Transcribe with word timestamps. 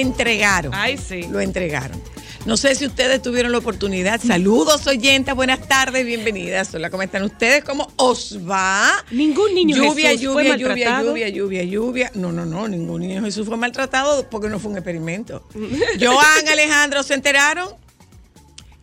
entregaron. 0.00 0.72
Ay, 0.74 0.98
sí. 0.98 1.26
Lo 1.30 1.40
entregaron. 1.40 2.00
No 2.46 2.56
sé 2.56 2.74
si 2.74 2.86
ustedes 2.86 3.20
tuvieron 3.20 3.52
la 3.52 3.58
oportunidad. 3.58 4.18
Saludos, 4.20 4.86
oyentes. 4.86 5.34
Buenas 5.34 5.68
tardes, 5.68 6.06
bienvenidas. 6.06 6.74
Hola, 6.74 6.88
¿cómo 6.88 7.02
están 7.02 7.22
ustedes? 7.22 7.62
¿Cómo 7.62 7.92
os 7.96 8.38
va? 8.48 8.90
Ningún 9.10 9.54
niño 9.54 9.76
lluvia, 9.76 10.10
Jesús 10.10 10.32
fue 10.32 10.44
lluvia, 10.44 10.56
lluvia, 10.56 10.68
maltratado. 10.68 11.08
lluvia, 11.10 11.28
lluvia, 11.28 11.62
lluvia. 11.64 12.12
No, 12.14 12.32
no, 12.32 12.46
no, 12.46 12.66
ningún 12.66 13.02
niño 13.02 13.22
Jesús 13.22 13.46
fue 13.46 13.58
maltratado 13.58 14.28
porque 14.30 14.48
no 14.48 14.58
fue 14.58 14.70
un 14.70 14.78
experimento. 14.78 15.46
Joan 16.00 16.48
Alejandro, 16.48 17.02
¿se 17.02 17.12
enteraron? 17.12 17.74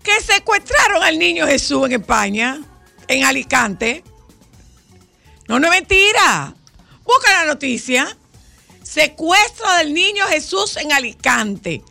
Que 0.03 0.21
secuestraron 0.21 1.03
al 1.03 1.17
niño 1.17 1.47
Jesús 1.47 1.87
en 1.87 1.93
España, 1.93 2.61
en 3.07 3.23
Alicante. 3.23 4.03
No, 5.47 5.59
no 5.59 5.65
es 5.67 5.71
mentira. 5.71 6.53
Busca 7.03 7.43
la 7.43 7.45
noticia. 7.45 8.16
Secuestro 9.01 9.71
del 9.77 9.93
niño 9.93 10.25
Jesús 10.27 10.75
en 10.77 10.91
Alicante. 10.91 11.83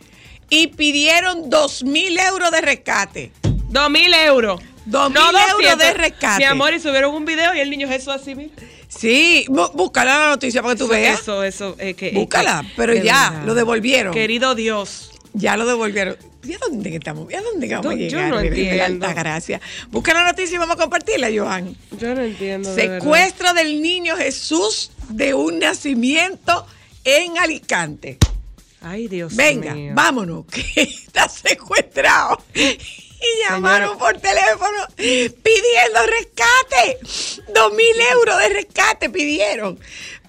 Y 0.49 0.67
pidieron 0.67 1.49
dos 1.49 1.85
mil 1.85 2.17
euros 2.19 2.51
de 2.51 2.59
rescate. 2.59 3.31
Dos 3.69 3.89
mil 3.89 4.13
euros. 4.13 4.59
Dos 4.85 5.09
No, 5.11 5.31
mil 5.31 5.41
euros 5.41 5.77
200. 5.77 5.77
de 5.87 5.93
rescate. 5.93 6.37
Mi 6.39 6.43
amor, 6.43 6.73
y 6.73 6.81
subieron 6.81 7.15
un 7.15 7.23
video 7.23 7.55
y 7.55 7.61
el 7.61 7.69
niño 7.69 7.87
Jesús 7.87 8.09
así, 8.09 8.35
mira. 8.35 8.51
Sí, 8.89 9.45
bú- 9.47 9.71
búscala 9.73 10.19
la 10.19 10.29
noticia 10.31 10.61
para 10.61 10.75
que 10.75 10.79
tú 10.79 10.87
veas. 10.89 11.21
Eso, 11.21 11.43
eso. 11.45 11.77
eh, 11.79 11.93
que, 11.93 12.11
Búscala, 12.11 12.61
que- 12.67 12.73
pero 12.75 12.93
ya, 12.93 13.29
verdad. 13.29 13.45
lo 13.45 13.53
devolvieron. 13.55 14.13
Querido 14.13 14.53
Dios. 14.53 15.11
Ya 15.33 15.55
lo 15.55 15.65
devolvieron. 15.65 16.17
¿Y 16.43 16.53
a 16.55 16.57
dónde 16.59 16.93
estamos? 16.93 17.31
¿Y 17.31 17.35
a 17.35 17.41
dónde 17.41 17.67
vamos 17.69 17.85
No, 17.85 17.91
a 17.91 17.93
yo 17.95 17.99
llegar? 17.99 18.29
no 18.31 18.37
de 18.39 18.49
la 18.49 18.55
entiendo. 18.57 19.05
alta 19.07 19.13
gracia. 19.21 19.61
Busca 19.91 20.13
la 20.13 20.25
noticia 20.25 20.55
y 20.55 20.57
vamos 20.57 20.75
a 20.75 20.79
compartirla, 20.79 21.29
Johan. 21.33 21.73
Yo 21.99 22.13
no 22.15 22.21
entiendo. 22.21 22.73
de. 22.75 22.81
Secuestro 22.99 23.53
del 23.53 23.81
niño 23.81 24.17
Jesús 24.17 24.91
de 25.09 25.33
un 25.33 25.59
nacimiento 25.59 26.65
en 27.07 27.37
Alicante. 27.37 28.17
Ay, 28.81 29.07
Dios 29.07 29.35
Venga, 29.35 29.73
mío. 29.73 29.91
vámonos, 29.95 30.45
que 30.51 30.81
está 30.83 31.27
secuestrado. 31.29 32.37
Y 32.53 33.49
llamaron 33.49 33.97
por 33.97 34.17
teléfono 34.19 34.77
pidiendo 34.95 35.99
rescate. 36.05 36.99
Dos 37.53 37.73
mil 37.73 37.95
euros 38.13 38.37
de 38.39 38.49
rescate 38.49 39.09
pidieron. 39.09 39.79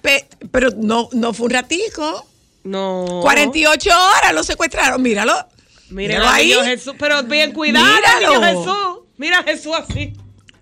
Pe- 0.01 0.27
pero 0.51 0.69
no, 0.75 1.09
no 1.13 1.33
fue 1.33 1.45
un 1.47 1.51
ratico. 1.51 2.25
No. 2.63 3.19
48 3.21 3.89
horas 3.89 4.33
lo 4.33 4.43
secuestraron. 4.43 5.01
Míralo. 5.01 5.33
Míralo 5.89 6.27
al 6.27 6.33
ahí. 6.35 6.51
Jesús. 6.65 6.95
Pero 6.97 7.21
bien 7.23 7.51
cuidado, 7.53 7.85
al 7.85 7.93
Míralo. 7.95 8.39
niño 8.39 8.41
Jesús. 8.63 8.97
Mira 9.17 9.39
a 9.39 9.43
Jesús 9.43 9.73
así. 9.77 10.13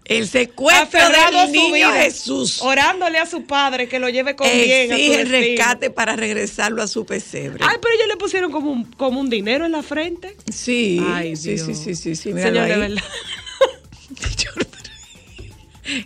El 0.08 0.28
secuestro 0.28 1.00
Aferrado 1.00 1.42
del 1.42 1.52
niño 1.52 1.74
vida, 1.74 1.92
Jesús. 2.04 2.62
Orándole 2.62 3.18
a 3.18 3.26
su 3.26 3.44
padre 3.46 3.88
que 3.90 4.00
lo 4.00 4.08
lleve 4.10 4.36
con 4.36 4.48
bien 4.50 4.92
Exige 4.92 5.18
destino. 5.18 5.32
rescate 5.32 5.90
para 5.90 6.16
regresarlo 6.16 6.82
a 6.82 6.88
su 6.88 7.06
pesebre. 7.06 7.64
Ay, 7.68 7.78
pero 7.82 7.94
ellos 7.94 8.08
le 8.08 8.16
pusieron 8.18 8.52
como 8.52 8.72
un, 8.72 8.86
como 8.94 9.20
un 9.20 9.30
dinero 9.30 9.66
en 9.66 9.74
la 9.74 9.84
frente. 9.84 10.36
sí, 10.52 11.00
Ay, 11.10 11.36
sí, 11.36 11.56
Dios. 11.56 11.68
sí, 11.68 11.76
sí, 11.76 11.96
sí, 11.96 12.16
sí, 12.16 12.34
míralo 12.34 12.62
Señor, 12.62 12.70
de 12.70 12.78
verdad. 12.78 13.04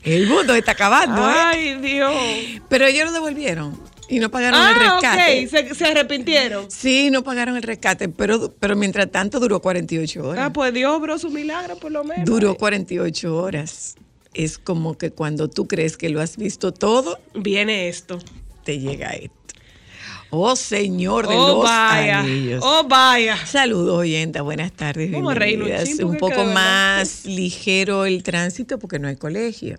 El 0.03 0.27
mundo 0.27 0.53
está 0.53 0.73
acabando, 0.73 1.21
¿eh? 1.27 1.33
Ay, 1.35 1.75
Dios. 1.77 2.13
Pero 2.69 2.85
ellos 2.85 3.05
lo 3.05 3.11
devolvieron 3.13 3.79
y 4.11 4.19
no 4.19 4.29
pagaron 4.29 4.59
el 4.59 4.65
Ah, 4.67 4.99
rescate. 4.99 5.45
ok. 5.45 5.49
Se, 5.69 5.75
se 5.75 5.85
arrepintieron. 5.85 6.69
Sí, 6.69 7.09
no 7.09 7.23
pagaron 7.23 7.55
el 7.57 7.63
rescate, 7.63 8.09
pero, 8.09 8.53
pero 8.59 8.75
mientras 8.75 9.09
tanto 9.11 9.39
duró 9.39 9.61
48 9.61 10.27
horas. 10.27 10.45
Ah, 10.47 10.53
pues 10.53 10.73
Dios 10.73 10.91
obró 10.93 11.17
su 11.17 11.29
milagro 11.31 11.77
por 11.77 11.91
lo 11.91 12.03
menos. 12.03 12.25
duró 12.25 12.55
48 12.55 13.35
horas. 13.35 13.95
Es 14.33 14.57
como 14.57 14.97
que 14.97 15.11
cuando 15.11 15.49
tú 15.49 15.67
crees 15.67 15.97
que 15.97 16.09
lo 16.09 16.21
has 16.21 16.37
visto 16.37 16.71
todo, 16.73 17.19
Viene 17.33 17.89
esto. 17.89 18.19
te 18.63 18.79
llega 18.79 19.09
esto. 19.11 19.35
Oh 20.33 20.55
Señor 20.55 21.27
de 21.27 21.35
Oh, 21.35 21.47
los 21.55 21.63
vaya. 21.65 22.19
anillos. 22.21 22.63
Oh, 22.65 22.85
vaya. 22.87 23.35
Saludos, 23.45 23.97
oyenta. 23.99 24.41
Buenas 24.41 24.71
tardes. 24.71 25.11
Vamos 25.11 25.33
a 25.33 25.35
reírnos 25.35 25.69
un 25.99 26.05
Un 26.11 26.17
poco 26.17 26.45
más 26.45 27.25
ligero 27.25 28.05
el 28.05 28.23
tránsito 28.23 28.79
porque 28.79 28.97
no 28.99 29.09
hay 29.09 29.17
colegio. 29.17 29.77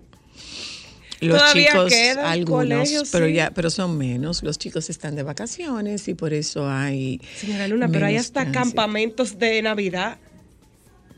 Los 1.23 1.37
Todavía 1.37 1.71
chicos, 1.71 1.93
algunos, 2.17 2.49
colegios, 2.49 3.09
pero 3.11 3.27
sí. 3.27 3.33
ya, 3.33 3.51
pero 3.51 3.69
son 3.69 3.97
menos. 3.97 4.43
Los 4.43 4.57
chicos 4.57 4.89
están 4.89 5.15
de 5.15 5.23
vacaciones 5.23 6.07
y 6.07 6.13
por 6.13 6.33
eso 6.33 6.69
hay. 6.69 7.21
Señora 7.35 7.67
Luna, 7.67 7.87
pero 7.89 8.05
hay 8.05 8.17
hasta 8.17 8.41
tránsito. 8.41 8.59
campamentos 8.59 9.39
de 9.39 9.61
Navidad. 9.61 10.17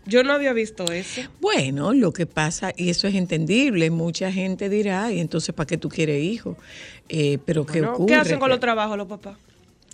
Yo 0.07 0.23
no 0.23 0.33
había 0.33 0.53
visto 0.53 0.91
eso. 0.91 1.21
Bueno, 1.41 1.93
lo 1.93 2.13
que 2.13 2.27
pasa, 2.27 2.71
y 2.77 2.89
eso 2.91 3.07
es 3.07 3.16
entendible, 3.16 3.89
mucha 3.89 4.31
gente 4.31 4.69
dirá, 4.69 5.11
y 5.11 5.19
entonces, 5.19 5.55
¿para 5.55 5.66
qué 5.66 5.77
tú 5.77 5.89
quieres 5.89 6.23
hijos? 6.23 6.57
Eh, 7.09 7.39
pero 7.43 7.66
¿qué 7.66 7.81
ocurre? 7.81 8.07
¿Qué 8.07 8.16
hacen 8.16 8.39
con 8.39 8.49
los 8.49 8.59
trabajos 8.59 8.97
los 8.97 9.07
papás? 9.07 9.37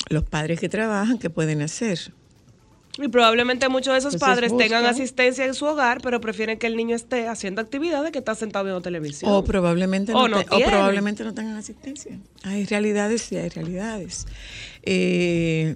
los 0.09 0.23
padres 0.23 0.59
que 0.59 0.69
trabajan, 0.69 1.17
¿qué 1.17 1.29
pueden 1.29 1.61
hacer? 1.61 2.11
Y 2.97 3.07
probablemente 3.07 3.69
muchos 3.69 3.93
de 3.93 3.99
esos 3.99 4.13
Entonces 4.15 4.35
padres 4.35 4.57
tengan 4.57 4.83
asistencia 4.85 5.45
en 5.45 5.53
su 5.53 5.65
hogar, 5.65 6.01
pero 6.01 6.19
prefieren 6.19 6.57
que 6.59 6.67
el 6.67 6.75
niño 6.75 6.95
esté 6.95 7.27
haciendo 7.27 7.61
actividades 7.61 8.11
que 8.11 8.19
está 8.19 8.35
sentado 8.35 8.65
viendo 8.65 8.81
televisión. 8.81 9.31
O 9.31 9.43
probablemente, 9.43 10.13
O 10.13 10.27
no, 10.27 10.37
no 10.39 10.43
te- 10.43 10.55
o 10.55 10.59
probablemente 10.69 11.23
no 11.23 11.33
tengan 11.33 11.55
asistencia. 11.55 12.17
Hay 12.43 12.65
realidades 12.65 13.31
y 13.31 13.37
hay 13.37 13.47
realidades. 13.49 14.27
Eh, 14.83 15.75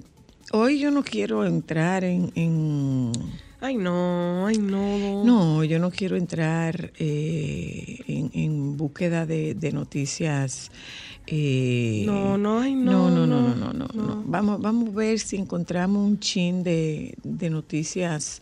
hoy 0.51 0.79
yo 0.79 0.91
no 0.91 1.03
quiero 1.03 1.45
entrar 1.45 2.03
en, 2.03 2.31
en- 2.35 3.11
Ay, 3.61 3.77
no, 3.77 4.45
ay, 4.47 4.57
no. 4.57 5.23
No, 5.23 5.63
yo 5.63 5.79
no 5.79 5.89
quiero 5.91 6.17
entrar 6.17 6.91
eh, 6.99 7.97
en, 8.07 8.29
en 8.33 8.77
búsqueda 8.77 9.25
de, 9.25 9.55
de 9.55 9.71
noticias. 9.71 10.69
Eh, 11.27 12.03
No, 12.05 12.37
no, 12.37 12.59
ay, 12.59 12.75
no, 12.75 13.09
no, 13.09 13.25
no, 13.25 13.41
no, 13.41 13.55
no, 13.55 13.55
no, 13.55 13.73
no, 13.73 13.87
no. 13.93 14.03
no. 14.15 14.23
Vamos, 14.25 14.61
vamos 14.61 14.89
a 14.89 14.91
ver 14.97 15.19
si 15.19 15.37
encontramos 15.37 16.05
un 16.05 16.19
chin 16.19 16.63
de, 16.63 17.15
de 17.23 17.49
noticias 17.49 18.41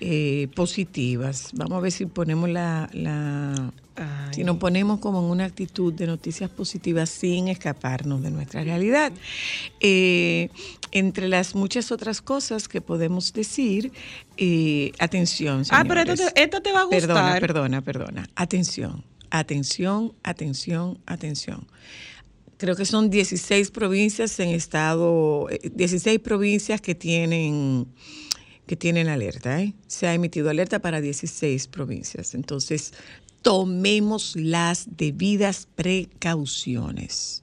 eh, 0.00 0.48
positivas. 0.54 1.50
Vamos 1.54 1.78
a 1.78 1.80
ver 1.80 1.92
si 1.92 2.06
ponemos 2.06 2.48
la, 2.48 2.88
la 2.92 3.72
Ay. 3.96 4.34
si 4.34 4.44
nos 4.44 4.58
ponemos 4.58 5.00
como 5.00 5.18
en 5.18 5.24
una 5.26 5.44
actitud 5.44 5.92
de 5.92 6.06
noticias 6.06 6.48
positivas 6.50 7.10
sin 7.10 7.48
escaparnos 7.48 8.22
de 8.22 8.30
nuestra 8.30 8.62
realidad. 8.62 9.12
Eh, 9.80 10.50
entre 10.92 11.28
las 11.28 11.54
muchas 11.54 11.92
otras 11.92 12.22
cosas 12.22 12.66
que 12.68 12.80
podemos 12.80 13.32
decir, 13.32 13.92
eh, 14.38 14.92
atención. 14.98 15.64
Ah, 15.70 15.84
pero 15.86 16.00
esto 16.00 16.14
te- 16.32 16.42
esta 16.42 16.60
te 16.62 16.72
va 16.72 16.80
a 16.80 16.84
gustar. 16.84 17.00
Perdona, 17.00 17.40
perdona, 17.40 17.80
perdona. 17.82 18.28
Atención, 18.36 19.04
atención, 19.30 20.14
atención, 20.22 20.98
atención. 21.06 21.66
Creo 22.56 22.74
que 22.74 22.84
son 22.84 23.08
16 23.10 23.70
provincias 23.70 24.38
en 24.40 24.48
estado, 24.48 25.48
eh, 25.50 25.70
16 25.74 26.18
provincias 26.18 26.80
que 26.80 26.94
tienen 26.94 27.86
que 28.66 28.76
tienen 28.76 29.08
alerta. 29.08 29.60
¿eh? 29.62 29.74
Se 29.86 30.06
ha 30.06 30.14
emitido 30.14 30.50
alerta 30.50 30.78
para 30.78 31.00
16 31.00 31.66
provincias. 31.68 32.34
Entonces, 32.34 32.92
tomemos 33.42 34.36
las 34.36 34.96
debidas 34.96 35.66
precauciones. 35.74 37.42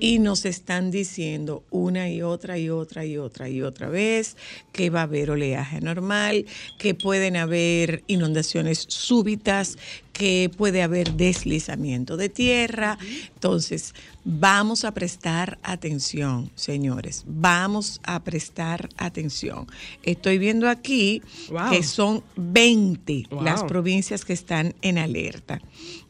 Y 0.00 0.18
nos 0.18 0.44
están 0.44 0.90
diciendo 0.90 1.62
una 1.70 2.10
y 2.10 2.22
otra 2.22 2.58
y 2.58 2.70
otra 2.70 3.04
y 3.04 3.16
otra 3.16 3.48
y 3.48 3.62
otra 3.62 3.88
vez 3.88 4.36
que 4.72 4.90
va 4.90 5.00
a 5.00 5.04
haber 5.04 5.30
oleaje 5.30 5.80
normal, 5.80 6.46
que 6.78 6.94
pueden 6.94 7.36
haber 7.36 8.02
inundaciones 8.06 8.84
súbitas, 8.88 9.76
que 10.12 10.50
puede 10.56 10.82
haber 10.82 11.14
deslizamiento 11.14 12.16
de 12.16 12.28
tierra. 12.28 12.98
Entonces, 13.34 13.94
vamos 14.24 14.84
a 14.84 14.92
prestar 14.94 15.58
atención, 15.62 16.50
señores. 16.54 17.24
Vamos 17.26 18.00
a 18.04 18.22
prestar 18.22 18.88
atención. 18.96 19.66
Estoy 20.02 20.38
viendo 20.38 20.68
aquí 20.68 21.20
Wow. 21.50 21.70
que 21.70 21.82
son 21.82 22.22
20 22.36 23.24
Wow. 23.30 23.42
las 23.42 23.64
provincias 23.64 24.24
que 24.24 24.32
están 24.32 24.74
en 24.82 24.98
alerta. 24.98 25.60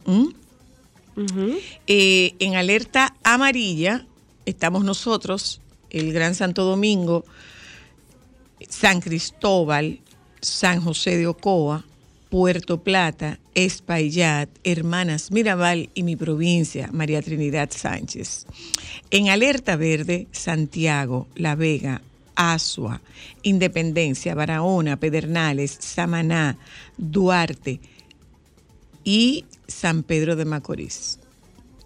¿Mm? 0.06 0.28
Eh, 1.86 2.34
en 2.38 2.56
alerta 2.56 3.14
amarilla 3.22 4.06
estamos 4.46 4.84
nosotros, 4.84 5.60
el 5.90 6.12
Gran 6.12 6.34
Santo 6.34 6.64
Domingo, 6.64 7.24
San 8.68 9.00
Cristóbal, 9.00 10.00
San 10.40 10.80
José 10.80 11.16
de 11.16 11.26
Ocoa, 11.26 11.84
Puerto 12.30 12.82
Plata, 12.82 13.38
Espaillat, 13.54 14.48
Hermanas 14.64 15.30
Mirabal 15.30 15.88
y 15.94 16.02
mi 16.02 16.16
provincia, 16.16 16.90
María 16.92 17.22
Trinidad 17.22 17.70
Sánchez. 17.70 18.46
En 19.10 19.28
alerta 19.28 19.76
verde, 19.76 20.26
Santiago, 20.32 21.28
La 21.36 21.54
Vega, 21.54 22.02
Asua, 22.34 23.00
Independencia, 23.42 24.34
Barahona, 24.34 24.98
Pedernales, 24.98 25.76
Samaná, 25.80 26.58
Duarte, 26.98 27.80
y 29.04 29.44
San 29.66 30.02
Pedro 30.02 30.36
de 30.36 30.44
Macorís. 30.44 31.18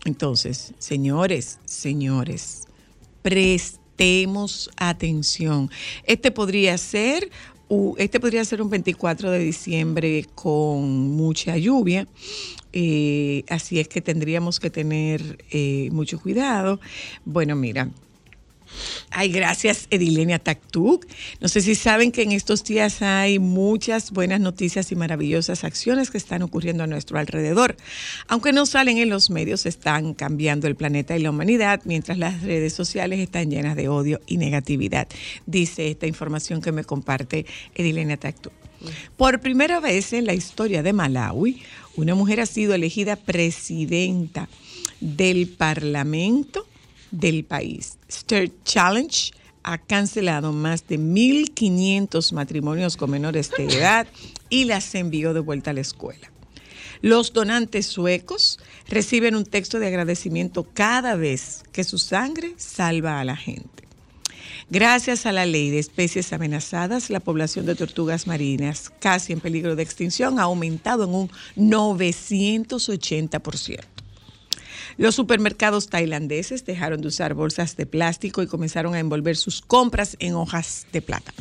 Entonces, 0.04 0.75
señores, 0.78 1.58
señores, 1.64 2.66
prestemos 3.22 4.70
atención. 4.76 5.70
Este 6.04 6.30
podría 6.30 6.78
ser, 6.78 7.30
este 7.98 8.20
podría 8.20 8.44
ser 8.44 8.62
un 8.62 8.70
24 8.70 9.30
de 9.30 9.38
diciembre 9.40 10.26
con 10.34 11.10
mucha 11.10 11.56
lluvia. 11.56 12.06
eh, 12.72 13.44
así 13.48 13.81
es 13.81 13.88
que 13.88 14.00
tendríamos 14.00 14.60
que 14.60 14.70
tener 14.70 15.44
eh, 15.50 15.88
mucho 15.92 16.20
cuidado. 16.20 16.81
Bueno, 17.24 17.56
mira, 17.56 17.90
Ay, 19.11 19.31
gracias 19.31 19.87
Edilenia 19.91 20.38
Tactuc. 20.38 21.06
No 21.41 21.49
sé 21.49 21.61
si 21.61 21.75
saben 21.75 22.12
que 22.12 22.23
en 22.23 22.32
estos 22.32 22.65
días 22.65 23.03
hay 23.03 23.38
muchas 23.38 24.11
buenas 24.11 24.41
noticias 24.41 24.93
y 24.93 24.97
maravillosas 24.97 25.65
acciones 25.65 26.11
que 26.11 26.19
están 26.19 26.43
ocurriendo 26.43 26.85
a 26.85 26.87
nuestro 26.87 27.19
alrededor. 27.19 27.76
Aunque 28.29 28.53
no 28.53 28.67
salen 28.67 28.99
en 28.99 29.09
los 29.09 29.31
medios, 29.31 29.67
están 29.67 30.15
cambiando 30.15 30.67
el 30.67 30.76
planeta 30.76 31.17
y 31.17 31.23
la 31.23 31.31
humanidad, 31.31 31.81
mientras 31.85 32.19
las 32.19 32.43
redes 32.43 32.73
sociales 32.73 33.20
están 33.20 33.50
llenas 33.50 33.76
de 33.76 33.88
odio 33.88 34.20
y 34.26 34.37
negatividad. 34.37 35.09
Dice 35.47 35.91
esta 35.91 36.06
información 36.06 36.61
que 36.61 36.73
me 36.73 36.85
comparte 36.85 37.47
Edilenia 37.75 38.17
Tactuc. 38.17 38.53
Por 39.17 39.41
primera 39.41 39.81
vez 39.81 40.12
en 40.12 40.26
la 40.26 40.35
historia 40.35 40.82
de 40.82 40.93
Malawi, 40.93 41.62
una 41.97 42.15
mujer 42.15 42.41
ha 42.41 42.47
sido 42.47 42.75
elegida 42.75 43.17
presidenta 43.17 44.49
del 45.00 45.49
Parlamento 45.49 46.67
del 47.10 47.44
país. 47.44 47.99
Stir 48.10 48.52
Challenge 48.64 49.32
ha 49.62 49.78
cancelado 49.78 50.52
más 50.52 50.87
de 50.88 50.99
1.500 50.99 52.32
matrimonios 52.32 52.96
con 52.96 53.10
menores 53.10 53.50
de 53.50 53.66
edad 53.66 54.06
y 54.49 54.64
las 54.64 54.94
envió 54.94 55.34
de 55.34 55.40
vuelta 55.40 55.70
a 55.70 55.75
la 55.75 55.81
escuela. 55.81 56.31
Los 57.00 57.32
donantes 57.32 57.87
suecos 57.87 58.58
reciben 58.88 59.37
un 59.37 59.44
texto 59.44 59.78
de 59.78 59.87
agradecimiento 59.87 60.66
cada 60.75 61.14
vez 61.16 61.62
que 61.70 61.84
su 61.84 61.99
sangre 61.99 62.55
salva 62.56 63.20
a 63.20 63.25
la 63.25 63.37
gente. 63.37 63.78
Gracias 64.70 65.25
a 65.25 65.32
la 65.32 65.46
ley 65.46 65.70
de 65.70 65.78
especies 65.78 66.31
amenazadas, 66.32 67.08
la 67.08 67.20
población 67.20 67.64
de 67.64 67.75
tortugas 67.75 68.26
marinas 68.26 68.93
casi 69.00 69.32
en 69.32 69.40
peligro 69.40 69.76
de 69.76 69.82
extinción 69.82 70.38
ha 70.38 70.43
aumentado 70.43 71.05
en 71.05 71.14
un 71.14 71.31
980%. 71.56 73.81
Los 74.98 75.14
supermercados 75.14 75.88
tailandeses 75.88 76.64
dejaron 76.64 77.00
de 77.00 77.06
usar 77.06 77.32
bolsas 77.34 77.76
de 77.76 77.86
plástico 77.86 78.42
y 78.42 78.48
comenzaron 78.48 78.94
a 78.94 78.98
envolver 78.98 79.36
sus 79.36 79.62
compras 79.62 80.16
en 80.18 80.34
hojas 80.34 80.88
de 80.92 81.00
plátano. 81.00 81.38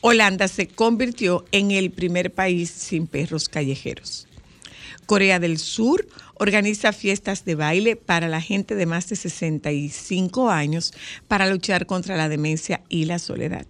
Holanda 0.00 0.46
se 0.46 0.68
convirtió 0.68 1.44
en 1.50 1.72
el 1.72 1.90
primer 1.90 2.32
país 2.32 2.70
sin 2.70 3.08
perros 3.08 3.48
callejeros. 3.48 4.28
Corea 5.06 5.40
del 5.40 5.58
Sur 5.58 6.06
organiza 6.34 6.92
fiestas 6.92 7.44
de 7.44 7.56
baile 7.56 7.96
para 7.96 8.28
la 8.28 8.40
gente 8.40 8.76
de 8.76 8.86
más 8.86 9.08
de 9.08 9.16
65 9.16 10.48
años 10.48 10.94
para 11.26 11.48
luchar 11.48 11.86
contra 11.86 12.16
la 12.16 12.28
demencia 12.28 12.82
y 12.88 13.06
la 13.06 13.18
soledad. 13.18 13.66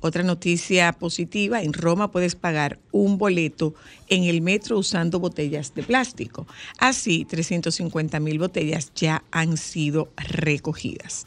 Otra 0.00 0.22
noticia 0.22 0.92
positiva, 0.92 1.62
en 1.62 1.72
Roma 1.72 2.10
puedes 2.10 2.36
pagar 2.36 2.78
un 2.92 3.18
boleto 3.18 3.74
en 4.08 4.24
el 4.24 4.40
metro 4.42 4.78
usando 4.78 5.18
botellas 5.18 5.74
de 5.74 5.82
plástico. 5.82 6.46
Así, 6.78 7.24
350 7.24 8.20
mil 8.20 8.38
botellas 8.38 8.92
ya 8.94 9.24
han 9.32 9.56
sido 9.56 10.08
recogidas. 10.16 11.26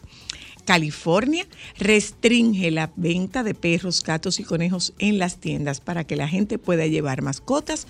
California 0.66 1.46
restringe 1.80 2.72
la 2.72 2.92
venta 2.96 3.44
de 3.44 3.54
perros, 3.54 4.04
gatos 4.04 4.40
y 4.40 4.44
conejos 4.44 4.94
en 5.00 5.18
las 5.18 5.38
tiendas 5.38 5.82
para 5.82 6.06
que 6.06 6.16
la 6.16 6.28
gente 6.28 6.58
pueda 6.58 6.86
llevar 6.86 7.22
mascotas 7.22 7.88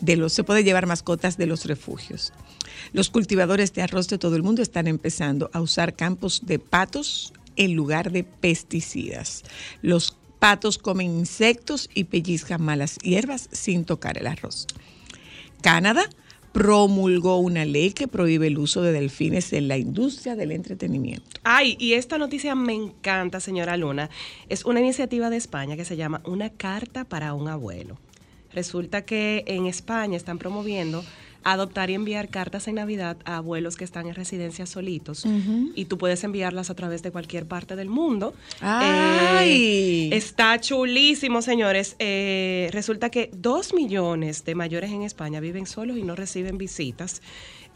de 0.00 0.16
los 0.16 0.32
se 0.32 0.44
puede 0.44 0.64
llevar 0.64 0.86
mascotas 0.86 1.36
de 1.36 1.46
los 1.46 1.64
refugios. 1.64 2.32
Los 2.92 3.10
cultivadores 3.10 3.72
de 3.72 3.82
arroz 3.82 4.08
de 4.08 4.18
todo 4.18 4.36
el 4.36 4.42
mundo 4.42 4.62
están 4.62 4.86
empezando 4.86 5.50
a 5.52 5.60
usar 5.60 5.94
campos 5.94 6.42
de 6.44 6.58
patos 6.58 7.32
en 7.56 7.74
lugar 7.74 8.12
de 8.12 8.24
pesticidas. 8.24 9.42
Los 9.82 10.16
patos 10.38 10.78
comen 10.78 11.08
insectos 11.08 11.90
y 11.94 12.04
pellizcan 12.04 12.62
malas 12.62 12.98
hierbas 13.02 13.48
sin 13.52 13.84
tocar 13.84 14.18
el 14.18 14.26
arroz. 14.26 14.66
Canadá 15.62 16.08
promulgó 16.52 17.38
una 17.38 17.66
ley 17.66 17.90
que 17.92 18.08
prohíbe 18.08 18.46
el 18.46 18.56
uso 18.56 18.80
de 18.80 18.92
delfines 18.92 19.52
en 19.52 19.68
la 19.68 19.76
industria 19.76 20.36
del 20.36 20.52
entretenimiento. 20.52 21.38
Ay, 21.44 21.76
y 21.78 21.92
esta 21.92 22.16
noticia 22.16 22.54
me 22.54 22.72
encanta, 22.72 23.40
señora 23.40 23.76
Luna. 23.76 24.08
Es 24.48 24.64
una 24.64 24.80
iniciativa 24.80 25.28
de 25.28 25.36
España 25.36 25.76
que 25.76 25.84
se 25.84 25.96
llama 25.96 26.22
Una 26.24 26.48
carta 26.48 27.04
para 27.04 27.34
un 27.34 27.48
abuelo. 27.48 27.98
Resulta 28.54 29.04
que 29.04 29.44
en 29.46 29.66
España 29.66 30.16
están 30.16 30.38
promoviendo 30.38 31.04
adoptar 31.52 31.90
y 31.90 31.94
enviar 31.94 32.28
cartas 32.28 32.66
en 32.66 32.74
Navidad 32.74 33.16
a 33.24 33.36
abuelos 33.36 33.76
que 33.76 33.84
están 33.84 34.06
en 34.08 34.14
residencias 34.14 34.68
solitos. 34.68 35.24
Y 35.74 35.84
tú 35.84 35.96
puedes 35.96 36.24
enviarlas 36.24 36.70
a 36.70 36.74
través 36.74 37.02
de 37.02 37.10
cualquier 37.12 37.46
parte 37.46 37.76
del 37.76 37.88
mundo. 37.88 38.34
¡Ay! 38.60 40.10
Eh, 40.12 40.16
está 40.16 40.60
chulísimo, 40.60 41.42
señores. 41.42 41.96
Eh, 41.98 42.68
resulta 42.72 43.10
que 43.10 43.30
dos 43.32 43.74
millones 43.74 44.44
de 44.44 44.54
mayores 44.54 44.90
en 44.90 45.02
España 45.02 45.40
viven 45.40 45.66
solos 45.66 45.96
y 45.96 46.02
no 46.02 46.16
reciben 46.16 46.58
visitas. 46.58 47.22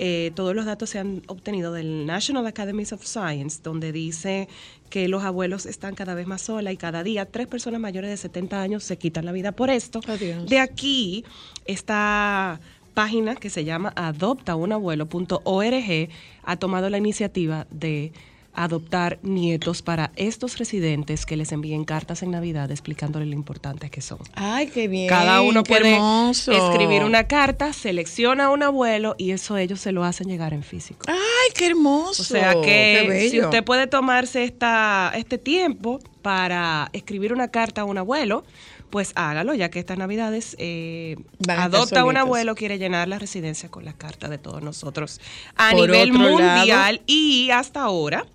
Eh, 0.03 0.33
todos 0.35 0.57
los 0.57 0.65
datos 0.65 0.89
se 0.89 0.99
han 0.99 1.23
obtenido 1.27 1.75
del 1.75 2.07
National 2.07 2.47
Academies 2.47 2.95
of 2.95 3.05
Science, 3.05 3.61
donde 3.63 3.93
dice 3.93 4.49
que 4.89 5.09
los 5.09 5.23
abuelos 5.23 5.67
están 5.67 5.95
cada 5.95 6.15
vez 6.15 6.27
más 6.27 6.41
solas 6.41 6.73
y 6.73 6.79
cada 6.79 7.03
día 7.03 7.27
tres 7.27 7.47
personas 7.47 7.81
mayores 7.81 8.09
de 8.09 8.17
70 8.17 8.63
años 8.63 8.83
se 8.83 8.97
quitan 8.97 9.27
la 9.27 9.33
vida 9.33 9.53
por 9.53 9.69
esto. 9.69 10.01
Adiós. 10.09 10.49
De 10.49 10.59
aquí, 10.59 11.25
esta 11.67 12.61
página 12.95 13.37
que 13.37 13.51
se 13.51 13.65
llama 13.65 13.93
adoptaunabuelo.org 13.97 16.09
ha 16.43 16.57
tomado 16.57 16.91
la 16.91 16.99
iniciativa 16.99 17.67
de 17.71 18.13
adoptar 18.53 19.19
nietos 19.23 19.83
para 19.83 20.11
estos 20.17 20.59
residentes 20.59 21.25
que 21.25 21.37
les 21.37 21.53
envíen 21.53 21.85
cartas 21.85 22.23
en 22.23 22.33
Navidad 22.33 22.71
explicándoles 22.71 23.29
lo 23.29 23.35
importantes 23.35 23.91
que 23.91 24.01
son. 24.01 24.19
¡Ay, 24.35 24.69
qué 24.69 24.89
bien! 24.89 25.09
Cada 25.09 25.41
uno 25.41 25.63
puede 25.63 25.95
hermoso. 25.95 26.53
escribir 26.53 27.05
una 27.05 27.25
carta, 27.25 27.73
selecciona 27.73 28.47
a 28.47 28.51
un 28.51 28.63
abuelo 28.63 29.15
y 29.19 29.31
eso 29.31 29.57
ellos 29.57 29.81
se 29.81 29.93
lo 29.93 30.05
hacen 30.05 30.29
llegar 30.29 30.53
en 30.53 30.63
físico. 30.63 31.07
¡Ay, 31.09 31.53
qué 31.55 31.67
hermoso! 31.67 32.23
O 32.23 32.25
sea 32.25 32.61
que 32.61 33.29
si 33.31 33.41
usted 33.41 33.65
puede 33.65 33.87
tomarse 33.87 34.45
esta, 34.45 35.13
este 35.15 35.39
tiempo 35.39 36.01
para 36.23 36.91
escribir 36.93 37.33
una 37.33 37.49
carta 37.49 37.83
a 37.83 37.85
un 37.85 37.99
abuelo, 37.99 38.45
pues 38.91 39.13
hágalo, 39.15 39.55
ya 39.55 39.71
que 39.71 39.79
estas 39.79 39.97
navidades 39.99 40.57
eh, 40.59 41.17
adopta 41.49 42.05
un 42.05 42.17
abuelo, 42.17 42.55
quiere 42.55 42.79
llenar 42.79 43.09
la 43.09 43.19
residencia 43.19 43.69
con 43.71 43.85
las 43.85 43.95
cartas 43.95 44.31
de 44.31 44.39
todos 44.39 44.63
nosotros 44.63 45.21
a 45.57 45.71
Por 45.71 45.81
nivel 45.89 46.13
mundial 46.13 46.69
lado- 46.97 46.99
y 47.07 47.51
hasta 47.51 47.83
ahora 47.83 48.27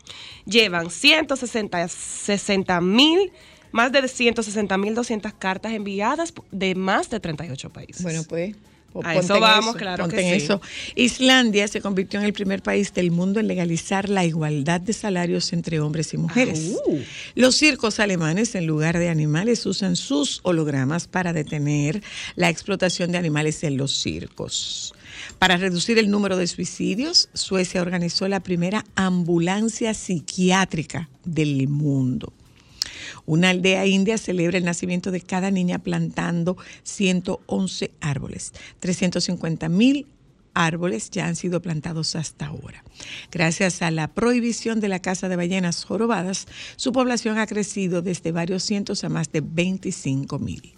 llevan 0.45 0.89
160 0.89 1.87
60 1.87 2.81
mil, 2.81 3.31
más 3.71 3.91
de 3.91 4.07
160 4.07 4.77
mil 4.77 4.95
200 4.95 5.33
cartas 5.33 5.73
enviadas 5.73 6.33
de 6.51 6.75
más 6.75 7.09
de 7.09 7.19
38 7.19 7.69
países. 7.71 8.03
Bueno, 8.03 8.23
pues. 8.23 8.55
A 9.03 9.15
eso 9.15 9.39
vamos, 9.39 9.75
claro 9.75 10.07
que 10.07 10.21
en 10.21 10.39
sí. 10.39 10.45
eso. 10.45 10.61
Islandia 10.95 11.67
se 11.67 11.81
convirtió 11.81 12.19
en 12.19 12.25
el 12.25 12.33
primer 12.33 12.61
país 12.61 12.93
del 12.93 13.11
mundo 13.11 13.39
en 13.39 13.47
legalizar 13.47 14.09
la 14.09 14.25
igualdad 14.25 14.81
de 14.81 14.93
salarios 14.93 15.51
entre 15.53 15.79
hombres 15.79 16.13
y 16.13 16.17
mujeres. 16.17 16.73
Ah, 16.75 16.81
uh. 16.87 16.99
Los 17.35 17.55
circos 17.55 17.99
alemanes, 17.99 18.55
en 18.55 18.65
lugar 18.65 18.97
de 18.97 19.09
animales, 19.09 19.65
usan 19.65 19.95
sus 19.95 20.39
hologramas 20.43 21.07
para 21.07 21.33
detener 21.33 22.01
la 22.35 22.49
explotación 22.49 23.11
de 23.11 23.17
animales 23.17 23.63
en 23.63 23.77
los 23.77 23.91
circos. 23.91 24.93
Para 25.39 25.57
reducir 25.57 25.97
el 25.97 26.09
número 26.09 26.37
de 26.37 26.47
suicidios, 26.47 27.29
Suecia 27.33 27.81
organizó 27.81 28.27
la 28.27 28.39
primera 28.39 28.85
ambulancia 28.95 29.93
psiquiátrica 29.93 31.09
del 31.23 31.67
mundo. 31.67 32.33
Una 33.25 33.49
aldea 33.49 33.85
india 33.85 34.17
celebra 34.17 34.57
el 34.57 34.65
nacimiento 34.65 35.11
de 35.11 35.21
cada 35.21 35.51
niña 35.51 35.79
plantando 35.79 36.57
111 36.83 37.91
árboles. 38.01 38.53
350 38.79 39.69
mil 39.69 40.07
árboles 40.55 41.11
ya 41.11 41.27
han 41.27 41.35
sido 41.35 41.61
plantados 41.61 42.15
hasta 42.15 42.47
ahora. 42.47 42.83
Gracias 43.31 43.81
a 43.81 43.91
la 43.91 44.07
prohibición 44.07 44.79
de 44.79 44.87
la 44.87 44.99
caza 44.99 45.29
de 45.29 45.35
ballenas 45.35 45.83
jorobadas, 45.83 46.47
su 46.77 46.91
población 46.91 47.37
ha 47.37 47.45
crecido 47.45 48.01
desde 48.01 48.31
varios 48.31 48.63
cientos 48.63 49.03
a 49.03 49.09
más 49.09 49.31
de 49.31 49.41
25 49.41 50.39
mil. 50.39 50.74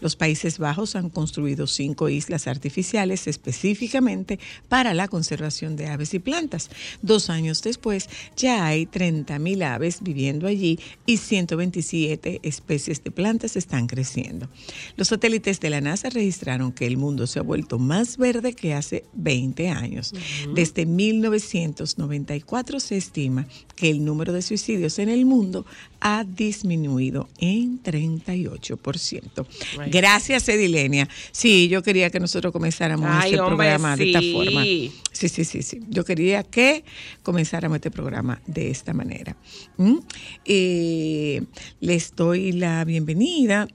Los 0.00 0.16
Países 0.16 0.58
Bajos 0.58 0.96
han 0.96 1.10
construido 1.10 1.66
cinco 1.66 2.08
islas 2.08 2.46
artificiales 2.46 3.26
específicamente 3.26 4.38
para 4.68 4.94
la 4.94 5.08
conservación 5.08 5.76
de 5.76 5.88
aves 5.88 6.14
y 6.14 6.18
plantas. 6.18 6.70
Dos 7.02 7.30
años 7.30 7.62
después, 7.62 8.08
ya 8.36 8.66
hay 8.66 8.86
30.000 8.86 9.62
aves 9.64 9.98
viviendo 10.02 10.46
allí 10.46 10.78
y 11.06 11.16
127 11.16 12.40
especies 12.42 13.02
de 13.02 13.10
plantas 13.10 13.56
están 13.56 13.86
creciendo. 13.86 14.48
Los 14.96 15.08
satélites 15.08 15.60
de 15.60 15.70
la 15.70 15.80
NASA 15.80 16.10
registraron 16.10 16.72
que 16.72 16.86
el 16.86 16.96
mundo 16.96 17.26
se 17.26 17.38
ha 17.38 17.42
vuelto 17.42 17.78
más 17.78 18.16
verde 18.16 18.54
que 18.54 18.74
hace 18.74 19.04
20 19.14 19.68
años. 19.70 20.12
Desde 20.54 20.86
1994 20.86 22.80
se 22.80 22.96
estima 22.96 23.46
que 23.76 23.90
el 23.90 24.04
número 24.04 24.32
de 24.32 24.42
suicidios 24.42 24.98
en 24.98 25.08
el 25.08 25.24
mundo 25.24 25.66
ha 26.00 26.24
disminuido 26.24 27.28
en 27.38 27.82
38%. 27.82 29.46
Right. 29.76 29.92
Gracias, 29.92 30.48
Edilenia. 30.48 31.08
Sí, 31.32 31.68
yo 31.68 31.82
quería 31.82 32.10
que 32.10 32.20
nosotros 32.20 32.52
comenzáramos 32.52 33.08
Ay, 33.10 33.32
este 33.32 33.40
hombre, 33.40 33.56
programa 33.56 33.96
de 33.96 34.06
esta 34.06 34.20
forma. 34.32 34.62
Sí, 34.62 35.28
sí, 35.28 35.44
sí, 35.44 35.62
sí. 35.62 35.80
Yo 35.88 36.04
quería 36.04 36.42
que 36.42 36.84
comenzáramos 37.22 37.76
este 37.76 37.90
programa 37.90 38.40
de 38.46 38.70
esta 38.70 38.92
manera. 38.92 39.36
¿Mm? 39.76 39.98
Eh, 40.44 41.42
les 41.80 42.14
doy 42.14 42.52
la 42.52 42.84
bienvenida 42.84 43.68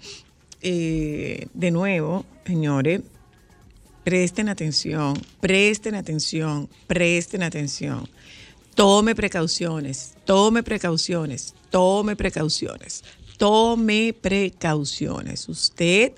eh, 0.62 1.48
de 1.54 1.72
nuevo, 1.72 2.26
señores. 2.46 3.02
Presten 4.04 4.50
atención, 4.50 5.20
presten 5.42 5.96
atención, 5.96 6.70
presten 6.86 7.42
atención. 7.42 8.08
Tome 8.76 9.16
precauciones, 9.16 10.16
tome 10.26 10.62
precauciones, 10.62 11.56
tome 11.70 12.16
precauciones, 12.16 13.04
tome 13.38 14.14
precauciones. 14.20 15.48
Usted 15.50 16.14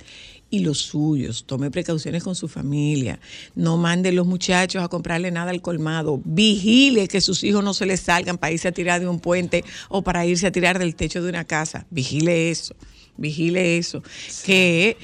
y 0.49 0.59
los 0.59 0.79
suyos, 0.79 1.43
tome 1.45 1.71
precauciones 1.71 2.23
con 2.23 2.35
su 2.35 2.47
familia. 2.47 3.19
No 3.55 3.77
mande 3.77 4.11
los 4.11 4.25
muchachos 4.25 4.81
a 4.81 4.87
comprarle 4.87 5.31
nada 5.31 5.51
al 5.51 5.61
colmado. 5.61 6.21
Vigile 6.23 7.07
que 7.07 7.21
sus 7.21 7.43
hijos 7.43 7.63
no 7.63 7.73
se 7.73 7.85
les 7.85 8.01
salgan 8.01 8.37
para 8.37 8.53
irse 8.53 8.67
a 8.67 8.71
tirar 8.71 9.01
de 9.01 9.07
un 9.07 9.19
puente 9.19 9.63
o 9.89 10.03
para 10.03 10.25
irse 10.25 10.47
a 10.47 10.51
tirar 10.51 10.79
del 10.79 10.95
techo 10.95 11.21
de 11.21 11.29
una 11.29 11.45
casa. 11.45 11.85
Vigile 11.89 12.49
eso, 12.49 12.75
vigile 13.17 13.77
eso. 13.77 14.01
Que 14.45 14.97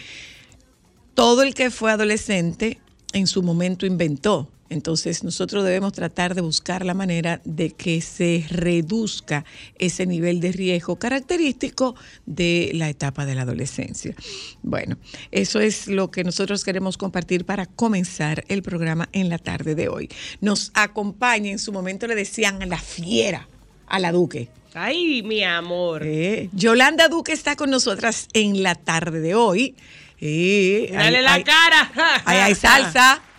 todo 1.13 1.43
el 1.43 1.53
que 1.53 1.71
fue 1.71 1.91
adolescente 1.91 2.79
en 3.11 3.27
su 3.27 3.43
momento 3.43 3.85
inventó. 3.85 4.49
Entonces 4.69 5.23
nosotros 5.23 5.63
debemos 5.63 5.93
tratar 5.93 6.35
de 6.35 6.41
buscar 6.41 6.85
la 6.85 6.93
manera 6.93 7.41
de 7.43 7.71
que 7.71 8.01
se 8.01 8.45
reduzca 8.49 9.45
ese 9.77 10.05
nivel 10.05 10.39
de 10.39 10.51
riesgo 10.51 10.97
característico 10.97 11.95
de 12.25 12.71
la 12.73 12.89
etapa 12.89 13.25
de 13.25 13.35
la 13.35 13.43
adolescencia. 13.43 14.15
Bueno, 14.61 14.97
eso 15.31 15.59
es 15.59 15.87
lo 15.87 16.09
que 16.09 16.23
nosotros 16.23 16.63
queremos 16.63 16.97
compartir 16.97 17.45
para 17.45 17.65
comenzar 17.65 18.45
el 18.47 18.63
programa 18.63 19.09
en 19.11 19.29
la 19.29 19.37
tarde 19.37 19.75
de 19.75 19.89
hoy. 19.89 20.09
Nos 20.41 20.71
acompaña, 20.73 21.51
en 21.51 21.59
su 21.59 21.71
momento 21.71 22.07
le 22.07 22.15
decían 22.15 22.61
a 22.61 22.65
la 22.65 22.79
fiera, 22.79 23.47
a 23.87 23.99
la 23.99 24.11
Duque. 24.11 24.49
Ay, 24.73 25.21
mi 25.21 25.43
amor. 25.43 26.01
Eh, 26.03 26.49
Yolanda 26.53 27.07
Duque 27.07 27.31
está 27.31 27.55
con 27.55 27.69
nosotras 27.69 28.27
en 28.33 28.63
la 28.63 28.73
tarde 28.73 29.19
de 29.19 29.35
hoy. 29.35 29.75
Eh, 30.19 30.89
Dale 30.91 31.21
la 31.21 31.43
cara. 31.43 31.91
Ahí 32.25 32.37
hay 32.37 32.55
salsa. 32.55 33.21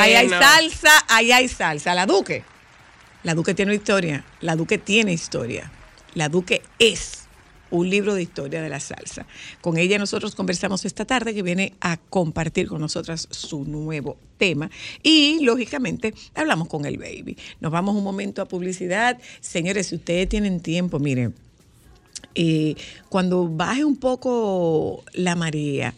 Ahí 0.00 0.14
hay 0.14 0.28
salsa, 0.28 0.90
ahí 1.08 1.32
hay 1.32 1.48
salsa. 1.48 1.94
La 1.94 2.06
Duque. 2.06 2.44
La 3.22 3.34
Duque 3.34 3.54
tiene 3.54 3.74
historia. 3.74 4.24
La 4.40 4.56
Duque 4.56 4.78
tiene 4.78 5.12
historia. 5.12 5.70
La 6.14 6.28
Duque 6.28 6.62
es 6.78 7.24
un 7.70 7.90
libro 7.90 8.14
de 8.14 8.22
historia 8.22 8.62
de 8.62 8.68
la 8.68 8.80
salsa. 8.80 9.26
Con 9.60 9.78
ella 9.78 9.98
nosotros 9.98 10.34
conversamos 10.34 10.84
esta 10.84 11.04
tarde 11.04 11.34
que 11.34 11.42
viene 11.42 11.72
a 11.80 11.96
compartir 11.96 12.68
con 12.68 12.80
nosotras 12.80 13.26
su 13.30 13.64
nuevo 13.64 14.16
tema 14.38 14.70
y 15.02 15.40
lógicamente 15.42 16.14
hablamos 16.34 16.68
con 16.68 16.84
el 16.84 16.98
baby. 16.98 17.36
Nos 17.60 17.72
vamos 17.72 17.96
un 17.96 18.04
momento 18.04 18.42
a 18.42 18.46
publicidad. 18.46 19.18
Señores, 19.40 19.88
si 19.88 19.96
ustedes 19.96 20.28
tienen 20.28 20.60
tiempo, 20.60 20.98
miren, 20.98 21.34
eh, 22.34 22.74
cuando 23.08 23.48
baje 23.48 23.84
un 23.84 23.96
poco 23.96 25.04
la 25.12 25.34
marea, 25.34 25.94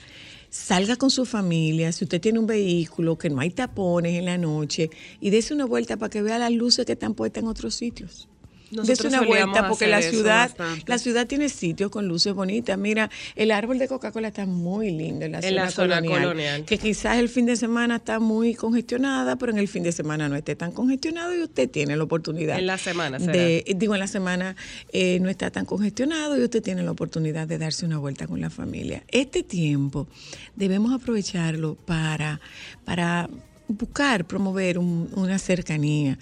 salga 0.56 0.96
con 0.96 1.10
su 1.10 1.26
familia, 1.26 1.92
si 1.92 2.04
usted 2.04 2.20
tiene 2.20 2.38
un 2.38 2.46
vehículo, 2.46 3.18
que 3.18 3.30
no 3.30 3.40
hay 3.40 3.50
tapones 3.50 4.14
en 4.14 4.25
la 4.25 4.38
noche, 4.38 4.90
y 5.20 5.30
dése 5.30 5.54
una 5.54 5.66
vuelta 5.66 5.96
para 5.96 6.10
que 6.10 6.22
vea 6.22 6.38
las 6.38 6.52
luces 6.52 6.86
que 6.86 6.92
están 6.92 7.14
puestas 7.14 7.42
en 7.42 7.48
otros 7.48 7.75
sitios. 7.75 8.28
Nosotros 8.70 8.99
Dese 8.99 9.06
una 9.08 9.23
vuelta 9.23 9.68
porque 9.68 9.87
la 9.87 10.02
ciudad, 10.02 10.50
la 10.87 10.99
ciudad 10.99 11.26
tiene 11.28 11.49
sitios 11.49 11.88
con 11.90 12.08
luces 12.08 12.35
bonitas. 12.35 12.76
Mira, 12.76 13.11
el 13.37 13.52
árbol 13.52 13.78
de 13.78 13.87
Coca-Cola 13.87 14.28
está 14.28 14.44
muy 14.44 14.90
lindo 14.90 15.25
en 15.25 15.32
la, 15.32 15.38
En 15.38 15.44
zona, 15.44 15.64
la 15.64 15.70
zona 15.70 15.94
colonial, 15.96 16.23
colonial. 16.23 16.64
Que 16.64 16.78
quizás 16.78 17.18
el 17.18 17.28
fin 17.28 17.46
de 17.46 17.54
semana 17.54 17.96
está 17.96 18.18
muy 18.18 18.54
congestionada, 18.54 19.37
pero 19.37 19.52
en 19.52 19.58
el 19.58 19.68
fin 19.68 19.85
de 19.85 19.92
semana 19.92 20.28
no 20.28 20.35
esté 20.35 20.56
tan 20.56 20.73
congestionado 20.73 21.32
y 21.35 21.42
usted 21.42 21.70
tiene 21.70 21.96
la 21.96 22.02
oportunidad. 22.02 22.58
En 22.58 22.66
la 22.66 22.76
semana 22.76 23.20
será. 23.20 23.32
de, 23.32 23.64
digo, 23.76 23.94
en 23.94 24.00
la 24.00 24.08
semana 24.08 24.56
eh, 24.92 25.18
no 25.20 25.28
está 25.28 25.50
tan 25.52 25.64
congestionado 25.64 26.37
y 26.37 26.42
usted 26.42 26.61
tiene 26.62 26.82
la 26.82 26.90
oportunidad 26.90 27.46
de 27.46 27.58
darse 27.58 27.87
una 27.87 27.99
vuelta 27.99 28.26
con 28.26 28.40
la 28.40 28.50
familia. 28.50 29.04
Este 29.08 29.44
tiempo 29.44 30.08
debemos 30.56 30.92
aprovecharlo 30.92 31.76
para, 31.76 32.40
para 32.85 33.30
buscar, 33.68 34.25
promover 34.26 34.78
un- 34.78 35.08
una 35.14 35.38
cercanía 35.38 36.18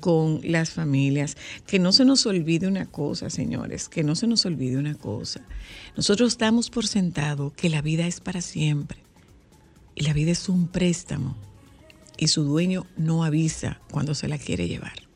con 0.00 0.40
las 0.42 0.70
familias. 0.70 1.36
Que 1.66 1.78
no 1.78 1.92
se 1.92 2.04
nos 2.04 2.26
olvide 2.26 2.66
una 2.66 2.86
cosa, 2.86 3.30
señores, 3.30 3.88
que 3.88 4.04
no 4.04 4.14
se 4.14 4.26
nos 4.26 4.44
olvide 4.46 4.76
una 4.76 4.94
cosa. 4.94 5.40
Nosotros 5.96 6.38
damos 6.38 6.70
por 6.70 6.86
sentado 6.86 7.52
que 7.56 7.68
la 7.68 7.82
vida 7.82 8.06
es 8.06 8.20
para 8.20 8.40
siempre 8.40 9.02
y 9.94 10.04
la 10.04 10.12
vida 10.12 10.30
es 10.30 10.48
un 10.48 10.68
préstamo 10.68 11.36
y 12.16 12.28
su 12.28 12.44
dueño 12.44 12.86
no 12.96 13.24
avisa 13.24 13.80
cuando 13.90 14.14
se 14.14 14.28
la 14.28 14.38
quiere 14.38 14.68
llevar. 14.68 15.08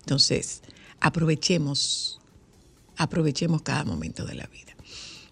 Entonces, 0.00 0.62
aprovechemos, 1.00 2.20
aprovechemos 2.96 3.62
cada 3.62 3.84
momento 3.84 4.24
de 4.24 4.34
la 4.34 4.46
vida. 4.46 4.68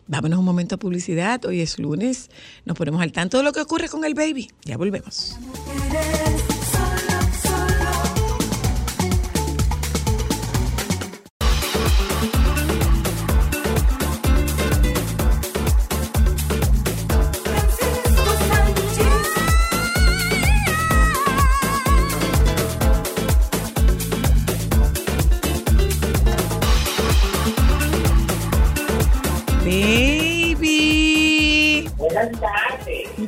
Vámonos 0.08 0.38
un 0.38 0.44
momento 0.44 0.76
a 0.76 0.78
publicidad. 0.78 1.44
Hoy 1.46 1.60
es 1.60 1.78
lunes. 1.78 2.30
Nos 2.64 2.76
ponemos 2.76 3.00
al 3.00 3.12
tanto 3.12 3.38
de 3.38 3.44
lo 3.44 3.52
que 3.52 3.60
ocurre 3.60 3.88
con 3.88 4.04
el 4.04 4.14
baby. 4.14 4.48
Ya 4.64 4.76
volvemos. 4.76 5.36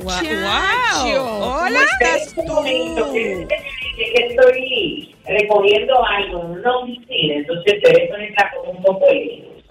Muchacho, 0.09 1.23
Wow. 1.25 1.41
¿cómo 1.41 1.55
Hola. 1.57 1.81
estás 2.01 2.35
tú? 2.35 2.65
estoy 4.15 5.15
recogiendo 5.27 6.05
algo 6.07 6.41
en 6.45 6.51
una 6.61 6.77
oficina, 6.79 7.35
entonces 7.35 7.75
el 7.75 7.83
teléfono 7.83 8.23
está 8.25 8.51
como 8.57 8.71
un 8.73 8.83
poco. 8.83 9.07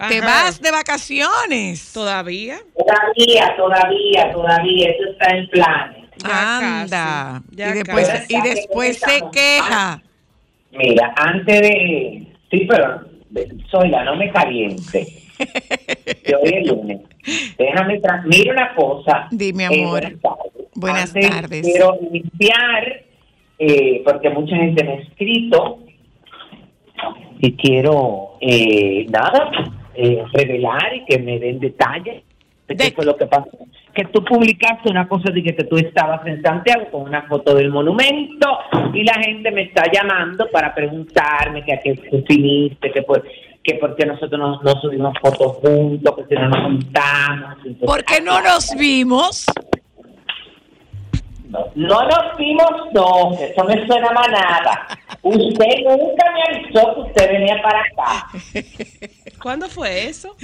Te 0.09 0.21
vas 0.21 0.61
de 0.61 0.71
vacaciones. 0.71 1.91
¿Todavía? 1.91 2.59
Todavía, 2.77 3.55
todavía, 3.57 4.31
todavía, 4.31 4.89
eso 4.89 5.09
está 5.11 5.35
en 5.35 5.47
planes. 5.49 5.97
Ya 6.23 6.57
Anda. 6.81 7.41
ya 7.51 7.69
y 7.69 7.73
después, 7.73 8.07
casi. 8.07 8.35
y 8.35 8.41
después 8.41 8.99
se 8.99 9.21
queja. 9.31 10.01
Mira, 10.71 11.13
antes 11.17 11.61
de... 11.61 12.27
Sí, 12.51 12.67
pero 12.69 13.01
Soyla, 13.71 14.03
no 14.03 14.15
me 14.15 14.31
caliente. 14.31 15.07
Hoy 15.39 16.53
es 16.53 16.67
lunes. 16.67 16.99
Déjame... 17.57 18.01
tra- 18.01 18.23
Mira 18.25 18.53
una 18.53 18.75
cosa. 18.75 19.27
Dime, 19.31 19.63
Eh, 19.65 19.67
amor. 19.67 19.89
buenas 20.01 20.21
tardes. 20.21 20.67
Buenas 20.75 21.15
Antes 21.15 21.29
tardes. 21.29 21.61
Quiero 21.63 21.97
iniciar, 22.11 23.01
eh, 23.59 24.01
porque 24.05 24.29
mucha 24.29 24.55
gente 24.55 24.83
me 24.83 24.91
ha 24.91 24.95
escrito, 24.95 25.79
y 27.39 27.51
quiero, 27.53 28.37
eh, 28.41 29.05
nada, 29.09 29.51
eh, 29.95 30.23
revelar 30.33 30.95
y 30.95 31.05
que 31.05 31.19
me 31.19 31.39
den 31.39 31.59
detalles 31.59 32.23
de 32.67 32.75
qué 32.75 32.91
fue 32.91 33.05
lo 33.05 33.15
que 33.15 33.25
pasó. 33.27 33.49
Que 33.93 34.05
tú 34.05 34.23
publicaste 34.23 34.89
una 34.91 35.07
cosa 35.07 35.31
de 35.31 35.41
que 35.41 35.53
tú 35.53 35.77
estabas 35.77 36.25
en 36.27 36.41
Santiago 36.41 36.85
con 36.91 37.01
una 37.03 37.23
foto 37.23 37.55
del 37.55 37.69
monumento 37.71 38.59
y 38.93 39.03
la 39.03 39.13
gente 39.15 39.49
me 39.51 39.63
está 39.63 39.83
llamando 39.91 40.47
para 40.51 40.73
preguntarme 40.75 41.63
que 41.63 41.73
a 41.73 41.79
qué 41.79 41.93
viniste, 42.27 42.91
que 42.91 43.01
por, 43.03 43.23
que 43.67 43.75
porque 43.75 44.05
nosotros 44.05 44.39
no, 44.39 44.61
no 44.61 44.79
subimos 44.79 45.13
fotos 45.21 45.57
juntos, 45.57 46.15
que 46.15 46.23
si 46.25 46.41
no 46.41 46.47
nos 46.47 46.63
juntamos. 46.63 47.57
¿Por 47.85 48.01
qué 48.05 48.21
no 48.21 48.41
nos 48.41 48.73
vimos? 48.77 49.45
no, 51.49 51.71
no 51.75 52.01
nos 52.03 52.37
vimos, 52.37 52.71
no, 52.93 53.33
eso 53.33 53.63
me 53.65 53.85
suena 53.85 54.07
a 54.07 54.27
nada. 54.29 54.87
Usted 55.21 55.65
nunca 55.83 56.31
me 56.31 56.57
avisó 56.57 56.95
que 56.95 57.01
usted 57.01 57.31
venía 57.31 57.61
para 57.61 57.79
acá. 57.79 58.27
¿Cuándo 59.41 59.67
fue 59.67 60.07
eso? 60.07 60.35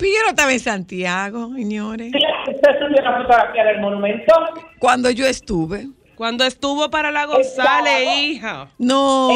No 0.00 0.28
estaba 0.30 0.52
en 0.52 0.60
Santiago, 0.60 1.50
señores. 1.54 2.12
Usted 2.48 2.78
subió 2.78 3.00
una 3.00 3.18
fotografía 3.18 3.64
del 3.64 3.80
monumento. 3.80 4.32
Cuando 4.78 5.10
yo 5.10 5.26
estuve. 5.26 5.88
Cuando 6.20 6.44
estuvo 6.44 6.90
para 6.90 7.10
la 7.10 7.24
González, 7.24 8.06
hija. 8.18 8.68
No. 8.76 9.30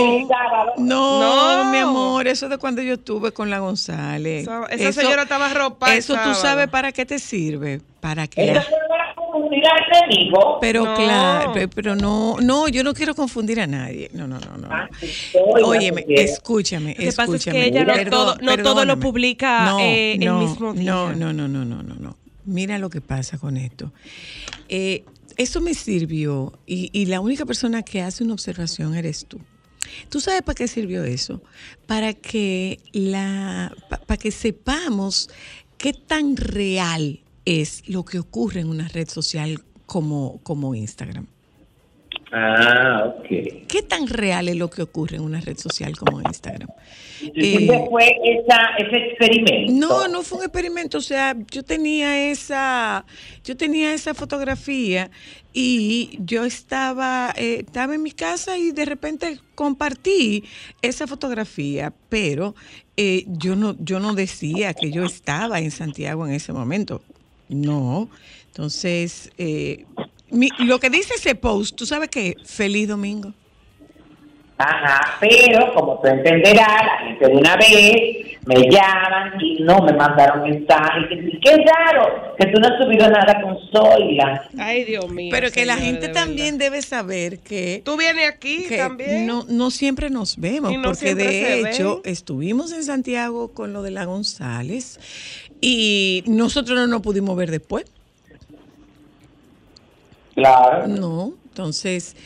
No, 0.76 1.64
No. 1.64 1.70
mi 1.70 1.78
amor, 1.78 2.28
eso 2.28 2.50
de 2.50 2.58
cuando 2.58 2.82
yo 2.82 2.92
estuve 2.92 3.32
con 3.32 3.48
la 3.48 3.58
González. 3.60 4.42
Esa- 4.42 4.66
esa 4.66 4.92
señora 5.00 5.22
estaba 5.22 5.48
ropa 5.54 5.94
Eso 5.94 6.14
tú 6.22 6.34
sabes 6.34 6.68
para 6.68 6.92
qué 6.92 7.06
te 7.06 7.18
sirve. 7.18 7.80
Para 8.00 8.26
que 8.26 8.44
Eso 8.44 8.52
la- 8.52 8.60
fue 8.60 8.76
para 8.86 9.14
confundir 9.14 9.62
al 9.66 10.10
enemigo. 10.10 10.58
Pero 10.60 10.84
No. 10.84 10.94
claro, 10.94 11.52
pe- 11.54 11.68
pero 11.68 11.96
no, 11.96 12.36
no, 12.42 12.68
yo 12.68 12.84
no 12.84 12.92
quiero 12.92 13.14
confundir 13.14 13.62
a 13.62 13.66
nadie. 13.66 14.10
No, 14.12 14.26
no, 14.28 14.38
no, 14.40 14.58
no. 14.58 14.68
Ah, 14.70 14.86
Óyeme, 15.64 16.04
escúchame, 16.06 16.90
Lo 16.90 16.96
que 17.00 17.06
pasa 17.12 17.22
es 17.22 17.28
que 17.30 17.34
escúchame. 17.36 17.66
ella 17.66 17.84
no 17.86 17.94
Perdón, 17.94 18.10
todo- 18.10 18.36
no 18.42 18.62
todo 18.62 18.84
lo 18.84 19.00
publica, 19.00 19.74
eh, 19.80 20.18
el 20.20 20.30
mismo 20.34 20.74
día. 20.74 20.92
No, 20.92 21.14
no, 21.14 21.32
no, 21.32 21.48
no, 21.48 21.64
no, 21.64 21.82
no, 21.82 21.94
no. 21.94 22.16
Mira 22.44 22.78
lo 22.78 22.90
que 22.90 23.00
pasa 23.00 23.38
con 23.38 23.56
esto. 23.56 23.90
Eh, 24.68 25.02
eso 25.36 25.60
me 25.60 25.74
sirvió 25.74 26.58
y, 26.66 27.06
la 27.06 27.20
única 27.20 27.44
persona 27.46 27.82
que 27.82 28.02
hace 28.02 28.24
una 28.24 28.32
observación 28.34 28.94
eres 28.94 29.26
tú. 29.26 29.40
¿Tú 30.08 30.20
sabes 30.20 30.42
para 30.42 30.54
qué 30.54 30.66
sirvió 30.68 31.04
eso? 31.04 31.42
Para 31.86 32.14
que 32.14 32.80
la, 32.92 33.74
pa- 33.90 33.98
para 34.00 34.16
que 34.18 34.30
sepamos 34.30 35.28
qué 35.76 35.92
tan 35.92 36.36
real 36.36 37.20
es 37.44 37.82
lo 37.88 38.04
que 38.04 38.18
ocurre 38.18 38.60
en 38.60 38.68
una 38.68 38.88
red 38.88 39.08
social 39.08 39.62
como, 39.86 40.40
como 40.42 40.74
Instagram. 40.74 41.26
Ah, 42.36 43.14
ok. 43.16 43.26
¿Qué 43.68 43.82
tan 43.86 44.08
real 44.08 44.48
es 44.48 44.56
lo 44.56 44.68
que 44.68 44.82
ocurre 44.82 45.18
en 45.18 45.22
una 45.22 45.40
red 45.40 45.56
social 45.56 45.96
como 45.96 46.20
Instagram? 46.20 46.68
¿Y 47.20 47.64
Eh, 47.68 47.86
fue 47.88 48.16
esa, 48.24 48.70
ese 48.76 48.96
experimento? 48.96 49.72
No, 49.72 50.08
no 50.08 50.22
fue 50.22 50.38
un 50.38 50.44
experimento. 50.44 50.98
O 50.98 51.00
sea, 51.00 51.36
yo 51.52 51.62
tenía 51.62 52.28
esa, 52.30 53.04
yo 53.44 53.56
tenía 53.56 53.94
esa 53.94 54.14
fotografía 54.14 55.12
y 55.52 56.18
yo 56.24 56.44
estaba, 56.44 57.32
eh, 57.36 57.62
estaba 57.64 57.94
en 57.94 58.02
mi 58.02 58.10
casa 58.10 58.58
y 58.58 58.72
de 58.72 58.84
repente 58.84 59.38
compartí 59.54 60.42
esa 60.82 61.06
fotografía, 61.06 61.92
pero 62.08 62.56
eh, 62.96 63.26
yo 63.28 63.54
no, 63.54 63.76
yo 63.78 64.00
no 64.00 64.14
decía 64.14 64.74
que 64.74 64.90
yo 64.90 65.04
estaba 65.04 65.60
en 65.60 65.70
Santiago 65.70 66.26
en 66.26 66.32
ese 66.32 66.52
momento. 66.52 67.00
No. 67.48 68.10
Entonces, 68.48 69.30
eh, 69.38 69.84
mi- 70.34 70.50
lo 70.58 70.78
que 70.80 70.90
dice 70.90 71.14
ese 71.14 71.34
post, 71.34 71.76
¿tú 71.76 71.86
sabes 71.86 72.08
qué? 72.10 72.34
Feliz 72.44 72.88
domingo. 72.88 73.32
Ajá, 74.56 75.16
pero 75.20 75.74
como 75.74 76.00
tú 76.00 76.06
entenderás, 76.06 76.68
la 76.87 76.98
gente 77.09 77.26
de 77.26 77.35
una 77.35 77.56
vez 77.56 78.38
me 78.46 78.54
llaman 78.70 79.32
y 79.40 79.61
no 79.64 79.80
me 79.82 79.92
mandaron 79.94 80.48
mensajes. 80.48 81.11
Y 81.11 81.40
qué 81.40 81.56
raro 81.56 82.35
que 82.38 82.46
tú 82.46 82.61
no 82.61 82.68
has 82.68 82.80
subido 82.80 83.11
nada 83.11 83.42
con 83.42 83.56
Zoila. 83.72 84.48
Ay, 84.56 84.85
Dios 84.85 85.11
mío. 85.11 85.30
Pero 85.32 85.50
que 85.50 85.64
la 85.66 85.76
gente 85.76 86.06
de 86.06 86.14
también 86.14 86.56
verdad. 86.56 86.70
debe 86.72 86.82
saber 86.82 87.40
que 87.40 87.82
Tú 87.85 87.96
vienes 87.96 88.28
aquí 88.28 88.66
que 88.68 88.76
también. 88.76 89.26
no, 89.26 89.44
no 89.48 89.72
siempre 89.72 90.09
nos 90.09 90.37
vemos, 90.38 90.70
Y 90.72 90.76
no 90.76 90.85
porque 90.85 91.16
de 91.16 91.59
hecho 91.70 92.00
ven. 92.04 92.12
estuvimos 92.12 92.70
en 92.70 92.85
Santiago 92.85 93.52
con 93.52 93.72
lo 93.72 93.82
de 93.82 93.90
la 93.90 94.04
González 94.04 95.00
y 95.61 96.22
nosotros 96.28 96.78
no 96.78 96.87
nos 96.87 97.02
pudimos 97.02 97.37
ver 97.37 97.50
después. 97.50 97.87
Claro. 100.35 100.87
No, 100.88 101.35
entonces 101.44 102.16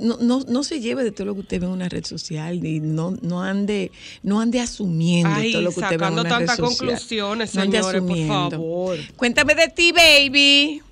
no, 0.00 0.16
no, 0.20 0.40
no 0.48 0.64
se 0.64 0.80
lleve 0.80 1.04
de 1.04 1.12
todo 1.12 1.26
lo 1.28 1.34
que 1.34 1.40
usted 1.40 1.60
ve 1.60 1.66
en 1.66 1.72
una 1.72 1.88
red 1.88 2.04
social 2.04 2.64
y 2.66 2.80
no, 2.80 3.12
no 3.22 3.42
ande 3.42 3.92
no 4.24 4.40
ande 4.40 4.58
asumiendo 4.60 5.30
Ay, 5.36 5.52
todo 5.52 5.62
lo 5.62 5.70
que 5.70 5.80
usted 5.80 5.90
ve 5.90 5.94
en 5.94 6.00
sacando 6.00 6.20
una 6.22 6.30
red 6.30 6.46
tantas 6.46 6.56
social. 6.56 6.78
conclusiones, 6.88 7.54
No 7.54 7.62
ande 7.62 7.76
señores, 7.78 8.00
por 8.02 8.10
asumiendo. 8.10 8.50
favor. 8.50 8.98
Cuéntame 9.16 9.54
de 9.54 9.68
ti, 9.68 9.92
baby. 9.92 10.82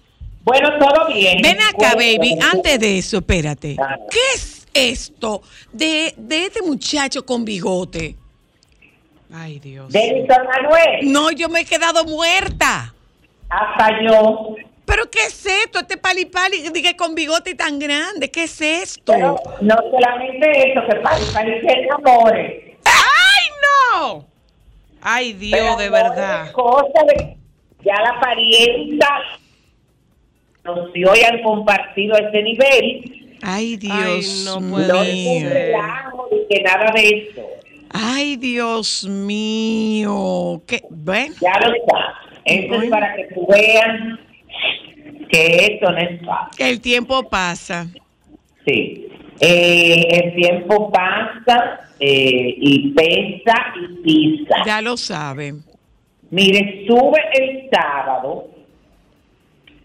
Bueno, 0.45 0.69
todo 0.79 1.09
bien. 1.13 1.39
Ven 1.43 1.59
acá, 1.61 1.95
baby. 1.97 2.39
Antes 2.53 2.79
de 2.79 2.99
eso, 2.99 3.17
espérate. 3.19 3.77
Ah. 3.81 3.97
¿Qué 4.09 4.19
es 4.37 4.69
esto 4.73 5.43
de, 5.73 6.15
de 6.17 6.45
este 6.45 6.63
muchacho 6.63 7.27
con 7.27 7.45
bigote? 7.45 8.15
Ay, 9.33 9.59
Dios. 9.59 9.91
De 9.91 10.15
Víctor 10.15 10.47
Manuel, 10.47 11.13
No, 11.13 11.33
yo 11.33 11.49
me 11.49 11.63
he 11.63 11.65
quedado 11.65 12.05
muerta. 12.05 12.95
hasta 13.49 14.01
yo. 14.05 14.55
¿Pero 14.87 15.11
qué 15.11 15.19
es 15.27 15.45
esto? 15.65 15.81
Este 15.81 15.97
pali 15.97 16.27
pali, 16.27 16.69
dije 16.73 16.97
con 16.97 17.15
bigote 17.15 17.55
tan 17.55 17.79
grande. 17.79 18.31
¿Qué 18.31 18.45
es 18.45 18.61
esto? 18.61 19.13
Pero 19.13 19.37
no 19.61 19.77
solamente 19.91 20.71
eso, 20.71 20.81
que 20.89 20.97
parece 21.01 21.67
que 21.67 21.89
amores. 21.93 22.63
¡Ay, 22.85 23.49
no! 23.63 24.27
Ay, 25.03 25.33
Dios, 25.33 25.61
Pero 25.61 25.77
de 25.77 25.91
verdad. 25.91 26.47
es 26.47 26.53
Cosa 26.53 27.05
de 27.09 27.37
ya 27.85 27.95
la 28.03 28.19
parienta 28.21 29.09
nos 30.65 30.93
dio 30.93 31.15
y 31.15 31.23
han 31.23 31.43
compartido 31.43 32.17
a 32.17 32.19
ese 32.19 32.43
nivel. 32.43 33.39
Ay, 33.43 33.77
Dios 33.77 33.95
Ay, 33.95 34.45
no 34.45 34.61
No 34.61 34.71
puede 34.71 36.47
que 36.49 36.63
nada 36.63 36.91
de 36.95 37.09
eso. 37.09 37.43
Ay, 37.91 38.37
Dios 38.37 39.05
mío. 39.05 40.63
¿Qué? 40.67 40.83
¿Ven? 40.91 41.35
Ya 41.41 41.59
lo 41.61 41.75
está. 41.75 42.15
Esto 42.45 42.83
es 42.83 42.91
para 42.91 43.15
que 43.15 43.25
tú 43.35 43.47
veas 43.49 44.19
que 45.37 45.75
esto 45.75 45.91
no 45.91 45.99
es 45.99 46.21
fácil. 46.25 46.67
El 46.67 46.81
tiempo 46.81 47.29
pasa. 47.29 47.87
Sí. 48.67 49.09
Eh, 49.41 50.09
el 50.11 50.35
tiempo 50.35 50.91
pasa 50.91 51.81
eh, 52.01 52.55
y 52.59 52.91
pesa 52.91 53.55
y 53.81 54.03
pisa. 54.03 54.57
Ya 54.65 54.81
lo 54.81 54.97
saben. 54.97 55.63
Mire, 56.31 56.85
sube 56.87 57.21
el 57.39 57.69
sábado 57.71 58.49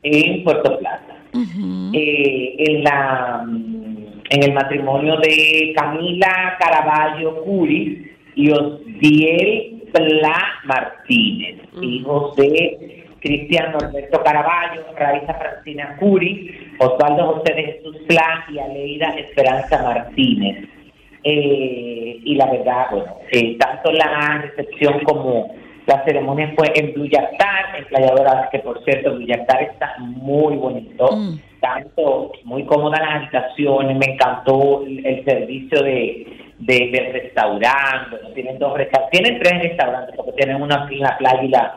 en 0.03 0.43
Puerto 0.43 0.79
Plata. 0.79 1.17
Eh, 1.93 2.55
en 2.57 2.83
la 2.83 3.43
mm, 3.45 3.91
en 4.29 4.43
el 4.43 4.53
matrimonio 4.53 5.17
de 5.17 5.73
Camila 5.75 6.57
Caraballo 6.59 7.43
Curis 7.43 7.99
y 8.35 8.49
Osdiel 8.49 9.83
Pla 9.93 10.41
Martínez, 10.65 11.59
hijos 11.81 12.35
de 12.37 13.00
Cristian 13.21 13.71
Norberto 13.71 14.21
Caraballo, 14.23 14.83
Raiza 14.97 15.33
Francina 15.35 15.95
Curis, 15.99 16.51
Osvaldo 16.79 17.33
José 17.35 17.53
de 17.53 17.63
Jesús 17.63 17.97
Pla 18.07 18.45
y 18.51 18.59
Aleida 18.59 19.09
Esperanza 19.17 19.81
Martínez. 19.83 20.67
Eh, 21.23 22.19
y 22.23 22.35
la 22.35 22.47
verdad, 22.51 22.87
bueno, 22.91 23.17
eh, 23.31 23.55
tanto 23.59 23.91
la 23.91 24.41
recepción 24.41 24.99
como 25.03 25.53
la 25.85 26.03
ceremonia 26.03 26.51
fue 26.55 26.71
en 26.75 26.93
Blue 26.93 27.07
Yactar, 27.07 27.77
en 27.77 27.85
Playa 27.85 28.11
Dorada, 28.15 28.49
que 28.51 28.59
por 28.59 28.83
cierto, 28.83 29.13
Blue 29.13 29.27
Yactar 29.27 29.61
está 29.63 29.95
muy 29.99 30.55
bonito, 30.55 31.09
Mm. 31.15 31.39
tanto 31.59 32.31
muy 32.43 32.65
cómoda 32.65 32.99
las 32.99 33.15
habitaciones, 33.21 33.97
me 33.97 34.13
encantó 34.13 34.83
el, 34.83 35.05
el 35.05 35.23
servicio 35.25 35.83
de, 35.83 36.25
de, 36.59 36.89
del 36.91 37.13
restaurante, 37.13 38.09
bueno, 38.11 38.29
tienen 38.33 38.57
dos 38.57 38.77
restaurantes, 38.77 39.19
tienen 39.21 39.41
tres 39.41 39.61
restaurantes, 39.61 40.15
porque 40.15 40.31
tienen 40.33 40.61
uno 40.61 40.73
aquí 40.75 40.95
en 40.95 41.01
la 41.01 41.17
playa 41.17 41.43
y, 41.43 41.47
la, 41.49 41.75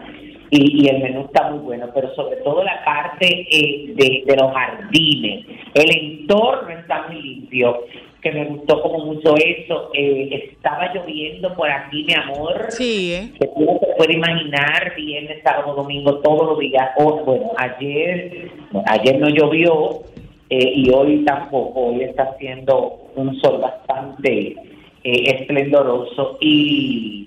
y, 0.54 0.84
y 0.84 0.88
el 0.88 1.02
menú 1.02 1.22
está 1.22 1.50
muy 1.50 1.58
bueno, 1.58 1.88
pero 1.92 2.14
sobre 2.14 2.36
todo 2.36 2.62
la 2.62 2.84
parte 2.84 3.26
eh, 3.26 3.92
de, 3.94 4.22
de 4.24 4.36
los 4.36 4.52
jardines, 4.52 5.46
el 5.74 5.96
entorno 5.96 6.70
está 6.70 7.06
muy 7.08 7.20
limpio, 7.20 7.80
que 8.22 8.30
me 8.30 8.44
gustó 8.46 8.80
como 8.80 9.04
mucho 9.04 9.34
eso, 9.36 9.90
eh, 9.92 10.50
estaba 10.50 10.94
lloviendo 10.94 11.52
por 11.54 11.70
aquí, 11.70 12.04
mi 12.04 12.14
amor, 12.14 12.66
Sí, 12.70 13.12
¿eh? 13.14 13.32
que 13.38 13.50
uno 13.54 13.78
se 13.80 13.94
puede 13.98 14.14
imaginar 14.14 14.94
viernes, 14.96 15.42
sábado, 15.42 15.74
domingo, 15.74 16.20
todos 16.20 16.46
los 16.50 16.58
días. 16.58 16.90
O, 16.96 17.16
bueno, 17.24 17.50
ayer, 17.58 18.50
ayer 18.86 19.18
no 19.18 19.28
llovió 19.28 20.04
eh, 20.48 20.72
y 20.74 20.90
hoy 20.90 21.24
tampoco. 21.24 21.88
Hoy 21.88 22.02
está 22.02 22.22
haciendo 22.22 23.10
un 23.14 23.38
sol 23.40 23.60
bastante 23.60 24.56
eh, 25.06 25.36
esplendoroso 25.38 26.38
y, 26.40 27.23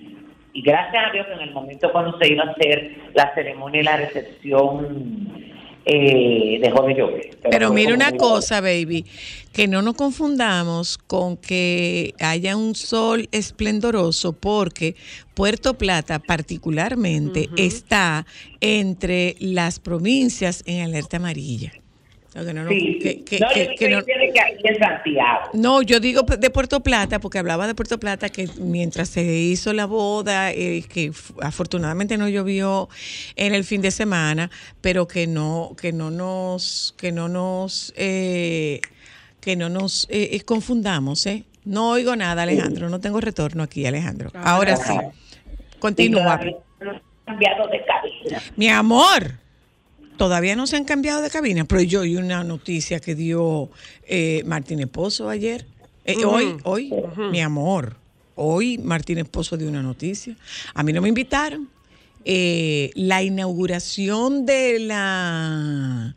y 0.52 0.62
gracias 0.62 1.04
a 1.08 1.12
Dios 1.12 1.26
que 1.26 1.32
en 1.34 1.40
el 1.40 1.52
momento 1.52 1.90
cuando 1.92 2.18
se 2.18 2.32
iba 2.32 2.44
a 2.44 2.50
hacer 2.50 2.96
la 3.14 3.32
ceremonia 3.34 3.80
y 3.80 3.84
la 3.84 3.96
recepción 3.96 5.48
eh, 5.84 6.58
dejó 6.60 6.82
de 6.82 6.94
llover. 6.94 7.38
Pero 7.50 7.72
mira 7.72 7.92
como 7.92 8.04
una 8.04 8.16
cosa, 8.18 8.60
baby, 8.60 9.06
que 9.52 9.68
no 9.68 9.80
nos 9.80 9.94
confundamos 9.94 10.98
con 10.98 11.36
que 11.36 12.14
haya 12.20 12.56
un 12.56 12.74
sol 12.74 13.28
esplendoroso 13.32 14.34
porque 14.34 14.96
Puerto 15.34 15.78
Plata 15.78 16.18
particularmente 16.18 17.48
está 17.56 18.26
entre 18.60 19.36
las 19.40 19.80
provincias 19.80 20.62
en 20.66 20.82
alerta 20.82 21.16
amarilla. 21.16 21.72
No 22.34 22.42
nos- 22.64 22.68
Sí, 22.72 22.98
que- 23.02 23.24
que- 23.24 23.38
no, 23.40 23.48
que- 23.48 23.64
yo 25.82 25.98
digo 25.98 26.22
de 26.22 26.50
Puerto 26.50 26.80
Plata 26.82 27.18
porque 27.20 27.38
hablaba 27.38 27.66
de 27.66 27.74
Puerto 27.74 27.98
Plata 27.98 28.28
que 28.28 28.48
mientras 28.58 29.08
se 29.08 29.22
hizo 29.24 29.72
la 29.72 29.86
boda, 29.86 30.52
eh, 30.52 30.84
que 30.88 31.10
afortunadamente 31.42 32.16
no 32.18 32.28
llovió 32.28 32.88
en 33.34 33.54
el 33.54 33.64
fin 33.64 33.80
de 33.80 33.90
semana, 33.90 34.50
pero 34.80 35.08
que 35.08 35.26
no, 35.26 35.74
que 35.80 35.92
no 35.92 36.10
nos, 36.10 36.94
que 36.98 37.12
no 37.12 37.28
nos, 37.28 37.92
eh, 37.96 38.80
que 39.40 39.56
no 39.56 39.68
nos 39.68 40.06
eh, 40.10 40.28
eh, 40.32 40.40
confundamos, 40.42 41.26
¿eh? 41.26 41.44
No 41.64 41.90
oigo 41.90 42.14
nada, 42.14 42.42
Alejandro. 42.42 42.88
No 42.88 43.00
tengo 43.00 43.20
retorno 43.20 43.62
aquí, 43.62 43.84
Alejandro. 43.86 44.30
Ahora 44.34 44.76
sí. 44.76 44.94
Continúa. 45.78 46.40
Cambiado 47.24 47.68
de 47.68 47.84
cabina. 47.84 48.42
Mi 48.56 48.68
amor, 48.68 49.32
todavía 50.18 50.54
no 50.56 50.66
se 50.66 50.76
han 50.76 50.84
cambiado 50.84 51.22
de 51.22 51.30
cabina, 51.30 51.64
pero 51.64 51.80
yo 51.80 52.00
oí 52.00 52.16
una 52.16 52.44
noticia 52.44 53.00
que 53.00 53.14
dio 53.14 53.70
eh, 54.06 54.42
Martín 54.44 54.80
Esposo 54.80 55.30
ayer. 55.30 55.64
Eh, 56.04 56.24
Hoy, 56.24 56.56
hoy, 56.64 56.92
mi 57.30 57.40
amor, 57.40 57.96
hoy 58.34 58.78
Martín 58.78 59.18
Esposo 59.18 59.56
dio 59.56 59.68
una 59.68 59.82
noticia. 59.82 60.36
A 60.74 60.82
mí 60.82 60.92
no 60.92 61.00
me 61.00 61.08
invitaron. 61.08 61.68
Eh, 62.24 62.90
la 62.94 63.22
inauguración 63.22 64.44
de 64.44 64.78
la 64.80 66.14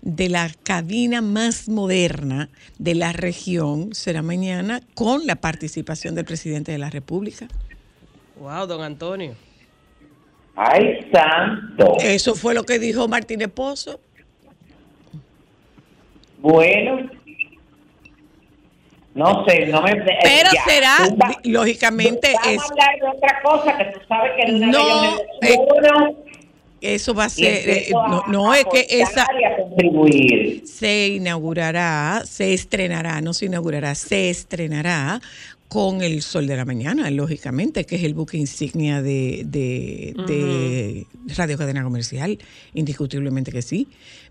de 0.00 0.28
la 0.28 0.50
cabina 0.64 1.20
más 1.20 1.68
moderna 1.68 2.48
de 2.78 2.96
la 2.96 3.12
región 3.12 3.94
será 3.94 4.20
mañana 4.22 4.82
con 4.94 5.26
la 5.26 5.36
participación 5.36 6.16
del 6.16 6.24
presidente 6.24 6.72
de 6.72 6.78
la 6.78 6.90
República. 6.90 7.46
Wow, 8.40 8.66
don 8.66 8.82
Antonio. 8.82 9.36
Ay, 10.56 11.08
santo. 11.12 11.96
Eso 12.00 12.34
fue 12.34 12.54
lo 12.54 12.64
que 12.64 12.78
dijo 12.78 13.08
Martín 13.08 13.40
Esposo. 13.42 14.00
Bueno. 16.38 17.10
No 19.14 19.44
sé, 19.46 19.66
no 19.66 19.82
me... 19.82 19.90
eh, 19.92 20.18
Pero 20.22 20.50
ya. 20.54 20.64
será, 20.64 20.96
va- 21.22 21.36
lógicamente, 21.44 22.32
Vamos 22.34 22.48
es, 22.54 22.60
a 22.62 22.64
hablar 22.64 22.94
de 22.98 23.16
otra 23.16 23.42
cosa 23.42 23.76
que 23.78 23.84
tú 23.84 24.00
sabes 24.08 24.32
que 24.36 24.52
una 24.52 24.66
No, 24.68 24.78
vez 24.78 24.86
yo 25.42 25.48
eh, 25.48 25.58
me 25.58 25.88
uno 25.88 26.16
eso 26.80 27.14
va 27.14 27.24
a 27.26 27.28
ser, 27.28 27.68
eh, 27.70 27.86
no, 27.92 28.00
a- 28.00 28.24
no 28.26 28.50
a 28.52 28.58
es 28.58 28.64
que 28.64 28.86
esa 28.88 29.24
se 30.64 31.08
inaugurará, 31.08 32.22
se 32.24 32.54
estrenará, 32.54 33.20
no 33.20 33.34
se 33.34 33.46
inaugurará, 33.46 33.94
se 33.94 34.30
estrenará 34.30 35.20
con 35.72 36.02
el 36.02 36.20
Sol 36.20 36.46
de 36.46 36.54
la 36.54 36.66
Mañana, 36.66 37.10
lógicamente, 37.10 37.86
que 37.86 37.96
es 37.96 38.04
el 38.04 38.12
buque 38.12 38.36
insignia 38.36 39.00
de, 39.00 39.42
de, 39.46 40.12
de 40.26 41.06
Radio 41.34 41.56
Cadena 41.56 41.82
Comercial, 41.82 42.36
indiscutiblemente 42.74 43.50
que 43.50 43.62
sí. 43.62 43.88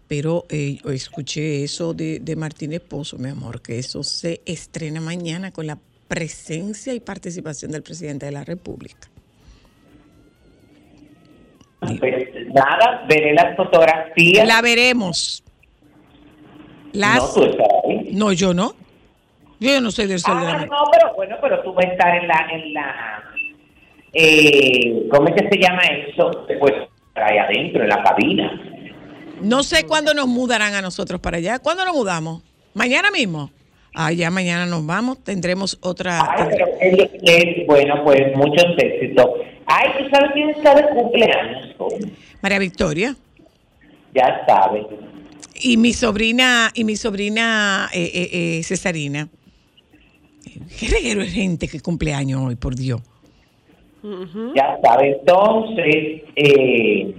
Pero 0.07 0.45
eh, 0.49 0.77
escuché 0.93 1.63
eso 1.63 1.95
de, 1.95 2.19
de 2.19 2.35
Martín 2.35 2.73
Esposo, 2.73 3.17
mi 3.17 3.29
amor, 3.29 3.63
que 3.63 3.79
eso 3.79 4.03
se 4.03 4.41
estrena 4.45 5.01
mañana 5.01 5.49
con 5.49 5.65
la 5.65 5.79
presencia 6.07 6.93
y 6.93 6.99
participación 6.99 7.71
del 7.71 7.81
presidente 7.81 8.27
de 8.27 8.33
la 8.33 8.43
República. 8.43 9.09
Pues 11.79 12.27
nada, 12.53 13.03
veré 13.09 13.33
las 13.33 13.57
fotografías. 13.57 14.47
La 14.47 14.61
veremos. 14.61 15.43
Las, 16.93 17.17
No, 17.17 17.33
tú 17.33 17.43
estás 17.45 17.67
ahí. 17.83 18.09
No, 18.13 18.31
yo 18.31 18.53
no. 18.53 18.75
Yo 19.61 19.79
no 19.79 19.91
soy 19.91 20.07
del 20.07 20.19
sol 20.19 20.39
de 20.39 20.45
la 20.47 20.51
Ah, 20.53 20.65
no, 20.65 20.83
pero 20.91 21.13
bueno, 21.15 21.35
pero 21.41 21.61
tú 21.61 21.71
vas 21.73 21.85
a 21.85 21.89
estar 21.89 22.15
en 22.15 22.27
la, 22.27 22.47
en 22.51 22.73
la, 22.73 23.23
eh, 24.13 25.07
¿cómo 25.09 25.27
es 25.29 25.35
que 25.41 25.49
se 25.49 25.57
llama 25.61 25.81
eso? 25.85 26.31
Pues 26.59 26.73
ahí 27.15 27.37
adentro, 27.37 27.83
en 27.83 27.89
la 27.89 28.01
cabina. 28.03 28.59
No 29.41 29.61
sé 29.63 29.85
cuándo 29.85 30.13
nos 30.15 30.27
mudarán 30.27 30.73
a 30.73 30.81
nosotros 30.81 31.21
para 31.21 31.37
allá. 31.37 31.59
¿Cuándo 31.59 31.85
nos 31.85 31.95
mudamos? 31.95 32.41
¿Mañana 32.73 33.11
mismo? 33.11 33.51
Ah, 33.93 34.11
ya 34.11 34.31
mañana 34.31 34.65
nos 34.65 34.83
vamos. 34.85 35.23
Tendremos 35.23 35.77
otra. 35.81 36.19
Ay, 36.37 36.47
pero 36.49 36.65
él- 36.79 37.11
él- 37.23 37.63
bueno, 37.67 38.03
pues 38.03 38.35
muchos 38.35 38.65
éxitos. 38.77 39.25
Ay, 39.67 39.89
¿tú 39.97 40.09
sabes 40.11 40.31
quién 40.33 40.49
está 40.49 40.73
de 40.75 40.87
cumpleaños? 40.89 41.75
María 42.41 42.59
Victoria. 42.59 43.15
Ya 44.15 44.43
sabes. 44.47 44.85
Y 45.55 45.77
mi 45.77 45.93
sobrina, 45.93 46.71
y 46.73 46.83
mi 46.83 46.95
sobrina 46.95 47.89
eh, 47.93 48.09
eh, 48.13 48.29
eh, 48.59 48.63
Cesarina. 48.63 49.27
Qué 50.79 50.87
reguero 50.87 51.21
de 51.21 51.27
gente 51.27 51.67
que 51.67 51.79
cumpleaños 51.79 52.41
hoy, 52.41 52.55
por 52.55 52.75
Dios. 52.75 53.01
Ya 54.55 54.77
sabes. 54.83 55.17
Entonces, 55.19 56.23
eh, 56.35 57.13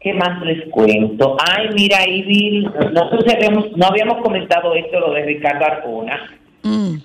¿qué 0.00 0.14
más 0.14 0.42
les 0.44 0.68
cuento? 0.70 1.36
Ay, 1.38 1.68
mira, 1.74 1.98
vi, 2.06 2.64
nosotros 2.92 3.24
habíamos, 3.34 3.76
no 3.76 3.86
habíamos 3.86 4.22
comentado 4.22 4.74
esto, 4.74 5.00
lo 5.00 5.12
de 5.12 5.22
Ricardo 5.24 5.64
Arjona. 5.64 6.38
Mm. 6.64 6.98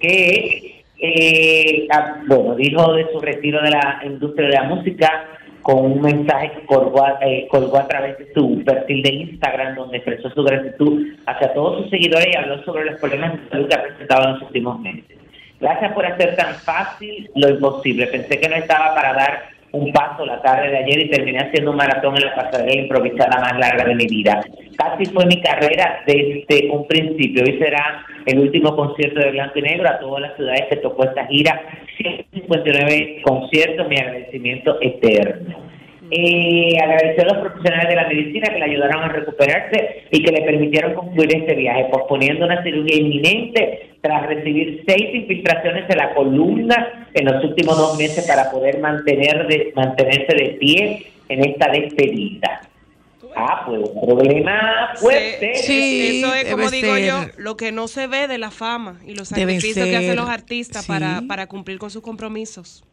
que 0.00 0.82
eh, 0.98 1.86
ah, 1.92 2.22
bueno 2.26 2.56
dijo 2.56 2.92
de 2.92 3.06
su 3.12 3.20
retiro 3.20 3.62
de 3.62 3.70
la 3.70 4.02
industria 4.04 4.48
de 4.48 4.54
la 4.54 4.64
música 4.64 5.28
con 5.62 5.84
un 5.84 6.00
mensaje 6.00 6.52
que 6.52 6.66
colgó 6.66 7.04
a, 7.04 7.18
eh, 7.20 7.46
colgó 7.50 7.78
través 7.86 8.18
de 8.18 8.32
su 8.32 8.62
perfil 8.64 9.02
de 9.02 9.10
Instagram 9.10 9.74
donde 9.74 9.98
expresó 9.98 10.30
su 10.30 10.42
gratitud 10.42 11.06
hacia 11.26 11.52
todos 11.52 11.82
sus 11.82 11.90
seguidores 11.90 12.28
y 12.32 12.36
habló 12.36 12.62
sobre 12.64 12.84
los 12.84 13.00
problemas 13.00 13.34
de 13.34 13.48
salud 13.48 13.68
que 13.68 13.74
ha 13.74 13.82
presentado 13.82 14.24
en 14.24 14.32
los 14.34 14.42
últimos 14.42 14.80
meses. 14.80 15.18
Gracias 15.60 15.92
por 15.92 16.06
hacer 16.06 16.36
tan 16.36 16.54
fácil 16.54 17.30
lo 17.34 17.50
imposible. 17.50 18.06
Pensé 18.06 18.40
que 18.40 18.48
no 18.48 18.56
estaba 18.56 18.94
para 18.94 19.12
dar 19.12 19.42
un 19.72 19.92
paso 19.92 20.24
la 20.26 20.40
tarde 20.42 20.70
de 20.70 20.78
ayer 20.78 21.06
y 21.06 21.10
terminé 21.10 21.38
haciendo 21.38 21.70
un 21.70 21.76
maratón 21.76 22.16
en 22.16 22.24
la 22.24 22.34
pasarela 22.34 22.80
improvisada 22.80 23.40
más 23.40 23.58
larga 23.58 23.84
de 23.84 23.94
mi 23.94 24.06
vida. 24.06 24.42
Casi 24.76 25.06
fue 25.06 25.26
mi 25.26 25.40
carrera 25.40 26.00
desde 26.06 26.70
un 26.70 26.86
principio. 26.86 27.44
Hoy 27.44 27.58
será 27.58 28.04
el 28.26 28.38
último 28.38 28.74
concierto 28.76 29.20
de 29.20 29.30
Blanco 29.30 29.58
y 29.58 29.62
Negro 29.62 29.88
a 29.88 29.98
todas 29.98 30.22
las 30.22 30.36
ciudades 30.36 30.66
que 30.70 30.76
tocó 30.76 31.04
esta 31.04 31.26
gira. 31.26 31.60
159 31.96 33.22
conciertos, 33.22 33.88
mi 33.88 33.96
agradecimiento 33.96 34.78
eterno. 34.80 35.70
Eh, 36.12 36.76
agradecer 36.82 37.24
a 37.24 37.34
los 37.34 37.38
profesionales 37.38 37.88
de 37.88 37.94
la 37.94 38.08
medicina 38.08 38.48
que 38.48 38.58
le 38.58 38.64
ayudaron 38.64 39.04
a 39.04 39.08
recuperarse 39.08 40.06
y 40.10 40.22
que 40.22 40.32
le 40.32 40.42
permitieron 40.42 40.94
concluir 40.94 41.36
este 41.36 41.54
viaje, 41.54 41.86
posponiendo 41.92 42.46
una 42.46 42.64
cirugía 42.64 42.96
inminente 42.96 43.90
tras 44.00 44.26
recibir 44.26 44.82
seis 44.88 45.14
infiltraciones 45.14 45.88
en 45.88 45.98
la 45.98 46.12
columna 46.14 47.06
en 47.14 47.26
los 47.26 47.44
últimos 47.44 47.76
dos 47.76 47.96
meses 47.96 48.26
para 48.26 48.50
poder 48.50 48.78
mantener 48.80 49.46
de, 49.46 49.72
mantenerse 49.76 50.34
de 50.34 50.56
pie 50.58 51.06
en 51.28 51.48
esta 51.48 51.70
despedida. 51.70 52.69
Ah, 53.36 53.64
pues 53.66 53.80
un 53.88 54.00
problema 54.06 54.92
fuerte. 54.96 55.54
Sí. 55.56 56.18
Eso 56.18 56.34
es 56.34 56.50
como 56.50 56.70
digo 56.70 56.96
yo, 56.98 57.26
lo 57.36 57.56
que 57.56 57.72
no 57.72 57.88
se 57.88 58.06
ve 58.06 58.28
de 58.28 58.38
la 58.38 58.50
fama 58.50 59.00
y 59.06 59.14
los 59.14 59.28
sacrificios 59.28 59.86
que 59.86 59.96
hacen 59.96 60.16
los 60.16 60.28
artistas 60.28 60.84
sí. 60.84 60.88
para, 60.88 61.22
para 61.28 61.46
cumplir 61.46 61.78
con 61.78 61.90
sus 61.90 62.02
compromisos. 62.02 62.84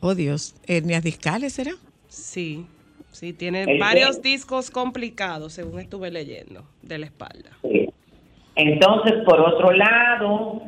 Oh, 0.00 0.14
Dios. 0.14 0.54
¿Hernias 0.66 1.02
discales 1.02 1.52
será? 1.54 1.72
Sí, 2.08 2.66
sí, 3.10 3.32
tiene 3.32 3.64
El 3.64 3.78
varios 3.78 4.22
discos 4.22 4.70
complicados, 4.70 5.52
según 5.52 5.80
estuve 5.80 6.10
leyendo, 6.10 6.64
de 6.82 6.98
la 6.98 7.06
espalda. 7.06 7.50
Sí. 7.62 7.88
Entonces, 8.54 9.14
por 9.24 9.40
otro 9.40 9.72
lado, 9.72 10.62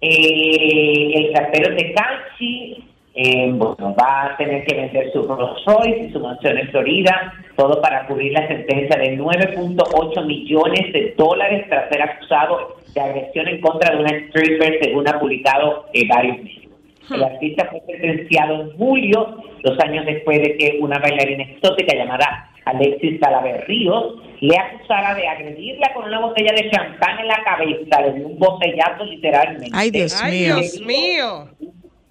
eh, 0.00 1.12
el 1.14 1.32
cartero 1.32 1.74
de 1.74 1.94
Canchi 1.94 2.87
eh, 3.20 3.50
bueno, 3.52 3.96
va 4.00 4.26
a 4.26 4.36
tener 4.36 4.64
que 4.64 4.76
vender 4.76 5.10
su 5.12 5.24
Rolls 5.24 5.64
Royce 5.66 6.04
y 6.04 6.12
su 6.12 6.20
mansión 6.20 6.56
en 6.56 6.68
Florida, 6.68 7.34
todo 7.56 7.82
para 7.82 8.06
cubrir 8.06 8.32
la 8.32 8.46
sentencia 8.46 8.96
de 8.96 9.18
9.8 9.18 10.24
millones 10.24 10.92
de 10.92 11.14
dólares 11.18 11.66
tras 11.68 11.88
ser 11.88 12.00
acusado 12.00 12.76
de 12.94 13.00
agresión 13.00 13.48
en 13.48 13.60
contra 13.60 13.92
de 13.92 14.02
una 14.02 14.10
stripper, 14.10 14.78
según 14.80 15.08
ha 15.08 15.18
publicado 15.18 15.86
eh, 15.94 16.06
varios 16.06 16.36
medios. 16.36 16.72
El 17.10 17.24
artista 17.24 17.66
fue 17.68 17.80
sentenciado 17.88 18.62
en 18.62 18.70
julio, 18.76 19.42
dos 19.64 19.80
años 19.80 20.06
después 20.06 20.40
de 20.40 20.56
que 20.56 20.78
una 20.80 21.00
bailarina 21.00 21.42
exótica 21.42 21.96
llamada 21.96 22.50
Alexis 22.66 23.18
Salaver 23.18 23.64
Ríos 23.66 24.14
le 24.40 24.56
acusara 24.56 25.16
de 25.16 25.26
agredirla 25.26 25.92
con 25.92 26.04
una 26.04 26.20
botella 26.20 26.52
de 26.52 26.70
champán 26.70 27.18
en 27.18 27.26
la 27.26 27.42
cabeza, 27.42 28.00
le 28.00 28.12
dio 28.12 28.28
un 28.28 28.38
botellazo 28.38 29.04
literalmente. 29.06 29.70
Ay, 29.72 29.90
Dios 29.90 30.22
¡Ay, 30.22 30.32
mío. 30.32 30.56
Dios 30.56 30.80
mío! 30.82 31.48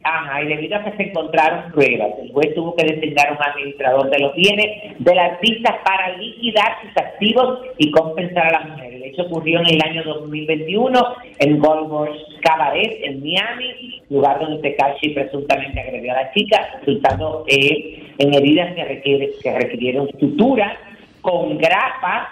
Ajá, 0.09 0.41
y 0.41 0.47
debido 0.47 0.77
a 0.77 0.83
que 0.85 0.95
se 0.95 1.03
encontraron 1.09 1.69
pruebas, 1.73 2.11
el 2.21 2.31
juez 2.31 2.55
tuvo 2.55 2.73
que 2.77 2.85
designar 2.85 3.29
un 3.33 3.39
administrador 3.43 4.09
de 4.09 4.19
los 4.19 4.33
bienes 4.35 4.95
del 4.99 5.19
artista 5.19 5.79
para 5.83 6.15
liquidar 6.17 6.77
sus 6.81 6.95
activos 6.95 7.59
y 7.77 7.91
compensar 7.91 8.47
a 8.47 8.51
la 8.61 8.65
mujer. 8.67 8.93
El 8.93 9.03
hecho 9.03 9.23
ocurrió 9.23 9.59
en 9.59 9.67
el 9.67 9.81
año 9.83 10.03
2021 10.05 11.15
en 11.39 11.59
Gold 11.59 11.89
Rush 11.91 12.21
Cabaret, 12.41 12.99
en 13.03 13.21
Miami, 13.21 14.01
lugar 14.09 14.39
donde 14.39 14.61
Tekashi 14.61 15.09
presuntamente 15.09 15.77
agredió 15.81 16.13
a 16.13 16.21
la 16.21 16.31
chica, 16.31 16.65
resultando 16.79 17.43
eh, 17.47 18.13
en 18.17 18.33
heridas 18.33 18.73
que, 18.75 18.85
requiere- 18.85 19.31
que 19.43 19.59
requirieron 19.59 20.07
sutura 20.19 20.77
con 21.19 21.57
grapas 21.57 22.29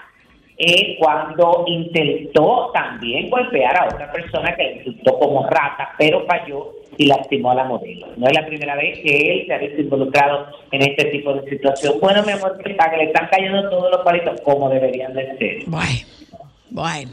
eh, 0.57 0.95
cuando 0.99 1.65
intentó 1.67 2.71
también 2.73 3.29
golpear 3.29 3.75
a 3.77 3.85
otra 3.93 4.09
persona 4.13 4.55
que 4.55 4.63
le 4.63 4.73
insultó 4.77 5.19
como 5.19 5.45
rata, 5.49 5.89
pero 5.97 6.25
falló 6.25 6.71
y 6.97 7.05
lastimó 7.05 7.51
a 7.51 7.55
la 7.55 7.63
modelo. 7.65 8.07
No 8.17 8.27
es 8.27 8.33
la 8.33 8.45
primera 8.45 8.75
vez 8.75 8.99
que 8.99 9.33
él 9.33 9.47
se 9.47 9.53
ha 9.53 9.57
visto 9.57 9.81
involucrado 9.81 10.47
en 10.71 10.81
este 10.81 11.05
tipo 11.05 11.33
de 11.33 11.49
situación. 11.49 11.95
Bueno, 12.01 12.23
mi 12.23 12.31
amor, 12.31 12.57
que 12.63 12.71
está, 12.71 12.89
que 12.89 12.97
le 12.97 13.03
están 13.05 13.27
cayendo 13.31 13.69
todos 13.69 13.91
los 13.91 14.01
palitos 14.01 14.39
como 14.41 14.69
deberían 14.69 15.13
de 15.13 15.37
ser. 15.37 15.57
Bueno, 15.67 15.91
bueno. 16.69 17.11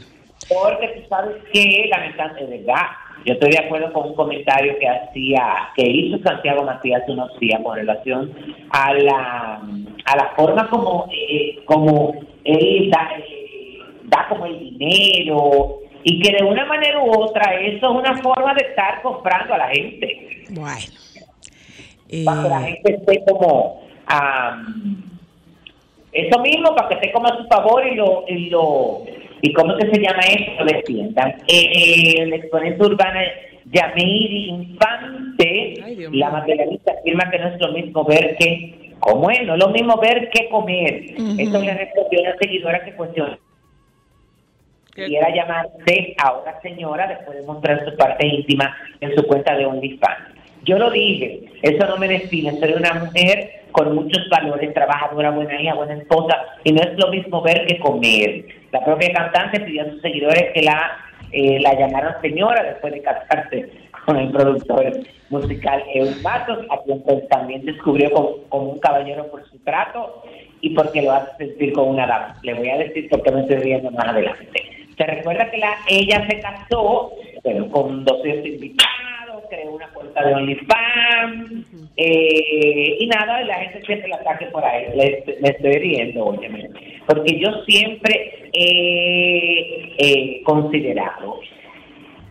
Porque 0.49 0.87
tú 0.89 1.07
sabes 1.09 1.35
que, 1.51 1.87
lamentablemente, 1.89 2.51
de 2.51 2.63
verdad, 2.63 2.87
yo 3.25 3.33
estoy 3.33 3.51
de 3.51 3.59
acuerdo 3.59 3.93
con 3.93 4.09
un 4.09 4.15
comentario 4.15 4.77
que 4.79 4.87
hacía, 4.87 5.69
que 5.75 5.89
hizo 5.89 6.21
Santiago 6.23 6.63
Matías 6.63 7.03
unos 7.07 7.37
días 7.39 7.61
con 7.63 7.75
relación 7.75 8.31
a 8.69 8.93
la, 8.93 9.61
a 10.05 10.17
la 10.17 10.31
forma 10.35 10.69
como, 10.69 11.07
eh, 11.11 11.59
como 11.65 12.13
él 12.43 12.91
da, 12.91 13.11
eh, 13.17 13.79
da 14.03 14.27
como 14.27 14.45
el 14.45 14.59
dinero 14.59 15.82
y 16.03 16.19
que 16.21 16.31
de 16.37 16.43
una 16.43 16.65
manera 16.65 16.99
u 17.01 17.09
otra 17.21 17.53
eso 17.61 17.77
es 17.91 17.95
una 17.99 18.17
forma 18.21 18.53
de 18.53 18.65
estar 18.67 19.01
comprando 19.01 19.53
a 19.53 19.57
la 19.57 19.69
gente 19.69 20.43
Bueno. 20.49 20.77
Eh, 22.09 22.25
para 22.25 22.43
que 22.43 22.49
la 22.49 22.61
gente 22.61 22.93
esté 22.95 23.23
como 23.25 23.81
am, 24.05 25.01
eso 26.11 26.39
mismo 26.41 26.75
para 26.75 26.89
que 26.89 26.95
esté 26.95 27.11
como 27.11 27.27
a 27.27 27.37
su 27.37 27.47
favor 27.47 27.87
y 27.87 27.95
lo 27.95 28.25
y 28.27 28.49
lo 28.49 29.01
y 29.41 29.51
cómo 29.53 29.75
que 29.77 29.89
se 29.89 29.99
llama 30.01 30.19
eso 30.21 30.51
lo 30.59 30.65
defiendan 30.65 31.29
Eh, 31.47 31.71
eh, 31.73 32.15
el 32.21 32.33
exponente 32.33 32.83
urbano 32.85 33.19
Yamiri 33.65 34.49
Infante 34.49 35.73
Ay, 35.83 36.07
la 36.11 36.29
materialista 36.29 36.91
afirma 36.99 37.29
que 37.31 37.39
no 37.39 37.47
es 37.47 37.59
lo 37.61 37.71
mismo 37.71 38.03
ver 38.03 38.35
que 38.37 38.91
como 38.99 39.29
es 39.31 39.43
no 39.45 39.53
es 39.55 39.59
lo 39.59 39.69
mismo 39.69 39.97
ver 39.97 40.29
que 40.29 40.49
comer 40.49 41.05
Ujú. 41.17 41.35
eso 41.39 41.59
le 41.61 41.73
respondió 41.73 42.21
una 42.21 42.35
seguidora 42.37 42.83
que 42.85 42.93
cuestionó 42.93 43.37
¿Qué? 44.93 45.05
quiera 45.05 45.33
llamarse 45.33 46.15
ahora 46.23 46.59
señora 46.61 47.07
después 47.07 47.37
de 47.37 47.45
mostrar 47.45 47.83
su 47.83 47.95
parte 47.97 48.27
íntima 48.27 48.75
en 49.01 49.15
su 49.15 49.23
cuenta 49.25 49.55
de 49.55 49.65
OnlyFans. 49.65 50.33
Yo 50.63 50.77
lo 50.77 50.91
dije, 50.91 51.41
eso 51.61 51.85
no 51.87 51.97
me 51.97 52.07
define, 52.07 52.57
soy 52.59 52.73
una 52.73 52.93
mujer 52.93 53.63
con 53.71 53.93
muchos 53.95 54.29
valores, 54.29 54.73
trabajadora, 54.73 55.31
buena 55.31 55.61
hija, 55.61 55.73
buena 55.73 55.95
esposa, 55.95 56.37
y 56.63 56.71
no 56.71 56.81
es 56.81 56.97
lo 56.97 57.09
mismo 57.09 57.41
ver 57.41 57.65
que 57.65 57.79
comer. 57.79 58.45
La 58.71 58.85
propia 58.85 59.11
cantante 59.11 59.59
pidió 59.59 59.81
a 59.81 59.89
sus 59.89 60.01
seguidores 60.01 60.53
que 60.53 60.61
la, 60.61 60.91
eh, 61.31 61.59
la 61.59 61.73
llamaran 61.73 62.21
señora 62.21 62.63
después 62.63 62.93
de 62.93 63.01
casarse 63.01 63.69
con 64.05 64.17
el 64.17 64.31
productor 64.31 64.99
musical 65.29 65.83
Eus 65.93 66.21
Matos, 66.21 66.59
a 66.69 66.77
quien 66.83 67.01
pues 67.01 67.27
también 67.27 67.65
descubrió 67.65 68.11
como, 68.11 68.69
un 68.69 68.79
caballero 68.79 69.29
por 69.31 69.43
su 69.49 69.57
trato 69.59 70.23
y 70.61 70.69
porque 70.69 71.01
lo 71.01 71.11
hace 71.11 71.35
sentir 71.37 71.73
como 71.73 71.91
una 71.91 72.07
dama. 72.07 72.35
Le 72.43 72.53
voy 72.53 72.69
a 72.69 72.77
decir 72.77 73.09
por 73.09 73.21
qué 73.23 73.31
me 73.31 73.41
estoy 73.41 73.57
riendo 73.57 73.91
más 73.91 74.07
adelante. 74.07 74.82
Se 74.97 75.05
recuerda 75.05 75.49
que 75.49 75.57
la, 75.57 75.75
ella 75.87 76.25
se 76.29 76.39
casó, 76.39 77.11
pero 77.43 77.69
con 77.69 78.05
200 78.05 78.45
invitados, 78.45 79.43
creó 79.49 79.71
una 79.71 79.87
cuenta 79.89 80.23
de 80.23 80.33
OnlyFans, 80.33 81.65
eh, 81.97 82.97
y 82.99 83.07
nada, 83.07 83.41
y 83.41 83.45
la 83.45 83.55
gente 83.55 83.85
siempre 83.85 84.09
la 84.09 84.17
ataque 84.17 84.45
por 84.47 84.63
ahí. 84.63 84.85
Le, 84.95 85.23
estoy 85.41 85.73
riendo, 85.73 86.25
óyeme. 86.25 86.69
Porque 87.07 87.39
yo 87.39 87.49
siempre 87.65 88.49
he 88.53 89.93
eh, 89.97 90.41
considerado 90.43 91.39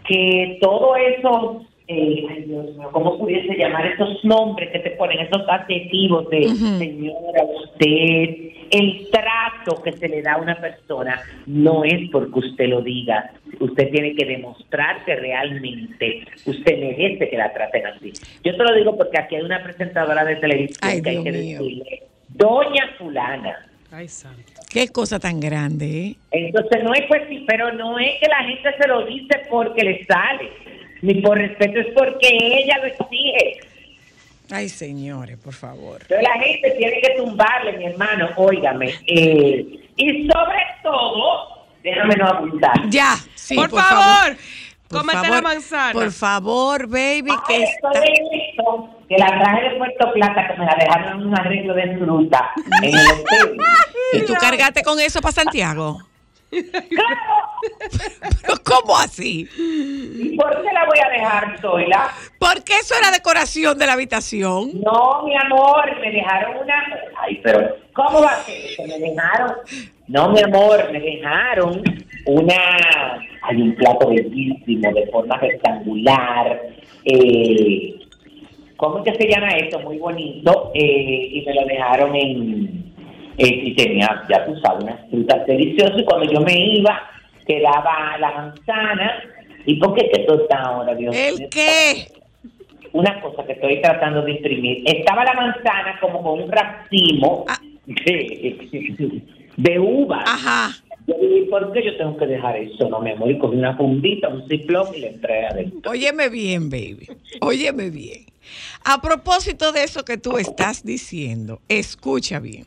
que 0.06 0.58
todo 0.60 0.96
eso, 0.96 1.64
eh, 1.88 2.24
ay 2.30 2.42
Dios 2.42 2.76
mío, 2.76 2.88
¿cómo 2.92 3.18
pudiese 3.18 3.56
llamar 3.56 3.86
esos 3.86 4.24
nombres 4.24 4.70
que 4.70 4.80
te 4.80 4.90
ponen, 4.92 5.20
esos 5.20 5.48
adjetivos 5.48 6.28
de 6.30 6.48
señora, 6.48 7.44
usted, 7.44 8.52
el 8.72 9.08
trato 9.10 9.82
que 9.82 9.92
se 9.92 10.08
le 10.08 10.22
da 10.22 10.32
a 10.34 10.38
una 10.38 10.58
persona 10.60 11.20
no 11.46 11.84
es 11.84 12.10
porque 12.10 12.38
usted 12.38 12.68
lo 12.68 12.80
diga, 12.80 13.30
usted 13.60 13.90
tiene 13.90 14.14
que 14.14 14.24
demostrar 14.24 15.04
que 15.04 15.14
realmente 15.14 16.24
usted 16.46 16.78
merece 16.78 17.28
que 17.28 17.36
la 17.36 17.52
traten 17.52 17.86
así. 17.86 18.12
Yo 18.42 18.56
te 18.56 18.64
lo 18.64 18.74
digo 18.74 18.96
porque 18.96 19.18
aquí 19.20 19.36
hay 19.36 19.42
una 19.42 19.62
presentadora 19.62 20.24
de 20.24 20.36
televisión 20.36 20.78
Ay, 20.80 21.02
que 21.02 21.10
hay 21.10 21.22
que 21.22 21.32
mío. 21.32 21.58
decirle, 21.62 22.02
doña 22.30 22.88
fulana. 22.98 23.66
Ay, 23.90 24.08
santo. 24.08 24.52
Qué 24.72 24.88
cosa 24.88 25.18
tan 25.20 25.38
grande, 25.38 26.06
¿eh? 26.06 26.16
Entonces 26.30 26.82
no 26.82 26.94
es 26.94 27.02
pues 27.08 27.24
sí, 27.28 27.44
pero 27.46 27.72
no 27.72 27.98
es 27.98 28.18
que 28.22 28.28
la 28.28 28.42
gente 28.44 28.70
se 28.80 28.88
lo 28.88 29.04
dice 29.04 29.42
porque 29.50 29.84
le 29.84 30.04
sale, 30.06 30.48
ni 31.02 31.20
por 31.20 31.36
respeto, 31.36 31.78
es 31.78 31.88
porque 31.94 32.26
ella 32.30 32.78
lo 32.78 32.86
exige. 32.86 33.60
Ay, 34.52 34.68
señores, 34.68 35.38
por 35.38 35.54
favor. 35.54 36.02
Entonces 36.02 36.22
la 36.28 36.38
gente 36.42 36.70
tiene 36.72 37.00
que 37.00 37.14
tumbarle, 37.16 37.72
mi 37.78 37.86
hermano, 37.86 38.28
óigame. 38.36 38.92
eh, 39.06 39.78
y 39.96 40.28
sobre 40.28 40.58
todo, 40.82 41.66
déjame 41.82 42.16
no 42.16 42.26
apuntar. 42.28 42.72
Ya, 42.90 43.14
sí, 43.34 43.54
por, 43.54 43.70
por, 43.70 43.80
favor, 43.80 44.36
Por 44.88 44.98
cómete 45.00 45.16
la 45.18 45.24
favor, 45.24 45.42
manzana. 45.42 45.92
Por 45.92 46.12
favor, 46.12 46.86
baby, 46.86 47.30
que 47.46 47.62
está... 47.62 47.90
listo, 48.00 48.90
que 49.08 49.16
la 49.16 49.26
traje 49.38 49.68
de 49.70 49.76
Puerto 49.76 50.12
Plata, 50.12 50.48
que 50.48 50.58
me 50.60 50.66
la 50.66 50.76
dejaron 50.78 51.20
en 51.20 51.26
un 51.28 51.38
arreglo 51.38 51.74
de 51.74 51.96
fruta 51.96 52.50
en 52.82 52.84
el 52.84 52.94
hotel. 53.20 53.56
¿Y 54.14 54.22
tú 54.26 54.34
cargaste 54.34 54.82
con 54.82 55.00
eso 55.00 55.20
para 55.22 55.32
Santiago? 55.32 55.98
¿Pero 58.42 58.54
cómo 58.64 58.96
así? 58.98 59.48
¿Y 59.56 60.36
por 60.36 60.50
qué 60.62 60.72
la 60.72 60.84
voy 60.86 60.98
a 61.04 61.08
dejar 61.10 61.60
sola? 61.60 62.10
Porque 62.38 62.74
eso 62.80 62.94
era 62.98 63.10
decoración 63.10 63.78
de 63.78 63.86
la 63.86 63.94
habitación. 63.94 64.70
No, 64.82 65.22
mi 65.24 65.34
amor, 65.36 65.98
me 66.00 66.10
dejaron 66.12 66.56
una. 66.62 66.74
Ay, 67.20 67.40
pero 67.42 67.76
¿cómo 67.94 68.20
va 68.22 68.32
a 68.32 68.36
ser? 68.42 68.76
Que 68.76 68.86
me 68.86 68.98
dejaron. 68.98 69.52
No, 70.08 70.28
mi 70.30 70.40
amor, 70.40 70.90
me 70.92 71.00
dejaron 71.00 71.82
una. 72.26 72.56
Hay 73.44 73.60
un 73.62 73.74
plato 73.74 74.08
bellísimo 74.08 74.92
de 74.92 75.06
forma 75.10 75.36
rectangular. 75.38 76.60
Eh, 77.04 77.94
¿Cómo 78.76 78.98
es 78.98 79.04
que 79.12 79.14
se 79.22 79.28
llama 79.30 79.48
esto? 79.56 79.78
Muy 79.80 79.98
bonito. 79.98 80.70
eh, 80.74 81.28
y 81.32 81.44
me 81.46 81.54
lo 81.54 81.64
dejaron 81.66 82.14
en. 82.16 82.91
Eh, 83.38 83.60
y 83.64 83.74
tenía, 83.74 84.22
ya 84.28 84.44
tú 84.46 84.54
sabes, 84.60 84.84
unas 84.84 85.10
frutas 85.10 85.46
deliciosas. 85.46 85.98
Y 86.00 86.04
cuando 86.04 86.32
yo 86.32 86.40
me 86.40 86.54
iba, 86.76 87.00
quedaba 87.46 88.16
la 88.18 88.30
manzana. 88.32 89.22
¿Y 89.66 89.76
por 89.76 89.94
qué 89.94 90.10
que 90.12 90.24
tú 90.24 90.34
estás 90.34 90.60
ahora, 90.60 90.94
Dios 90.94 91.14
mío? 91.14 91.24
¿El 91.26 91.48
qué? 91.48 92.08
una 92.94 93.22
cosa 93.22 93.44
que 93.46 93.52
estoy 93.52 93.80
tratando 93.80 94.20
de 94.22 94.32
imprimir. 94.32 94.82
Estaba 94.84 95.24
la 95.24 95.32
manzana 95.32 95.98
como 96.00 96.22
con 96.22 96.42
un 96.42 96.52
racimo 96.52 97.46
Ah. 97.48 97.58
de, 97.86 99.38
de 99.56 99.78
uva. 99.78 100.22
Ajá. 100.26 100.72
Yo 101.06 101.14
dije, 101.20 101.46
¿por 101.50 101.72
qué 101.72 101.82
yo 101.84 101.96
tengo 101.96 102.16
que 102.18 102.26
dejar 102.26 102.56
eso? 102.56 102.88
No, 102.90 103.00
mi 103.00 103.10
amor, 103.12 103.30
y 103.30 103.38
cogí 103.38 103.56
una 103.56 103.76
fundita, 103.76 104.28
un 104.28 104.46
ciclón 104.46 104.88
y 104.94 105.00
le 105.00 105.08
entré 105.08 105.46
adentro. 105.46 105.90
Óyeme 105.90 106.28
bien, 106.28 106.68
baby. 106.70 107.08
Óyeme 107.40 107.88
bien. 107.90 108.26
A 108.84 109.00
propósito 109.00 109.72
de 109.72 109.84
eso 109.84 110.04
que 110.04 110.18
tú 110.18 110.36
estás 110.38 110.84
diciendo, 110.84 111.60
escucha 111.68 112.38
bien. 112.40 112.66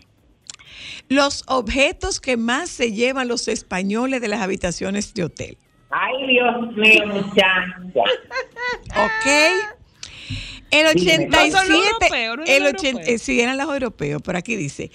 Los 1.10 1.44
objetos 1.48 2.20
que 2.20 2.38
más 2.38 2.70
se 2.70 2.92
llevan 2.92 3.28
los 3.28 3.48
españoles 3.48 4.22
de 4.22 4.28
las 4.28 4.42
habitaciones 4.42 5.14
de 5.14 5.24
hotel. 5.24 5.58
Ay, 5.92 6.28
Dios 6.28 6.76
mío, 6.76 7.08
muchacha. 7.08 7.80
¿Ok? 8.90 9.28
El 10.72 10.94
Dime. 10.96 11.28
87, 11.28 11.28
No 11.52 11.58
son 11.58 11.70
los 11.70 11.86
europeos, 11.86 12.38
no 12.38 12.44
eran 12.44 12.56
el 12.56 12.64
los 12.64 12.74
80, 12.74 12.88
europeos. 12.90 13.08
eh, 13.08 13.20
sí, 13.24 13.40
eran 13.40 13.58
los 13.58 13.70
europeos, 13.70 14.22
pero 14.26 14.38
aquí 14.38 14.56
dice, 14.56 14.92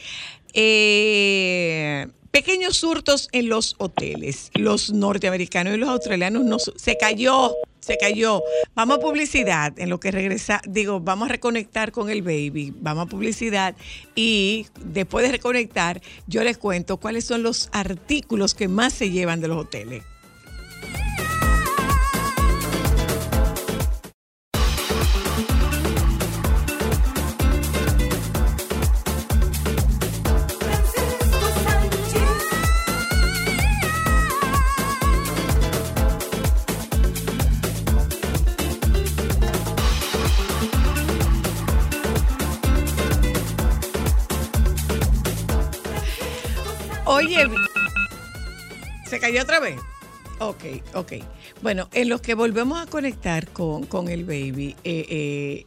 eh, 0.52 2.06
pequeños 2.30 2.82
hurtos 2.84 3.28
en 3.32 3.48
los 3.48 3.76
hoteles. 3.78 4.50
Los 4.54 4.90
norteamericanos 4.92 5.74
y 5.74 5.78
los 5.78 5.88
australianos 5.88 6.44
no, 6.44 6.58
se 6.58 6.96
cayó, 6.98 7.54
se 7.90 7.98
cayó. 7.98 8.42
Vamos 8.74 8.98
a 8.98 9.00
publicidad, 9.00 9.79
en 9.79 9.90
lo 9.90 9.98
que 9.98 10.11
regresa, 10.11 10.61
digo, 10.68 11.00
vamos 11.00 11.29
a 11.29 11.33
reconectar 11.33 11.90
con 11.90 12.09
el 12.09 12.22
baby, 12.22 12.72
vamos 12.81 13.07
a 13.07 13.11
publicidad 13.11 13.74
y 14.14 14.66
después 14.85 15.26
de 15.26 15.33
reconectar, 15.33 16.00
yo 16.26 16.44
les 16.44 16.57
cuento 16.57 16.98
cuáles 16.98 17.24
son 17.24 17.42
los 17.42 17.68
artículos 17.72 18.55
que 18.55 18.68
más 18.68 18.92
se 18.92 19.11
llevan 19.11 19.40
de 19.40 19.48
los 19.48 19.59
hoteles. 19.59 20.05
¿Se 49.30 49.36
cayó 49.36 49.42
otra 49.44 49.60
vez? 49.60 49.80
Ok, 50.40 50.64
ok. 50.94 51.12
Bueno, 51.62 51.88
en 51.92 52.08
los 52.08 52.20
que 52.20 52.34
volvemos 52.34 52.80
a 52.80 52.86
conectar 52.86 53.48
con, 53.50 53.86
con 53.86 54.08
el 54.08 54.24
baby, 54.24 54.74
eh, 54.84 55.06
eh, 55.08 55.66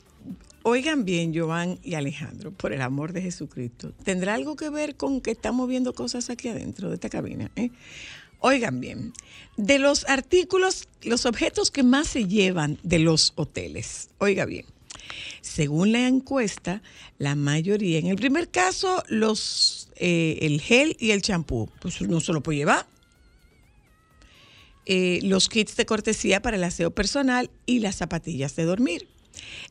Oigan 0.66 1.04
bien, 1.04 1.38
Joan 1.38 1.78
y 1.84 1.96
Alejandro, 1.96 2.52
por 2.52 2.72
el 2.72 2.82
amor 2.82 3.12
de 3.12 3.22
Jesucristo. 3.22 3.94
¿Tendrá 4.04 4.34
algo 4.34 4.56
que 4.56 4.70
ver 4.70 4.96
con 4.96 5.20
que 5.20 5.32
estamos 5.32 5.68
viendo 5.68 5.94
cosas 5.94 6.30
aquí 6.30 6.48
adentro 6.48 6.88
de 6.88 6.96
esta 6.96 7.10
cabina? 7.10 7.52
eh? 7.58 7.70
Oigan 8.40 8.80
bien, 8.80 9.14
de 9.58 9.80
los 9.80 10.08
artículos, 10.08 10.88
los 11.02 11.26
objetos 11.26 11.70
que 11.70 11.84
más 11.84 12.08
se 12.08 12.28
llevan 12.28 12.80
de 12.84 13.00
los 13.00 13.34
hoteles. 13.36 14.10
Oiga 14.20 14.46
bien, 14.46 14.66
según 15.42 15.92
la 15.92 16.08
encuesta, 16.08 16.82
la 17.18 17.36
mayoría, 17.36 18.00
en 18.00 18.08
el 18.08 18.16
primer 18.16 18.50
caso, 18.50 19.04
los, 19.08 19.90
el 19.98 20.60
gel 20.62 20.96
y 21.00 21.12
el 21.12 21.22
champú, 21.22 21.70
pues 21.82 22.02
no 22.02 22.20
se 22.22 22.34
lo 22.34 22.42
puede 22.42 22.60
llevar. 22.60 22.93
Eh, 24.86 25.20
los 25.24 25.50
kits 25.50 25.76
de 25.78 25.86
cortesía 25.86 26.42
para 26.42 26.58
el 26.58 26.64
aseo 26.64 26.92
personal 26.92 27.50
y 27.66 27.80
las 27.80 27.96
zapatillas 27.96 28.56
de 28.56 28.64
dormir. 28.64 29.08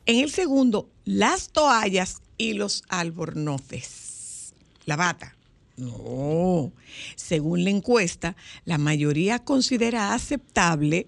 En 0.05 0.19
el 0.19 0.31
segundo, 0.31 0.89
las 1.05 1.49
toallas 1.49 2.21
y 2.37 2.53
los 2.53 2.83
albornoces. 2.89 4.53
La 4.85 4.95
bata. 4.95 5.35
No. 5.77 6.71
Según 7.15 7.63
la 7.63 7.69
encuesta, 7.69 8.35
la 8.65 8.77
mayoría 8.77 9.39
considera 9.39 10.13
aceptable 10.13 11.07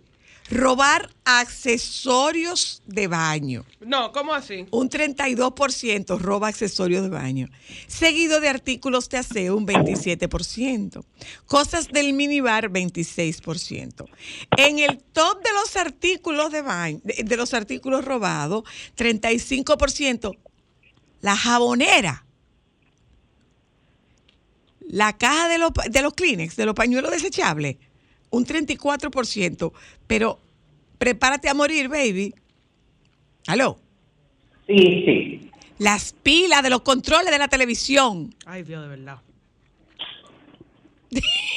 robar 0.50 1.10
accesorios 1.24 2.84
de 2.86 3.08
baño. 3.08 3.66
No, 3.80 4.12
¿cómo 4.12 4.34
así? 4.34 4.66
Un 4.72 4.90
32% 4.90 6.20
roba 6.20 6.48
accesorios 6.48 7.04
de 7.04 7.10
baño, 7.10 7.50
seguido 7.88 8.40
de 8.40 8.50
artículos 8.50 9.10
de 9.10 9.18
aseo 9.18 9.56
un 9.56 9.66
27%, 9.66 11.04
cosas 11.46 11.88
del 11.88 12.14
minibar 12.14 12.70
26%. 12.70 14.06
En 14.58 14.80
el 14.80 15.00
top 15.00 15.44
de 15.44 15.54
los 15.54 15.76
artículos 15.76 16.52
de 16.52 16.62
baño, 16.62 17.00
de, 17.04 17.24
de 17.24 17.38
los 17.38 17.54
artículos 17.54 18.06
robados, 18.06 18.64
35% 18.98 20.38
la 21.26 21.36
jabonera. 21.36 22.24
La 24.88 25.18
caja 25.18 25.50
de 25.50 25.58
los, 25.58 25.72
de 25.90 26.02
los 26.04 26.14
Kleenex, 26.14 26.56
de 26.56 26.68
los 26.68 26.76
pañuelos 26.76 27.10
desechables, 27.10 27.78
un 28.30 28.46
34%. 28.46 29.72
Pero 30.08 30.40
prepárate 30.98 31.50
a 31.50 31.54
morir, 31.54 31.88
baby. 31.90 32.34
¿Aló? 33.48 33.80
Sí, 34.68 34.76
sí. 35.06 35.50
Las 35.78 36.14
pilas 36.14 36.64
de 36.64 36.70
los 36.70 36.82
controles 36.82 37.32
de 37.32 37.38
la 37.38 37.48
televisión. 37.48 38.34
Ay, 38.46 38.64
Dios, 38.64 38.82
de 38.82 38.88
verdad. 38.88 39.18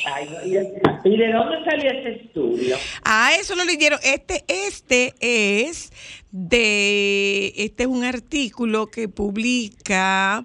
Ay, 0.07 0.29
¿y 0.47 0.51
de- 0.51 0.81
¿Y 1.05 1.17
de 1.17 1.33
dónde 1.33 1.65
salió 1.65 1.91
ese 1.91 2.23
estudio? 2.25 2.77
A 3.03 3.35
eso 3.35 3.55
lo 3.57 3.65
leyeron. 3.65 3.99
Este, 4.05 4.45
este 4.47 5.15
es 5.21 5.93
de, 6.31 7.53
este 7.57 7.83
es 7.85 7.89
un 7.89 8.05
artículo 8.05 8.87
que 8.89 9.09
publica, 9.09 10.45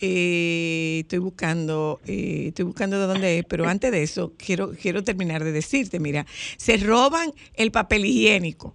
eh, 0.00 1.00
estoy 1.00 1.18
buscando, 1.18 2.00
eh, 2.06 2.46
estoy 2.48 2.64
buscando 2.64 2.98
de 3.00 3.06
dónde 3.06 3.38
es, 3.38 3.44
pero 3.46 3.68
antes 3.68 3.90
de 3.92 4.02
eso 4.02 4.32
quiero, 4.38 4.72
quiero 4.72 5.04
terminar 5.04 5.44
de 5.44 5.52
decirte, 5.52 6.00
mira, 6.00 6.26
se 6.56 6.76
roban 6.78 7.32
el 7.54 7.70
papel 7.72 8.04
higiénico, 8.06 8.74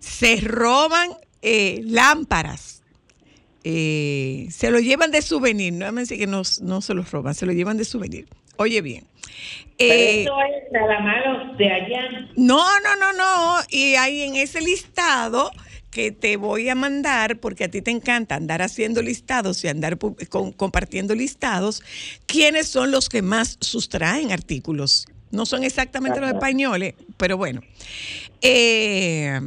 se 0.00 0.36
roban 0.40 1.10
eh, 1.42 1.80
lámparas. 1.84 2.82
eh, 3.64 4.46
se 4.50 4.70
lo 4.70 4.78
llevan 4.80 5.10
de 5.10 5.22
souvenir, 5.22 5.72
no 5.72 5.90
me 5.92 6.06
que 6.06 6.26
no, 6.26 6.42
no 6.62 6.80
se 6.80 6.94
los 6.94 7.10
roban, 7.10 7.34
se 7.34 7.46
lo 7.46 7.52
llevan 7.52 7.76
de 7.76 7.84
souvenir. 7.84 8.26
Oye 8.56 8.80
bien. 8.80 9.06
Pero 9.86 10.02
eh, 10.02 10.22
eso 10.22 10.32
es 10.42 10.72
nada 10.72 11.00
más 11.00 11.58
de 11.58 11.70
allá. 11.70 12.30
no, 12.36 12.80
no, 12.80 12.96
no, 12.96 13.12
no. 13.12 13.56
Y 13.68 13.94
hay 13.96 14.22
en 14.22 14.36
ese 14.36 14.60
listado 14.60 15.50
que 15.96 16.12
te 16.12 16.36
voy 16.36 16.68
a 16.68 16.74
mandar, 16.74 17.38
porque 17.40 17.64
a 17.64 17.70
ti 17.70 17.80
te 17.80 17.90
encanta 17.90 18.34
andar 18.34 18.60
haciendo 18.60 19.00
listados 19.00 19.64
y 19.64 19.68
andar 19.68 19.96
con- 20.28 20.52
compartiendo 20.52 21.14
listados, 21.14 21.82
quiénes 22.26 22.68
son 22.68 22.90
los 22.90 23.08
que 23.08 23.22
más 23.22 23.56
sustraen 23.62 24.30
artículos. 24.30 25.06
No 25.30 25.46
son 25.46 25.64
exactamente 25.64 26.20
los 26.20 26.28
españoles, 26.30 26.92
pero 27.16 27.38
bueno. 27.38 27.62
Eh, 28.42 29.40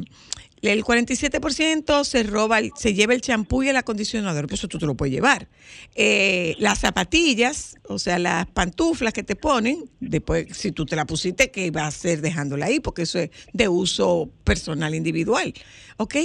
el 0.62 0.84
47% 0.84 2.04
se 2.04 2.24
roba, 2.24 2.60
se 2.76 2.94
lleva 2.94 3.14
el 3.14 3.22
champú 3.22 3.64
y 3.64 3.70
el 3.70 3.78
acondicionador, 3.78 4.48
pues 4.48 4.60
eso 4.60 4.68
tú 4.68 4.78
te 4.78 4.86
lo 4.86 4.96
puedes 4.96 5.14
llevar. 5.14 5.48
Eh, 5.96 6.56
las 6.60 6.80
zapatillas, 6.80 7.78
o 7.88 8.00
sea, 8.00 8.20
las 8.20 8.48
pantuflas 8.48 9.14
que 9.14 9.24
te 9.24 9.36
ponen, 9.36 9.90
después 10.00 10.48
si 10.52 10.72
tú 10.72 10.86
te 10.86 10.96
la 10.96 11.06
pusiste, 11.06 11.52
¿qué 11.52 11.72
va 11.72 11.84
a 11.84 11.88
hacer 11.88 12.22
dejándola 12.22 12.66
ahí? 12.66 12.80
Porque 12.80 13.04
eso 13.04 13.20
es 13.20 13.30
de 13.54 13.68
uso 13.68 14.30
personal 14.44 14.96
individual, 14.96 15.54
¿ok? 15.98 16.16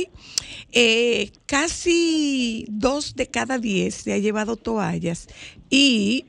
Eh, 0.73 1.31
casi 1.47 2.67
dos 2.69 3.15
de 3.15 3.29
cada 3.29 3.59
diez 3.59 3.95
se 3.95 4.13
ha 4.13 4.19
llevado 4.19 4.57
toallas 4.57 5.29
y 5.71 6.27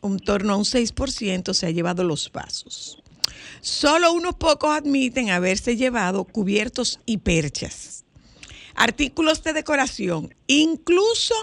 un 0.00 0.18
torno 0.20 0.52
a 0.52 0.56
un 0.56 0.64
6% 0.64 1.54
se 1.54 1.66
ha 1.66 1.70
llevado 1.70 2.04
los 2.04 2.30
vasos. 2.30 2.97
Solo 3.68 4.12
unos 4.12 4.34
pocos 4.34 4.70
admiten 4.70 5.28
haberse 5.28 5.76
llevado 5.76 6.24
cubiertos 6.24 7.00
y 7.04 7.18
perchas, 7.18 8.06
artículos 8.74 9.44
de 9.44 9.52
decoración, 9.52 10.34
incluso 10.46 11.34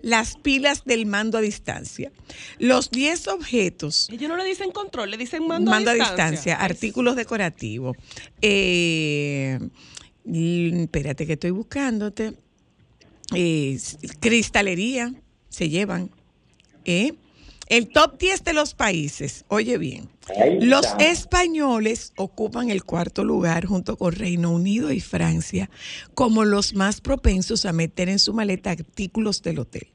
las 0.00 0.36
pilas 0.36 0.84
del 0.86 1.04
mando 1.04 1.36
a 1.36 1.42
distancia. 1.42 2.10
Los 2.58 2.90
10 2.90 3.28
objetos 3.28 4.08
Ellos 4.10 4.30
no 4.30 4.36
le 4.38 4.44
dicen 4.44 4.70
control, 4.70 5.10
le 5.10 5.18
dicen 5.18 5.46
mando, 5.46 5.70
mando 5.70 5.90
a 5.90 5.94
distancia. 5.94 6.56
artículos 6.56 7.16
decorativos. 7.16 7.98
Eh, 8.40 9.58
espérate 10.24 11.26
que 11.26 11.34
estoy 11.34 11.50
buscándote. 11.50 12.32
Eh, 13.34 13.78
cristalería 14.20 15.12
se 15.50 15.68
llevan. 15.68 16.10
¿eh? 16.86 17.12
El 17.66 17.88
top 17.88 18.18
10 18.18 18.42
de 18.42 18.52
los 18.54 18.72
países, 18.74 19.44
oye 19.48 19.76
bien, 19.78 20.08
los 20.60 20.86
españoles 20.98 22.12
ocupan 22.16 22.70
el 22.70 22.84
cuarto 22.84 23.24
lugar 23.24 23.66
junto 23.66 23.96
con 23.96 24.12
Reino 24.14 24.50
Unido 24.50 24.92
y 24.92 25.00
Francia 25.00 25.70
como 26.14 26.44
los 26.44 26.74
más 26.74 27.00
propensos 27.00 27.66
a 27.66 27.72
meter 27.72 28.08
en 28.08 28.18
su 28.18 28.32
maleta 28.32 28.70
artículos 28.70 29.42
del 29.42 29.58
hotel. 29.58 29.88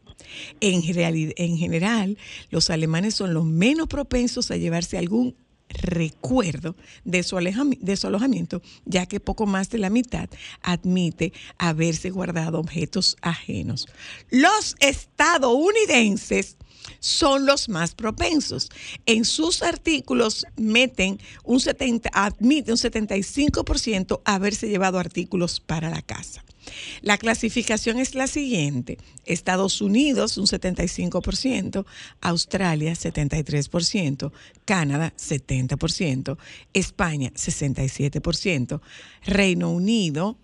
En, 0.60 0.84
general, 0.84 2.18
los 2.52 2.70
alemanes 2.70 3.16
son 3.16 3.34
los 3.34 3.46
menos 3.46 3.88
propensos 3.88 4.52
a 4.52 4.58
llevarse 4.58 4.98
algún 4.98 5.36
recuerdo 5.70 6.76
de 7.04 7.24
su, 7.24 7.36
alejami- 7.38 7.80
de 7.80 7.96
su 7.96 8.08
alojamiento, 8.08 8.62
ya 8.86 9.06
que 9.06 9.20
poco 9.20 9.46
más 9.46 9.70
de 9.70 9.78
la 9.78 9.90
mitad 9.90 10.30
admite 10.62 11.32
haberse 11.58 12.10
guardado 12.10 12.60
objetos 12.60 13.18
ajenos. 13.22 13.88
Los 14.30 14.76
estadounidenses 14.80 16.58
son 17.00 17.46
los 17.46 17.70
más 17.70 17.96
propensos. 17.96 18.70
En 19.06 19.26
sus 19.26 19.62
artículos 19.62 20.46
meten 20.58 21.20
un 21.44 21.60
70, 21.60 22.10
admite 22.14 22.72
un 22.72 22.78
75% 22.78 24.22
haberse 24.26 24.68
llevado 24.68 25.00
artículos 25.00 25.60
para 25.60 25.90
la 25.90 26.02
casa. 26.02 26.44
La 27.02 27.18
clasificación 27.18 28.00
es 28.00 28.16
la 28.16 28.28
siguiente. 28.28 28.98
Estados 29.26 29.82
Unidos 29.82 30.38
un 30.38 30.46
75%, 30.46 31.86
Australia 32.22 32.94
73%, 32.94 34.32
Canadá 34.66 35.14
70%, 35.18 36.38
España 36.74 37.32
67%, 37.32 38.82
Reino 39.24 39.72
Unido 39.72 40.38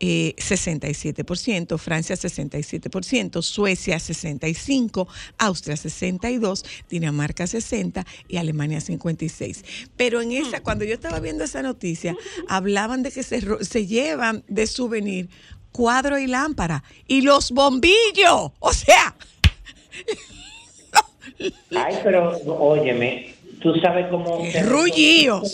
eh, 0.00 0.34
67%, 0.36 1.78
Francia 1.78 2.16
67%, 2.16 3.42
Suecia 3.42 3.96
65%, 3.96 5.06
Austria 5.38 5.76
62%, 5.76 6.64
Dinamarca 6.88 7.44
60% 7.44 8.04
y 8.28 8.36
Alemania 8.36 8.78
56%. 8.78 9.64
Pero 9.96 10.20
en 10.20 10.32
esa, 10.32 10.60
cuando 10.62 10.84
yo 10.84 10.94
estaba 10.94 11.20
viendo 11.20 11.44
esa 11.44 11.62
noticia, 11.62 12.16
hablaban 12.48 13.02
de 13.02 13.10
que 13.10 13.22
se, 13.22 13.64
se 13.64 13.86
llevan 13.86 14.44
de 14.48 14.66
souvenir 14.66 15.28
cuadro 15.72 16.18
y 16.18 16.26
lámpara 16.26 16.82
y 17.06 17.22
los 17.22 17.52
bombillos. 17.52 18.52
O 18.58 18.72
sea, 18.72 19.14
Ay, 21.76 21.98
pero 22.02 22.36
óyeme, 22.58 23.34
tú 23.62 23.74
sabes 23.80 24.06
cómo... 24.10 24.42
Rullíos. 24.64 25.52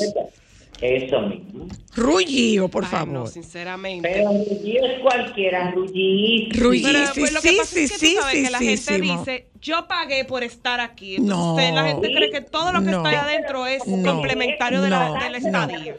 Eso 0.85 1.21
mismo. 1.23 1.67
rullío, 1.97 2.69
por 2.69 2.85
Ay, 2.85 2.91
favor. 2.91 3.09
no, 3.09 3.27
sinceramente. 3.27 4.09
Pero 4.13 4.31
rullío 4.31 4.85
es 4.85 4.99
cualquiera. 5.01 5.71
Rullí. 5.71 6.49
Pero, 6.53 6.73
sí, 6.73 7.21
pues, 7.21 7.33
lo 7.33 7.41
que 7.41 7.49
sí, 7.49 7.57
pasa 7.57 7.81
es 7.81 7.91
sí, 7.91 8.07
que 8.07 8.15
tú 8.15 8.21
sabes 8.21 8.37
sí, 8.39 8.45
que 8.45 8.51
la 8.51 8.59
sí, 8.59 8.67
gente 8.67 8.83
sí, 8.95 9.01
dice, 9.01 9.47
yo 9.61 9.87
pagué 9.89 10.25
por 10.25 10.43
estar 10.43 10.81
aquí. 10.81 11.17
No. 11.19 11.51
Entonces 11.59 11.75
la 11.75 11.85
gente 11.85 12.13
cree 12.13 12.31
que 12.31 12.41
todo 12.43 12.73
lo 12.73 12.81
que 12.81 12.91
No. 12.91 12.99
está 12.99 13.09
ahí 13.09 13.17
adentro 13.17 13.67
es 13.67 13.87
No. 13.87 14.13
complementario 14.15 14.83
de 14.83 14.91
la, 14.91 15.09
No. 15.09 15.15
de 15.15 15.31
la 15.31 15.39
estadía. 15.39 15.97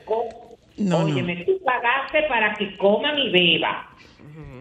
No, 0.77 0.99
no. 0.99 1.05
Óyeme, 1.05 1.37
tú 1.45 1.53
pagaste 1.63 2.23
para 2.29 2.53
que 2.55 2.75
coman 2.77 3.17
y 3.17 3.29
beban. 3.31 3.75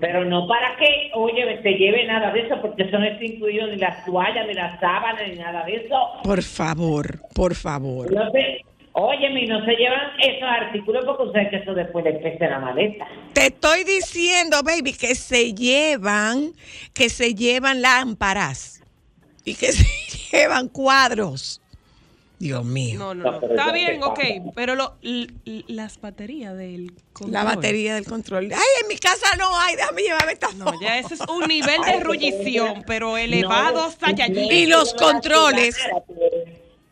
Pero 0.00 0.24
no 0.24 0.46
para 0.46 0.76
que, 0.76 1.10
oye, 1.14 1.58
te 1.62 1.72
lleve 1.74 2.04
nada 2.06 2.30
de 2.32 2.40
eso, 2.40 2.60
porque 2.60 2.82
eso 2.82 2.98
no 2.98 3.04
está 3.06 3.24
incluido 3.24 3.66
ni 3.68 3.76
las 3.76 4.04
toallas, 4.04 4.46
ni 4.46 4.52
las 4.54 4.78
sábanas, 4.78 5.22
ni 5.28 5.36
nada 5.36 5.64
de 5.64 5.76
eso. 5.76 5.96
Por 6.22 6.42
favor, 6.42 7.20
por 7.34 7.54
favor. 7.54 8.12
No 8.12 8.30
sé, 8.30 8.58
Óyeme, 8.96 9.42
y 9.42 9.46
no 9.48 9.64
se 9.64 9.72
llevan 9.72 10.00
esos 10.20 10.48
artículos 10.48 11.04
porque 11.04 11.24
ustedes 11.24 11.50
que 11.50 11.56
eso 11.56 11.74
después 11.74 12.04
le 12.04 12.12
pesa 12.12 12.46
la 12.46 12.60
maleta. 12.60 13.06
Te 13.32 13.46
estoy 13.46 13.82
diciendo, 13.82 14.62
baby, 14.62 14.92
que 14.92 15.16
se 15.16 15.52
llevan, 15.52 16.52
que 16.92 17.08
se 17.08 17.34
llevan 17.34 17.82
lámparas 17.82 18.82
y 19.44 19.54
que 19.56 19.72
se 19.72 19.84
llevan 20.30 20.68
cuadros. 20.68 21.60
Dios 22.38 22.64
mío. 22.64 22.98
No, 22.98 23.14
no, 23.14 23.40
Está 23.40 23.72
bien, 23.72 24.02
ok. 24.02 24.20
Pero 24.54 24.74
lo, 24.74 24.94
l- 25.02 25.28
l- 25.44 25.64
las 25.68 26.00
baterías 26.00 26.56
del 26.56 26.92
control. 27.12 27.32
La 27.32 27.42
batería 27.44 27.94
del 27.94 28.04
control. 28.04 28.44
Ay, 28.52 28.82
en 28.82 28.88
mi 28.88 28.96
casa 28.98 29.26
no 29.38 29.58
hay, 29.58 29.76
déjame 29.76 30.02
llevarme 30.02 30.32
esta. 30.32 30.52
No, 30.52 30.66
ya 30.80 30.98
ese 30.98 31.14
es 31.14 31.20
un 31.28 31.46
nivel 31.48 31.80
de 31.82 31.92
ebullición, 31.94 32.84
pero 32.86 33.16
elevado 33.16 33.78
No, 33.80 33.84
hasta 33.84 34.08
allá. 34.08 34.28
no, 34.28 34.40
Y 34.40 34.66
los 34.66 34.94
controles. 34.94 35.76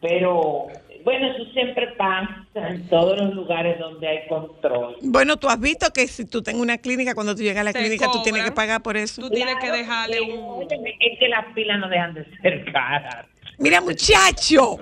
Pero, 0.00 0.68
bueno, 1.04 1.26
eso 1.26 1.50
siempre 1.52 1.88
pasa 1.98 2.46
en 2.54 2.88
todos 2.88 3.18
los 3.18 3.34
lugares 3.34 3.78
donde 3.78 4.06
hay 4.06 4.28
control. 4.28 4.96
Bueno, 5.02 5.36
tú 5.36 5.48
has 5.48 5.60
visto 5.60 5.92
que 5.92 6.06
si 6.06 6.24
tú 6.24 6.42
tengas 6.42 6.62
una 6.62 6.78
clínica, 6.78 7.14
cuando 7.14 7.34
tú 7.34 7.42
llegas 7.42 7.60
a 7.60 7.64
la 7.64 7.72
Te 7.72 7.80
clínica, 7.80 8.10
tú 8.10 8.22
tienes 8.22 8.44
que 8.44 8.52
pagar 8.52 8.82
por 8.82 8.96
eso. 8.96 9.22
Tú 9.22 9.30
tienes 9.30 9.56
que 9.56 9.70
dejarle 9.70 10.20
un... 10.20 10.62
Es 10.62 11.18
que 11.18 11.28
las 11.28 11.46
pilas 11.54 11.78
no 11.80 11.88
dejan 11.88 12.14
de 12.14 12.24
ser 12.40 12.72
caras. 12.72 13.26
Mira, 13.58 13.80
muchacho. 13.80 14.78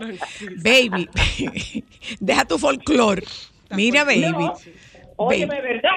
Baby, 0.57 1.09
deja 2.21 2.45
tu 2.45 2.59
folclore. 2.59 3.23
Mira, 3.71 4.05
baby. 4.05 4.21
No, 4.23 4.55
óyeme, 5.17 5.61
¿verdad? 5.61 5.91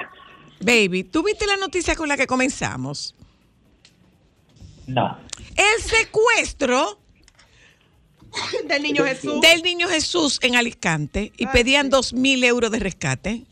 Baby, 0.60 1.04
¿tú 1.04 1.22
viste 1.22 1.46
la 1.46 1.56
noticia 1.56 1.96
con 1.96 2.08
la 2.08 2.16
que 2.16 2.26
comenzamos? 2.26 3.14
No. 4.86 5.18
El 5.56 5.82
secuestro 5.82 6.98
Del 8.68 8.82
niño 8.82 9.04
Jesús. 9.04 9.40
del 9.40 9.62
niño 9.62 9.88
Jesús 9.88 10.38
en 10.42 10.56
Alicante 10.56 11.32
y 11.36 11.46
pedían 11.46 11.90
dos 11.90 12.12
mil 12.12 12.42
euros 12.44 12.70
de 12.70 12.78
rescate. 12.80 13.42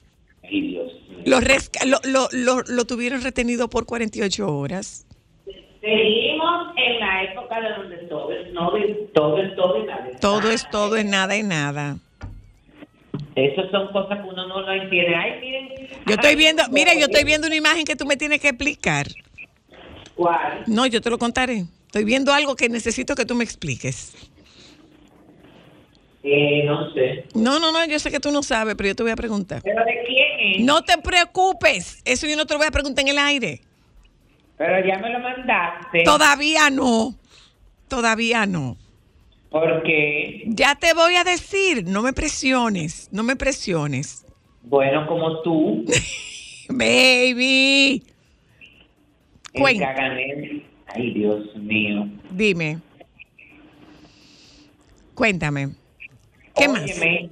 Ay, 0.43 0.61
Dios. 0.63 0.93
Lo, 1.25 1.41
resca- 1.41 1.85
lo, 1.87 1.99
lo- 2.05 2.29
lo- 2.33 2.63
lo 2.67 2.85
tuvieron 2.85 3.23
retenido 3.23 3.69
por 3.69 3.87
48 3.87 4.47
horas. 4.57 5.07
Seguimos 5.81 6.75
en 6.77 7.01
la 7.01 7.25
época 7.25 7.61
de 7.61 7.69
donde 7.77 7.97
todo 8.09 8.33
es 8.33 8.53
no, 8.53 8.71
todo 9.15 9.39
es 9.43 9.55
todo 9.57 9.79
y 9.83 9.87
nada. 9.87 10.11
Todo 10.21 10.51
es 10.51 10.69
todo, 10.71 10.97
es 10.97 11.05
nada 11.05 11.37
y 11.37 11.43
nada. 11.43 11.99
Esas 13.35 13.71
son 13.71 13.91
cosas 13.93 14.19
que 14.23 14.29
uno 14.29 14.47
no 14.47 14.61
lo 14.61 14.73
entiende. 14.73 15.15
Ay, 15.15 15.41
miren. 15.41 15.69
Yo 16.07 16.15
estoy 16.15 16.31
ay, 16.31 16.37
viendo, 16.37 16.63
mira, 16.71 16.93
yo 16.95 17.07
estoy 17.07 17.25
viendo 17.25 17.47
una 17.47 17.57
imagen 17.57 17.85
que 17.85 17.97
tú 17.97 18.05
me 18.07 18.17
tienes 18.17 18.41
que 18.41 18.49
explicar. 18.49 19.07
¿Cuál? 20.15 20.65
No, 20.67 20.87
yo 20.87 21.01
te 21.01 21.09
lo 21.11 21.19
contaré. 21.19 21.65
Estoy 21.87 22.05
viendo 22.05 22.33
algo 22.33 22.57
que 22.57 22.69
necesito 22.69 23.15
que 23.15 23.25
tú 23.25 23.35
me 23.35 23.45
expliques. 23.45 24.13
Eh, 26.25 26.63
no 26.65 26.93
sé. 26.93 27.25
No, 27.35 27.59
no, 27.59 27.73
no, 27.73 27.85
yo 27.87 27.99
sé 27.99 28.11
que 28.11 28.21
tú 28.21 28.31
no 28.31 28.43
sabes, 28.43 28.75
pero 28.77 28.89
yo 28.89 28.95
te 28.97 29.03
voy 29.03 29.13
a 29.13 29.17
preguntar. 29.17 29.61
¿Pero 29.63 29.85
de 29.85 30.05
quién 30.07 30.61
es? 30.61 30.65
No 30.65 30.83
te 30.83 30.97
preocupes, 30.99 32.01
eso 32.05 32.27
yo 32.29 32.37
no 32.37 32.47
te 32.47 32.55
lo 32.55 32.59
voy 32.59 32.69
a 32.69 32.71
preguntar 32.71 33.03
en 33.05 33.09
el 33.09 33.19
aire. 33.19 33.61
Pero 34.57 34.87
ya 34.87 34.99
me 34.99 35.11
lo 35.11 35.19
mandaste. 35.19 36.05
Todavía 36.05 36.71
no, 36.71 37.17
todavía 37.89 38.47
no. 38.47 38.77
Porque, 39.51 40.45
Ya 40.47 40.77
te 40.77 40.95
voy 40.95 41.17
a 41.17 41.25
decir, 41.25 41.85
no 41.87 42.03
me 42.03 42.13
presiones, 42.13 43.09
no 43.11 43.23
me 43.23 43.35
presiones. 43.37 44.25
bueno, 44.63 45.07
como 45.09 45.43
tú, 45.43 45.85
Baby. 46.69 48.03
Caganer. 49.53 50.63
Ay, 50.87 51.13
Dios 51.13 51.55
mío. 51.57 52.09
dime. 52.31 52.79
Cuéntame. 55.15 55.71
¿Qué 56.55 56.69
más? 56.69 56.85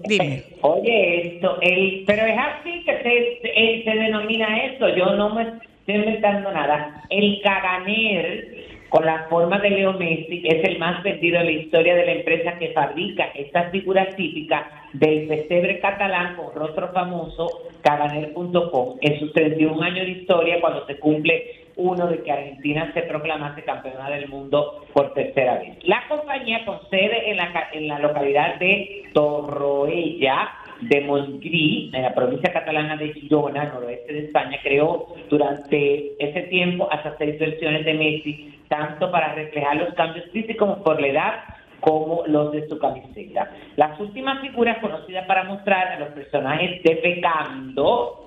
Dime. 0.09 0.43
Oye, 0.62 1.35
esto, 1.35 1.59
el, 1.61 2.05
pero 2.07 2.25
es 2.25 2.39
así 2.39 2.85
que 2.85 3.03
se, 3.03 3.85
se, 3.85 3.91
denomina 3.91 4.64
eso. 4.64 4.89
Yo 4.97 5.14
no 5.14 5.35
me 5.35 5.43
estoy 5.43 5.95
inventando 5.97 6.51
nada. 6.53 7.05
El 7.11 7.41
Caganer, 7.43 8.64
con 8.89 9.05
la 9.05 9.27
forma 9.29 9.59
de 9.59 9.71
Leo 9.71 9.93
Messi, 9.95 10.43
es 10.45 10.64
el 10.68 10.79
más 10.79 11.03
vendido 11.03 11.39
en 11.39 11.47
la 11.47 11.53
historia 11.53 11.95
de 11.95 12.07
la 12.07 12.12
empresa 12.12 12.59
que 12.59 12.73
fabrica 12.73 13.27
esta 13.35 13.71
figura 13.71 14.09
típica 14.16 14.87
del 14.95 15.29
pesebre 15.29 15.81
catalán 15.81 16.37
con 16.37 16.55
rostro 16.55 16.89
famoso, 16.93 17.49
caganer.com. 17.83 18.97
En 19.01 19.21
sus 19.21 19.33
31 19.35 19.83
años 19.83 20.07
de 20.07 20.12
historia, 20.12 20.61
cuando 20.61 20.87
se 20.87 20.99
cumple 20.99 21.60
uno 21.81 22.07
de 22.07 22.22
que 22.22 22.31
Argentina 22.31 22.91
se 22.93 23.03
proclamase 23.03 23.64
campeona 23.64 24.11
del 24.11 24.28
mundo 24.28 24.85
por 24.93 25.12
tercera 25.14 25.59
vez. 25.59 25.78
La 25.85 26.03
compañía 26.09 26.64
con 26.64 26.78
sede 26.91 27.31
en 27.31 27.39
la, 27.39 27.68
en 27.72 27.89
la 27.89 27.99
localidad 27.99 28.59
de 28.59 29.05
Torroella 29.12 30.51
de 30.81 31.01
Montgrí, 31.03 31.91
en 31.93 32.03
la 32.03 32.14
provincia 32.14 32.53
catalana 32.53 32.97
de 32.97 33.12
Girona, 33.12 33.64
noroeste 33.64 34.12
de 34.12 34.26
España, 34.26 34.59
creó 34.62 35.14
durante 35.28 36.12
ese 36.18 36.43
tiempo 36.49 36.89
hasta 36.91 37.16
seis 37.18 37.39
versiones 37.39 37.85
de 37.85 37.95
Messi, 37.95 38.59
tanto 38.68 39.11
para 39.11 39.35
reflejar 39.35 39.76
los 39.76 39.95
cambios 39.95 40.26
físicos 40.31 40.78
por 40.78 41.01
la 41.01 41.07
edad 41.07 41.35
como 41.81 42.22
los 42.26 42.53
de 42.53 42.68
su 42.68 42.78
camiseta. 42.78 43.51
Las 43.76 43.99
últimas 44.01 44.41
figuras 44.41 44.78
conocidas 44.78 45.26
para 45.26 45.45
mostrar 45.45 45.89
a 45.89 46.01
los 46.01 46.11
personajes 46.11 46.83
defecando 46.83 48.20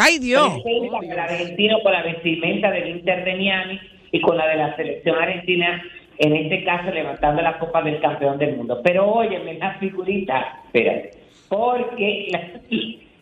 Ay, 0.00 0.18
Dios. 0.18 0.62
el 0.64 1.18
argentino 1.18 1.80
con 1.82 1.92
la 1.92 2.02
vestimenta 2.02 2.70
del 2.70 2.88
Inter 2.88 3.24
de 3.24 3.36
Miami 3.36 3.80
y 4.10 4.20
con 4.20 4.36
la 4.36 4.46
de 4.48 4.56
la 4.56 4.76
selección 4.76 5.16
argentina, 5.16 5.82
en 6.18 6.36
este 6.36 6.64
caso 6.64 6.90
levantando 6.90 7.42
la 7.42 7.58
copa 7.58 7.82
del 7.82 8.00
campeón 8.00 8.38
del 8.38 8.56
mundo. 8.56 8.80
Pero 8.82 9.08
óyeme, 9.08 9.54
la 9.54 9.74
figurita, 9.74 10.60
espérate, 10.66 11.10
porque 11.48 12.28
la, 12.30 12.40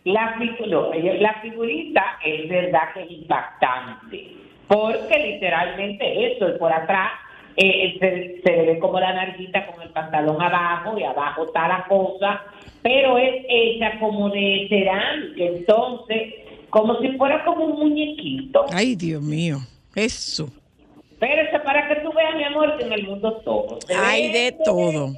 la, 0.03 0.35
oye, 0.89 1.17
la 1.19 1.33
figurita 1.41 2.19
es 2.25 2.49
verdad 2.49 2.93
que 2.93 3.01
es 3.03 3.11
impactante, 3.11 4.27
porque 4.67 5.17
literalmente 5.19 6.33
eso, 6.33 6.49
y 6.49 6.57
por 6.57 6.71
atrás 6.71 7.11
eh, 7.55 7.97
se, 7.99 8.41
se 8.43 8.61
ve 8.63 8.79
como 8.79 8.99
la 8.99 9.13
narguita 9.13 9.67
con 9.67 9.81
el 9.81 9.89
pantalón 9.89 10.41
abajo 10.41 10.97
y 10.97 11.03
abajo 11.03 11.45
está 11.45 11.67
la 11.67 11.85
cosa, 11.87 12.41
pero 12.81 13.17
es 13.17 13.45
hecha 13.47 13.99
como 13.99 14.29
de 14.29 14.65
cerámica, 14.69 15.43
entonces, 15.43 16.33
como 16.73 16.99
si 17.01 17.09
fuera 17.19 17.45
como 17.45 17.65
un 17.65 17.79
muñequito. 17.79 18.65
Ay, 18.73 18.95
Dios 18.95 19.21
mío. 19.21 19.59
Eso. 19.93 20.49
Eso 21.21 21.63
para 21.63 21.87
que 21.87 22.01
tú 22.01 22.11
veas, 22.13 22.35
mi 22.35 22.43
amor, 22.43 22.75
que 22.77 22.83
en 22.83 22.93
el 22.93 23.07
mundo 23.07 23.31
todo. 23.45 23.77
Hay 23.95 24.31
de 24.33 24.57
todo. 24.65 25.13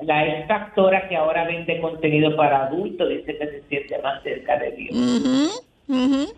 La 0.00 0.26
ex 0.26 0.50
actora 0.50 1.06
que 1.06 1.16
ahora 1.16 1.44
vende 1.44 1.80
contenido 1.82 2.34
para 2.34 2.64
adultos 2.64 3.10
dice 3.10 3.36
que 3.36 3.46
se 3.46 3.62
siente 3.68 3.98
más 3.98 4.22
cerca 4.22 4.58
de 4.58 4.70
Dios. 4.72 4.96
Ujú, 4.96 5.94
ujú. 5.94 6.32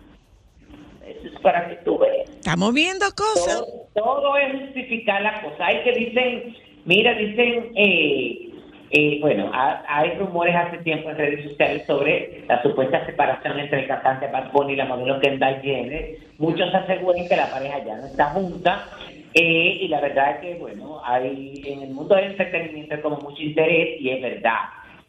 Eso 1.07 1.27
es 1.33 1.39
para 1.39 1.69
que 1.69 1.75
tú 1.85 1.97
veas. 1.97 2.29
Estamos 2.29 2.73
viendo 2.73 3.05
cosas. 3.15 3.63
Todo, 3.93 4.19
todo 4.19 4.37
es 4.37 4.61
justificar 4.61 5.21
la 5.21 5.41
cosa. 5.41 5.65
Hay 5.65 5.83
que 5.83 5.93
dicen, 5.93 6.55
mira, 6.83 7.13
dicen, 7.13 7.71
eh, 7.75 8.49
eh, 8.91 9.17
bueno, 9.21 9.49
ha- 9.53 9.83
hay 9.87 10.11
rumores 10.17 10.55
hace 10.55 10.77
tiempo 10.79 11.09
en 11.09 11.17
redes 11.17 11.43
sociales 11.49 11.83
sobre 11.87 12.43
la 12.47 12.61
supuesta 12.61 13.05
separación 13.05 13.59
entre 13.59 13.81
el 13.81 13.87
cantante 13.87 14.27
Bad 14.27 14.51
Bunny 14.51 14.73
y 14.73 14.75
la 14.77 14.85
modelo 14.85 15.19
Kendall 15.19 15.61
Jenner. 15.61 16.17
Muchos 16.37 16.73
aseguran 16.73 17.27
que 17.27 17.35
la 17.35 17.49
pareja 17.49 17.83
ya 17.85 17.97
no 17.97 18.05
está 18.05 18.25
junta. 18.31 18.85
eh, 19.33 19.79
y 19.81 19.87
la 19.89 19.99
verdad 19.99 20.31
es 20.31 20.37
que, 20.39 20.53
bueno, 20.59 21.01
hay 21.03 21.61
en 21.65 21.83
el 21.83 21.89
mundo 21.89 22.15
del 22.15 22.31
entretenimiento 22.31 23.01
como 23.01 23.17
mucho 23.17 23.41
interés 23.43 23.99
y 23.99 24.09
es 24.09 24.21
verdad. 24.21 24.59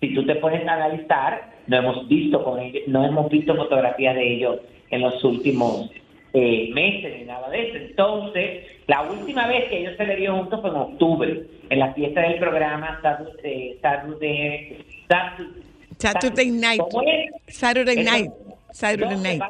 Si 0.00 0.12
tú 0.14 0.26
te 0.26 0.34
pones 0.36 0.66
a 0.66 0.72
analizar, 0.74 1.50
no 1.68 1.76
hemos 1.76 2.08
visto 2.08 2.42
con 2.42 2.58
ellos, 2.58 2.82
no 2.88 3.04
hemos 3.06 3.30
visto 3.30 3.54
fotografías 3.54 4.16
de 4.16 4.34
ellos 4.34 4.56
en 4.90 5.02
los 5.02 5.22
últimos 5.22 5.90
eh, 6.32 6.70
meses 6.72 7.18
ni 7.18 7.24
nada 7.24 7.48
de 7.50 7.68
eso. 7.68 7.76
Entonces, 7.76 8.64
la 8.86 9.02
última 9.02 9.46
vez 9.46 9.68
que 9.68 9.80
ellos 9.80 9.96
se 9.96 10.06
le 10.06 10.16
vio 10.16 10.36
juntos 10.36 10.60
fue 10.60 10.70
en 10.70 10.76
octubre, 10.76 11.42
en 11.70 11.78
la 11.78 11.92
fiesta 11.94 12.20
del 12.20 12.38
programa 12.38 13.00
Saturday, 13.02 13.78
Saturday, 13.80 14.84
Saturday, 15.08 15.62
Saturday 15.98 16.50
night. 16.50 16.82
Saturday 17.48 18.04
night. 18.04 18.30
Saturday 18.76 19.16
No, 19.16 19.22
night. 19.22 19.42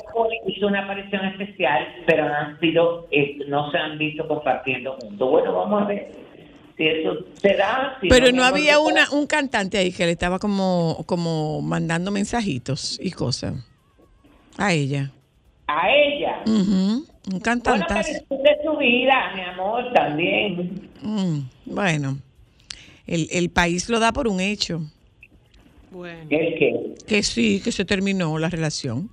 Hizo 0.47 0.69
una 0.69 0.85
aparición 0.85 1.25
especial, 1.27 1.85
pero 2.07 2.29
no 2.29 2.35
han 2.35 2.61
sido, 2.61 3.09
eh, 3.11 3.39
no 3.49 3.73
se 3.73 3.79
han 3.79 3.99
visto 3.99 4.27
compartiendo 4.29 4.97
juntos. 5.01 5.29
Bueno, 5.29 5.53
vamos 5.53 5.83
a 5.83 5.87
ver 5.87 6.13
si 6.77 6.87
eso 6.87 7.17
se 7.35 7.55
da. 7.55 7.99
si 8.01 8.09
Pero 8.09 8.31
no 8.31 8.45
amor, 8.45 8.59
había 8.59 8.79
una, 8.79 9.11
un 9.11 9.27
cantante 9.27 9.79
ahí 9.79 9.91
que 9.91 10.07
le 10.07 10.13
estaba 10.13 10.39
como, 10.39 11.03
como 11.07 11.61
mandando 11.61 12.13
mensajitos 12.13 13.01
y 13.03 13.11
cosas 13.11 13.55
a 14.57 14.73
ella. 14.73 15.11
A 15.69 15.91
ella. 15.91 16.43
Ujú, 16.47 16.53
Un 16.55 17.07
Bueno, 17.27 17.41
cantantazo. 17.43 18.09
pero 18.29 18.41
es 18.41 18.43
de 18.45 18.57
su 18.65 18.77
vida, 18.77 19.33
mi 19.35 19.41
amor, 19.43 19.93
también. 19.93 20.89
Mm, 21.03 21.39
bueno, 21.67 22.19
el, 23.07 23.29
el 23.33 23.51
país 23.51 23.89
lo 23.89 23.99
da 23.99 24.13
por 24.13 24.29
un 24.29 24.41
hecho. 24.41 24.81
Bueno. 25.91 26.21
¿El 26.31 26.55
qué? 26.59 26.95
Que 27.07 27.23
sí, 27.23 27.61
que 27.65 27.73
se 27.73 27.85
terminó 27.85 28.39
la 28.39 28.49
relación. 28.49 29.11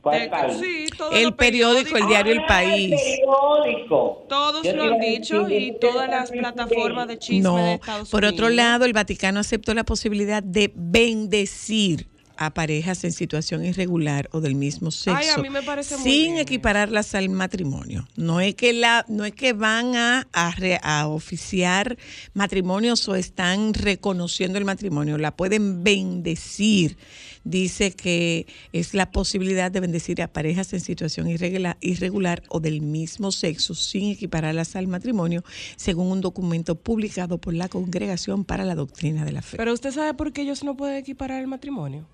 ¿Cuál 0.00 0.20
De- 0.20 0.28
país? 0.28 0.56
sí, 0.60 0.86
El 1.12 1.32
periódico, 1.34 1.96
el 1.96 2.06
diario 2.06 2.32
El 2.32 2.38
Ah, 2.40 2.46
País. 2.46 2.94
periódico. 2.94 4.24
Todos 4.28 4.62
Yo 4.62 4.74
lo 4.74 4.84
han 4.84 5.00
dicho 5.00 5.48
y 5.48 5.74
todas 5.80 6.08
las 6.10 6.30
plataformas 6.30 7.08
de 7.08 7.18
chisme 7.18 7.40
de 7.40 7.42
No, 7.42 7.68
Estados 7.74 8.10
por 8.10 8.24
otro 8.24 8.48
lado, 8.50 8.84
el 8.84 8.92
Vaticano 8.92 9.40
aceptó 9.40 9.72
la 9.74 9.84
posibilidad 9.84 10.42
de 10.42 10.70
bendecir 10.74 12.06
a 12.36 12.52
parejas 12.52 13.04
en 13.04 13.12
situación 13.12 13.64
irregular 13.64 14.28
o 14.32 14.40
del 14.40 14.54
mismo 14.54 14.90
sexo 14.90 15.16
Ay, 15.16 15.28
a 15.28 15.38
mí 15.38 15.50
me 15.50 15.62
parece 15.62 15.96
muy 15.96 16.04
sin 16.04 16.22
bien 16.32 16.38
equipararlas 16.38 17.14
al 17.14 17.28
matrimonio. 17.28 18.08
No 18.16 18.40
es 18.40 18.54
que 18.54 18.72
la 18.72 19.04
no 19.08 19.24
es 19.24 19.32
que 19.34 19.52
van 19.52 19.94
a, 19.96 20.26
a, 20.32 20.50
re- 20.52 20.80
a 20.82 21.06
oficiar 21.06 21.96
matrimonios 22.32 23.08
o 23.08 23.14
están 23.14 23.74
reconociendo 23.74 24.58
el 24.58 24.64
matrimonio, 24.64 25.18
la 25.18 25.36
pueden 25.36 25.84
bendecir. 25.84 26.96
Dice 27.44 27.92
que 27.92 28.46
es 28.72 28.94
la 28.94 29.10
posibilidad 29.10 29.70
de 29.70 29.80
bendecir 29.80 30.22
a 30.22 30.28
parejas 30.28 30.72
en 30.72 30.80
situación 30.80 31.28
irregular, 31.28 31.76
irregular 31.80 32.42
o 32.48 32.60
del 32.60 32.80
mismo 32.80 33.32
sexo 33.32 33.74
sin 33.74 34.10
equipararlas 34.12 34.76
al 34.76 34.86
matrimonio, 34.86 35.44
según 35.76 36.10
un 36.10 36.20
documento 36.20 36.74
publicado 36.74 37.38
por 37.38 37.54
la 37.54 37.68
Congregación 37.68 38.44
para 38.44 38.64
la 38.64 38.74
Doctrina 38.74 39.24
de 39.24 39.32
la 39.32 39.42
Fe. 39.42 39.56
Pero 39.56 39.72
usted 39.72 39.92
sabe 39.92 40.14
por 40.14 40.32
qué 40.32 40.42
ellos 40.42 40.64
no 40.64 40.76
pueden 40.76 40.96
equiparar 40.96 41.40
el 41.40 41.46
matrimonio. 41.46 42.06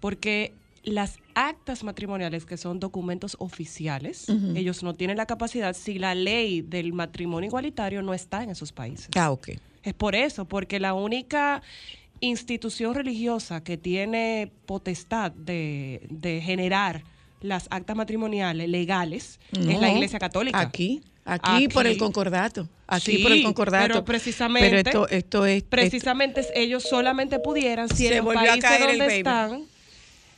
Porque 0.00 0.52
las 0.82 1.18
actas 1.34 1.82
matrimoniales, 1.82 2.44
que 2.44 2.56
son 2.56 2.78
documentos 2.78 3.36
oficiales, 3.40 4.26
ellos 4.54 4.82
no 4.82 4.94
tienen 4.94 5.16
la 5.16 5.26
capacidad 5.26 5.74
si 5.74 5.98
la 5.98 6.14
ley 6.14 6.60
del 6.60 6.92
matrimonio 6.92 7.48
igualitario 7.48 8.02
no 8.02 8.12
está 8.12 8.42
en 8.42 8.50
esos 8.50 8.72
países. 8.72 9.08
Ah, 9.16 9.30
ok. 9.30 9.50
Es 9.82 9.94
por 9.94 10.14
eso, 10.14 10.46
porque 10.46 10.80
la 10.80 10.94
única 10.94 11.62
institución 12.26 12.94
religiosa 12.94 13.62
que 13.62 13.76
tiene 13.76 14.50
potestad 14.66 15.32
de, 15.32 16.02
de 16.10 16.40
generar 16.40 17.02
las 17.40 17.66
actas 17.70 17.94
matrimoniales 17.96 18.68
legales 18.68 19.38
es 19.52 19.78
la 19.80 19.90
Iglesia 19.90 20.18
Católica. 20.18 20.58
Aquí, 20.58 21.02
aquí, 21.24 21.68
por 21.68 21.86
el 21.86 21.98
concordato. 21.98 22.68
Aquí 22.86 23.16
Sí, 23.16 23.22
por 23.22 23.32
el 23.32 23.42
concordato. 23.42 23.88
Pero 23.88 24.04
precisamente, 24.04 24.68
Pero 24.70 24.78
esto, 24.78 25.08
esto 25.08 25.46
es. 25.46 25.62
precisamente 25.62 26.42
ellos 26.54 26.82
solamente 26.82 27.38
pudieran 27.38 27.88
si 27.88 28.08
Se 28.08 28.16
en 28.16 28.24
los 28.24 28.34
países 28.34 28.78
donde 28.80 28.98
baby. 28.98 29.14
están, 29.18 29.64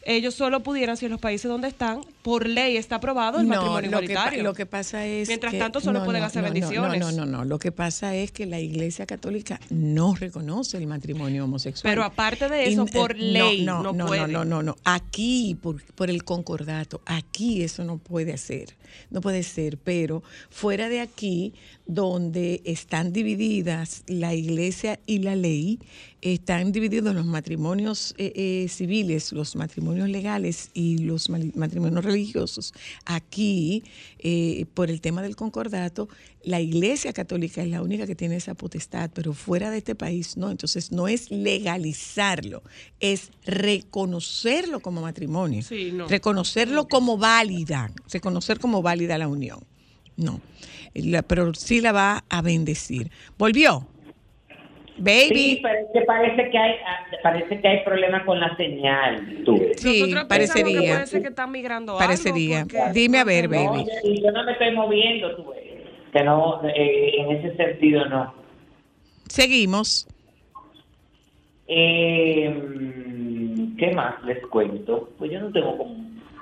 ellos 0.06 0.34
solo 0.34 0.62
pudieran 0.62 0.96
si 0.96 1.06
en 1.06 1.12
los 1.12 1.20
países 1.20 1.48
donde 1.50 1.68
están, 1.68 2.00
por 2.22 2.46
ley 2.46 2.76
está 2.76 2.96
aprobado 2.96 3.40
el 3.40 3.48
no, 3.48 3.54
matrimonio 3.56 3.90
lo 3.90 3.98
que, 3.98 4.04
igualitario. 4.06 4.42
lo 4.44 4.54
que 4.54 4.64
pasa 4.66 5.04
es. 5.04 5.28
Mientras 5.28 5.52
que- 5.52 5.58
tanto, 5.58 5.80
solo 5.80 5.98
no, 5.98 6.04
pueden 6.04 6.20
no, 6.22 6.26
hacer 6.26 6.42
bendiciones. 6.44 7.00
No, 7.00 7.10
no, 7.12 7.26
no, 7.26 7.38
no. 7.38 7.44
Lo 7.44 7.58
que 7.58 7.72
pasa 7.72 8.14
es 8.14 8.30
que 8.32 8.46
la 8.46 8.60
Iglesia 8.60 9.04
Católica 9.04 9.60
no 9.70 10.14
reconoce 10.14 10.76
el 10.78 10.86
matrimonio 10.86 11.44
homosexual. 11.44 11.90
Pero 11.90 12.04
aparte 12.04 12.48
de 12.48 12.68
eso, 12.68 12.86
por 12.86 13.12
eh, 13.12 13.18
ley, 13.18 13.64
no, 13.64 13.82
no 13.82 13.92
no, 13.92 14.06
puede. 14.06 14.28
no, 14.28 14.44
no, 14.44 14.62
no. 14.62 14.76
Aquí, 14.84 15.56
por, 15.60 15.82
por 15.94 16.08
el 16.08 16.24
concordato, 16.24 17.00
aquí 17.04 17.62
eso 17.62 17.84
no 17.84 17.98
puede 17.98 18.32
hacer. 18.32 18.74
No 19.10 19.20
puede 19.20 19.42
ser, 19.42 19.78
pero 19.78 20.22
fuera 20.50 20.88
de 20.88 21.00
aquí, 21.00 21.54
donde 21.86 22.62
están 22.64 23.12
divididas 23.12 24.02
la 24.06 24.34
iglesia 24.34 24.98
y 25.06 25.18
la 25.18 25.36
ley, 25.36 25.78
están 26.20 26.72
divididos 26.72 27.14
los 27.14 27.24
matrimonios 27.24 28.14
eh, 28.18 28.32
eh, 28.34 28.68
civiles, 28.68 29.32
los 29.32 29.54
matrimonios 29.54 30.08
legales 30.08 30.70
y 30.74 30.98
los 30.98 31.28
matrimonios 31.28 32.04
religiosos. 32.04 32.74
Aquí, 33.04 33.84
eh, 34.18 34.66
por 34.74 34.90
el 34.90 35.00
tema 35.00 35.22
del 35.22 35.36
concordato, 35.36 36.08
la 36.46 36.60
iglesia 36.60 37.12
católica 37.12 37.60
es 37.60 37.68
la 37.68 37.82
única 37.82 38.06
que 38.06 38.14
tiene 38.14 38.36
esa 38.36 38.54
potestad, 38.54 39.10
pero 39.12 39.32
fuera 39.32 39.70
de 39.70 39.78
este 39.78 39.94
país 39.96 40.36
no. 40.36 40.50
Entonces, 40.50 40.92
no 40.92 41.08
es 41.08 41.30
legalizarlo, 41.30 42.62
es 43.00 43.30
reconocerlo 43.44 44.80
como 44.80 45.00
matrimonio, 45.02 45.62
Sí, 45.62 45.90
no. 45.92 46.06
reconocerlo 46.08 46.86
como 46.88 47.18
válida, 47.18 47.90
reconocer 48.12 48.58
como 48.60 48.80
válida 48.80 49.18
la 49.18 49.28
unión. 49.28 49.58
No, 50.16 50.40
La- 50.94 51.20
pero 51.22 51.52
sí 51.52 51.80
la 51.82 51.92
va 51.92 52.24
a 52.30 52.40
bendecir. 52.42 53.10
¿Volvió? 53.36 53.86
Sí, 54.48 55.02
Baby. 55.02 55.60
que 55.92 56.00
parece 56.06 56.48
que 56.50 56.56
hay, 56.56 56.72
parece 57.22 57.60
que 57.60 57.68
hay 57.68 57.84
problemas 57.84 58.24
con 58.24 58.40
la 58.40 58.56
señal. 58.56 59.42
Tú. 59.44 59.60
Sí, 59.76 60.00
Nosotros 60.00 60.24
pensamos 60.24 60.24
que 60.24 60.74
parecería. 60.78 61.06
ser 61.06 61.20
que 61.22 61.28
están 61.28 61.50
migrando 61.50 61.98
Parecería. 61.98 62.60
algo, 62.60 62.70
porque- 62.70 62.92
Dime 62.98 63.18
a 63.18 63.24
ver, 63.24 63.50
No, 63.50 63.72
baby. 63.72 63.84
y 64.04 64.22
yo 64.22 64.30
no 64.30 64.42
me 64.44 64.52
estoy 64.52 64.74
moviendo, 64.74 65.36
tú 65.36 65.50
ves. 65.50 65.55
Que 66.16 66.24
no, 66.24 66.62
eh, 66.66 67.12
en 67.18 67.30
ese 67.30 67.54
sentido 67.58 68.06
no. 68.08 68.32
Seguimos. 69.28 70.06
Eh, 71.68 72.48
¿Qué 73.78 73.92
más 73.94 74.24
les 74.24 74.38
cuento? 74.46 75.10
Pues 75.18 75.30
yo 75.30 75.40
no 75.40 75.52
tengo 75.52 75.76
como... 75.76 75.94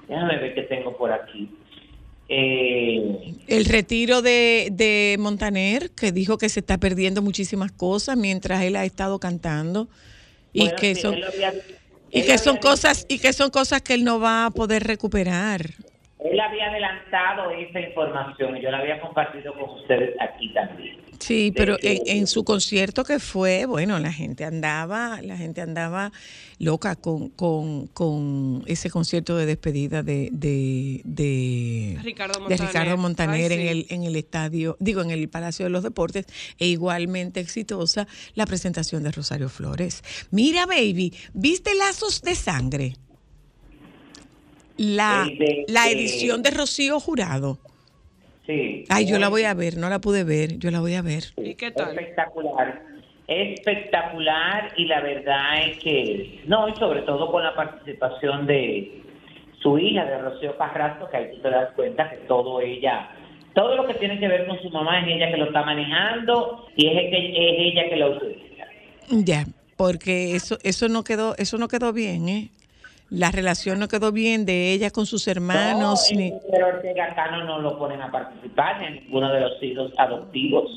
Déjame 0.07 0.39
ver 0.39 0.55
qué 0.55 0.63
tengo 0.63 0.97
por 0.97 1.11
aquí. 1.11 1.49
Eh, 2.29 3.35
El 3.49 3.65
retiro 3.65 4.23
de, 4.23 4.69
de 4.71 5.17
Montaner, 5.19 5.91
que 5.91 6.13
dijo 6.13 6.39
que 6.39 6.49
se 6.49 6.61
está 6.61 6.79
perdiendo 6.79 7.21
muchísimas 7.21 7.73
cosas 7.73 8.17
mientras 8.17 8.63
él 8.63 8.77
ha 8.77 8.85
estado 8.85 9.19
cantando. 9.19 9.89
Y 10.53 10.61
bueno, 10.61 10.77
que 10.77 10.95
sí, 10.95 11.01
son, 11.01 11.15
había- 11.15 11.53
y 12.13 12.23
que 12.23 12.39
son 12.39 12.59
había 12.59 12.61
cosas, 12.61 13.07
y 13.09 13.19
que 13.19 13.33
son 13.33 13.51
cosas 13.51 13.83
que 13.83 13.95
él 13.95 14.05
no 14.05 14.21
va 14.21 14.47
a 14.47 14.51
poder 14.53 14.85
recuperar. 14.85 15.71
Él 16.25 16.41
había 16.41 16.71
adelantado 16.71 17.51
esa 17.51 17.81
información 17.81 18.57
y 18.57 18.63
yo 18.63 18.71
la 18.71 18.79
había 18.79 18.99
compartido 18.99 19.53
con 19.53 19.79
ustedes 19.79 20.17
aquí 20.21 20.53
también. 20.55 20.97
Sí, 21.19 21.53
pero 21.55 21.77
en, 21.83 22.01
en 22.07 22.27
su 22.27 22.45
concierto 22.45 23.05
que 23.05 23.19
fue, 23.19 23.67
bueno, 23.67 23.99
la 23.99 24.11
gente 24.13 24.45
andaba, 24.45 25.21
la 25.23 25.37
gente 25.37 25.61
andaba 25.61 26.13
loca 26.59 26.97
con, 26.97 27.29
con, 27.29 27.87
con 27.89 28.63
ese 28.67 28.91
concierto 28.91 29.37
de 29.37 29.47
despedida 29.47 30.03
de, 30.03 30.31
de, 30.33 31.03
de, 31.05 31.99
Ricardo 32.03 32.35
de 32.35 32.41
Montaner. 32.41 32.67
Ricardo 32.67 32.97
Montaner 32.97 33.53
Ay, 33.53 33.59
en 33.59 33.63
sí. 33.63 33.69
el, 33.69 33.87
en 33.91 34.03
el 34.05 34.17
estadio, 34.17 34.77
digo, 34.81 35.03
en 35.03 35.11
el 35.11 35.29
Palacio 35.29 35.67
de 35.67 35.71
los 35.71 35.83
Deportes, 35.83 36.27
e 36.59 36.67
igualmente 36.67 37.41
exitosa 37.41 38.07
la 38.35 38.47
presentación 38.47 39.03
de 39.03 39.13
Rosario 39.13 39.51
Flores. 39.51 40.03
Mira, 40.31 40.65
baby, 40.67 41.13
¿viste 41.35 41.75
Lazos 41.75 42.23
de 42.23 42.35
Sangre? 42.35 42.95
La, 44.77 45.27
de- 45.39 45.65
la 45.69 45.89
edición 45.89 46.43
de 46.43 46.51
Rocío 46.51 46.99
Jurado. 47.01 47.59
Sí. 48.47 48.85
Ay, 48.91 49.07
yo 49.07 49.19
la 49.19 49.29
voy 49.29 49.45
a 49.45 49.55
ver, 49.55 49.77
no 49.79 49.89
la 49.89 50.01
pude 50.01 50.23
ver, 50.25 50.59
yo 50.59 50.71
la 50.71 50.81
voy 50.81 50.95
a 50.95 51.03
ver. 51.03 51.25
¿Y 51.37 51.55
qué 51.55 51.71
tal? 51.71 51.91
Espectacular. 51.91 52.83
Espectacular 53.27 54.73
y 54.77 54.85
la 54.87 55.01
verdad 55.01 55.67
es 55.67 55.79
que, 55.79 56.43
no, 56.47 56.69
y 56.69 56.75
sobre 56.77 57.03
todo 57.03 57.31
con 57.33 57.43
la 57.43 57.55
participación 57.55 58.47
de 58.47 59.01
su 59.63 59.79
hija, 59.79 60.05
de 60.05 60.19
Rocío 60.19 60.59
Carrasco, 60.59 61.09
que 61.09 61.17
ahí 61.17 61.31
tú 61.35 61.41
te 61.41 61.51
das 61.51 61.71
cuenta 61.75 62.11
que 62.11 62.17
todo 62.29 62.61
ella, 62.61 63.09
todo 63.55 63.77
lo 63.77 63.87
que 63.87 63.95
tiene 63.95 64.19
que 64.21 64.29
ver 64.29 64.47
con 64.47 64.61
su 64.61 64.69
mamá 64.71 65.01
es 65.01 65.07
ella 65.17 65.31
que 65.31 65.39
lo 65.39 65.47
está 65.47 65.63
manejando 65.63 66.67
y 66.77 66.87
es, 66.89 66.93
que, 67.11 67.29
es 67.31 67.73
ella 67.73 67.89
que 67.89 67.97
lo 67.97 68.17
utiliza. 68.17 68.65
Ya, 69.11 69.47
porque 69.77 70.35
eso 70.35 70.59
eso 70.63 70.89
no 70.89 71.03
quedó 71.05 71.35
eso 71.39 71.57
no 71.57 71.69
quedó 71.69 71.93
bien, 71.95 72.29
¿eh? 72.29 72.51
La 73.15 73.31
relación 73.31 73.79
no 73.79 73.89
quedó 73.89 74.11
bien 74.13 74.45
de 74.45 74.73
ella 74.73 74.91
con 74.91 75.07
sus 75.07 75.29
hermanos 75.29 76.09
no, 76.13 76.19
ni 76.19 76.29
en- 76.29 76.39
pero 76.51 76.67
Ortega 76.69 77.15
Cano 77.15 77.45
no 77.45 77.61
lo 77.61 77.79
ponen 77.79 78.01
a 78.03 78.11
participar 78.11 78.83
a 78.83 78.91
ninguno 78.91 79.33
de 79.33 79.41
los 79.41 79.63
hijos 79.63 79.93
adoptivos. 79.99 80.71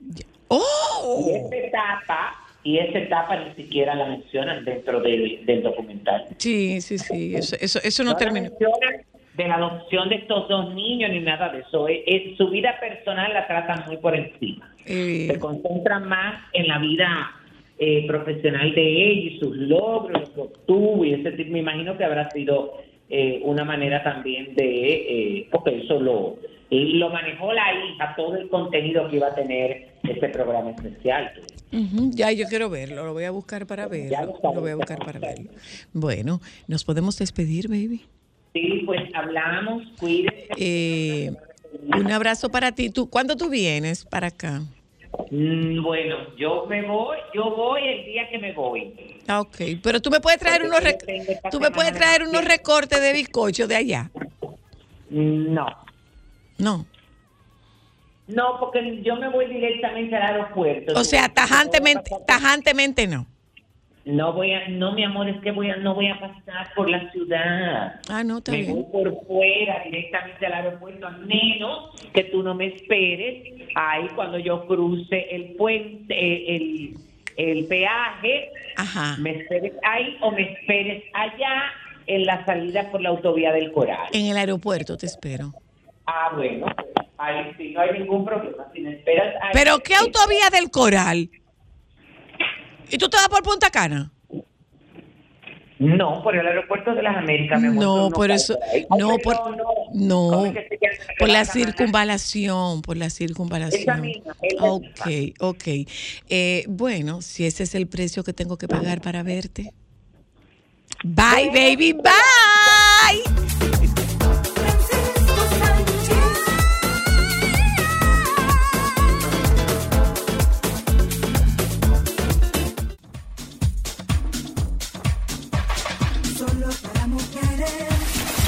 Y 0.00 0.22
¡Oh! 0.48 1.26
esa 1.34 1.56
etapa, 1.56 2.34
y 2.62 2.78
esa 2.78 2.98
etapa 2.98 3.36
ni 3.36 3.54
siquiera 3.54 3.94
la 3.94 4.06
mencionan 4.06 4.64
dentro 4.64 5.00
del, 5.00 5.44
del 5.46 5.62
documental. 5.62 6.26
Sí, 6.38 6.80
sí, 6.80 6.98
sí, 6.98 7.34
eso 7.34 7.56
eso, 7.60 7.80
eso 7.82 8.04
no 8.04 8.14
terminó. 8.16 8.50
mencionan 8.50 9.02
de 9.36 9.48
la 9.48 9.56
adopción 9.56 10.08
de 10.10 10.14
estos 10.16 10.48
dos 10.48 10.72
niños 10.74 11.10
ni 11.10 11.20
nada 11.20 11.48
de 11.48 11.60
eso. 11.60 11.88
Es, 11.88 12.00
es- 12.06 12.36
su 12.36 12.48
vida 12.50 12.78
personal 12.78 13.32
la 13.32 13.46
tratan 13.48 13.84
muy 13.86 13.96
por 13.96 14.14
encima. 14.14 14.70
Eh, 14.86 15.28
Se 15.32 15.38
concentran 15.40 16.06
más 16.08 16.36
en 16.52 16.68
la 16.68 16.78
vida 16.78 17.32
eh, 17.78 18.06
profesional 18.06 18.74
de 18.74 18.82
ella 18.82 19.30
y 19.34 19.38
sus 19.40 19.56
logros, 19.56 20.28
lo 20.28 20.34
que 20.34 20.40
obtuvo 20.40 21.04
y 21.04 21.14
ese 21.14 21.32
tipo. 21.32 21.50
Me 21.52 21.58
imagino 21.60 21.96
que 21.96 22.04
habrá 22.04 22.30
sido 22.30 22.74
eh, 23.10 23.40
una 23.44 23.64
manera 23.64 24.02
también 24.02 24.54
de, 24.54 25.38
eh, 25.38 25.48
porque 25.50 25.78
eso 25.82 26.00
lo, 26.00 26.38
lo 26.70 27.10
manejó 27.10 27.52
la 27.52 27.66
hija, 27.72 28.14
todo 28.16 28.36
el 28.36 28.48
contenido 28.48 29.08
que 29.10 29.16
iba 29.16 29.28
a 29.28 29.34
tener 29.34 29.88
este 30.02 30.28
programa 30.30 30.70
especial. 30.70 31.32
ya 32.10 32.30
yo 32.32 32.46
quiero 32.46 32.70
verlo, 32.70 33.04
lo 33.04 33.12
voy 33.12 33.24
a 33.24 33.30
buscar 33.30 33.66
para 33.66 33.84
Ya 33.84 33.88
verlo. 33.88 34.26
lo 34.34 34.40
sabes, 34.40 34.54
Lo 34.56 34.60
voy 34.60 34.70
a 34.70 34.76
buscar 34.76 34.98
para 34.98 35.18
verlo. 35.18 35.50
Bueno, 35.92 36.40
nos 36.68 36.84
podemos 36.84 37.18
despedir, 37.18 37.68
baby. 37.68 38.02
Sí, 38.52 38.82
pues 38.86 39.00
hablamos, 39.14 39.82
cuídense. 39.98 40.46
Eh, 40.56 41.30
un 41.96 42.12
abrazo 42.12 42.50
para 42.50 42.70
ti. 42.72 42.88
¿Tú, 42.90 43.10
¿Cuándo 43.10 43.36
tú 43.36 43.50
vienes 43.50 44.04
para 44.04 44.28
acá? 44.28 44.62
Mm, 45.30 45.82
Bueno, 45.82 46.16
yo 46.36 46.66
me 46.66 46.82
voy, 46.86 47.16
yo 47.34 47.50
voy 47.54 47.82
el 47.86 48.04
día 48.04 48.28
que 48.28 48.38
me 48.38 48.52
voy. 48.52 49.20
Ok. 49.28 49.56
Pero 49.82 50.00
tú 50.00 50.10
me 50.10 50.20
puedes 50.20 50.38
traer 50.40 50.62
Porque 50.62 50.76
unos, 50.76 50.82
rec- 50.82 51.50
tú 51.50 51.60
me 51.60 51.70
puedes 51.70 51.92
traer 51.92 52.22
unos 52.24 52.44
recortes 52.44 53.00
de 53.00 53.12
bizcocho 53.12 53.66
de 53.66 53.76
allá. 53.76 54.10
Mm, 55.10 55.52
No, 55.54 55.66
No. 56.58 56.86
no, 58.26 58.58
porque 58.60 59.02
yo 59.02 59.16
me 59.16 59.28
voy 59.28 59.46
directamente 59.46 60.16
al 60.16 60.22
aeropuerto. 60.34 60.92
O 60.98 61.04
sea, 61.04 61.28
tajantemente, 61.28 62.10
tajantemente 62.26 63.06
no. 63.06 63.26
No 64.04 64.34
voy 64.34 64.52
a, 64.52 64.68
no 64.68 64.92
mi 64.92 65.02
amor, 65.02 65.28
es 65.30 65.40
que 65.40 65.50
voy 65.50 65.70
a, 65.70 65.76
no 65.76 65.94
voy 65.94 66.08
a 66.08 66.20
pasar 66.20 66.74
por 66.76 66.90
la 66.90 67.10
ciudad. 67.10 68.00
Ah, 68.10 68.22
no, 68.22 68.42
Me 68.50 68.58
bien. 68.58 68.74
voy 68.74 68.84
por 68.92 69.26
fuera 69.26 69.82
directamente 69.84 70.44
al 70.44 70.52
aeropuerto, 70.52 71.06
a 71.06 71.10
menos 71.10 71.90
que 72.12 72.24
tú 72.24 72.42
no 72.42 72.54
me 72.54 72.66
esperes 72.66 73.52
ahí 73.74 74.06
cuando 74.14 74.38
yo 74.38 74.66
cruce 74.66 75.26
el 75.34 75.54
puente, 75.56 76.14
eh, 76.14 76.56
el, 76.56 76.94
el 77.38 77.64
peaje, 77.66 78.50
Ajá. 78.76 79.16
me 79.20 79.30
esperes 79.40 79.72
ahí 79.82 80.18
o 80.20 80.30
me 80.32 80.52
esperes 80.52 81.02
allá 81.14 81.62
en 82.06 82.26
la 82.26 82.44
salida 82.44 82.90
por 82.90 83.00
la 83.00 83.08
autovía 83.08 83.52
del 83.52 83.72
Coral. 83.72 84.08
En 84.12 84.26
el 84.26 84.36
aeropuerto 84.36 84.98
te 84.98 85.06
espero. 85.06 85.54
Ah, 86.06 86.30
bueno, 86.36 86.66
ahí 87.16 87.52
sí, 87.56 87.72
no 87.72 87.80
hay 87.80 87.98
ningún 87.98 88.26
problema. 88.26 88.66
Si 88.74 88.80
me 88.82 88.92
esperas 88.92 89.34
ahí, 89.40 89.50
¿Pero 89.54 89.78
qué 89.78 89.94
autovía 89.94 90.50
del 90.52 90.70
Coral? 90.70 91.30
¿Y 92.90 92.98
tú 92.98 93.08
te 93.08 93.16
vas 93.16 93.28
por 93.28 93.42
Punta 93.42 93.70
Cana? 93.70 94.10
No, 95.78 96.22
por 96.22 96.36
el 96.36 96.46
aeropuerto 96.46 96.94
de 96.94 97.02
las 97.02 97.16
Américas. 97.16 97.62
amor, 97.62 97.74
No, 97.74 98.10
por 98.10 98.30
eso, 98.30 98.56
no, 98.96 99.18
por, 99.18 99.36
¿Cómo 99.36 99.56
no, 99.92 100.54
por 101.18 101.28
la 101.28 101.44
circunvalación, 101.44 102.80
por 102.82 102.96
la 102.96 103.10
circunvalación. 103.10 104.12
Ok, 104.60 105.08
ok. 105.40 105.64
Eh, 106.28 106.64
bueno, 106.68 107.22
si 107.22 107.44
ese 107.44 107.64
es 107.64 107.74
el 107.74 107.88
precio 107.88 108.22
que 108.22 108.32
tengo 108.32 108.56
que 108.56 108.68
pagar 108.68 109.00
para 109.00 109.22
verte. 109.22 109.72
Bye, 111.02 111.50
baby, 111.52 111.92
bye. 111.92 113.43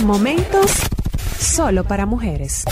Momentos 0.05 0.71
solo 1.39 1.85
para 1.85 2.07
mujeres. 2.07 2.65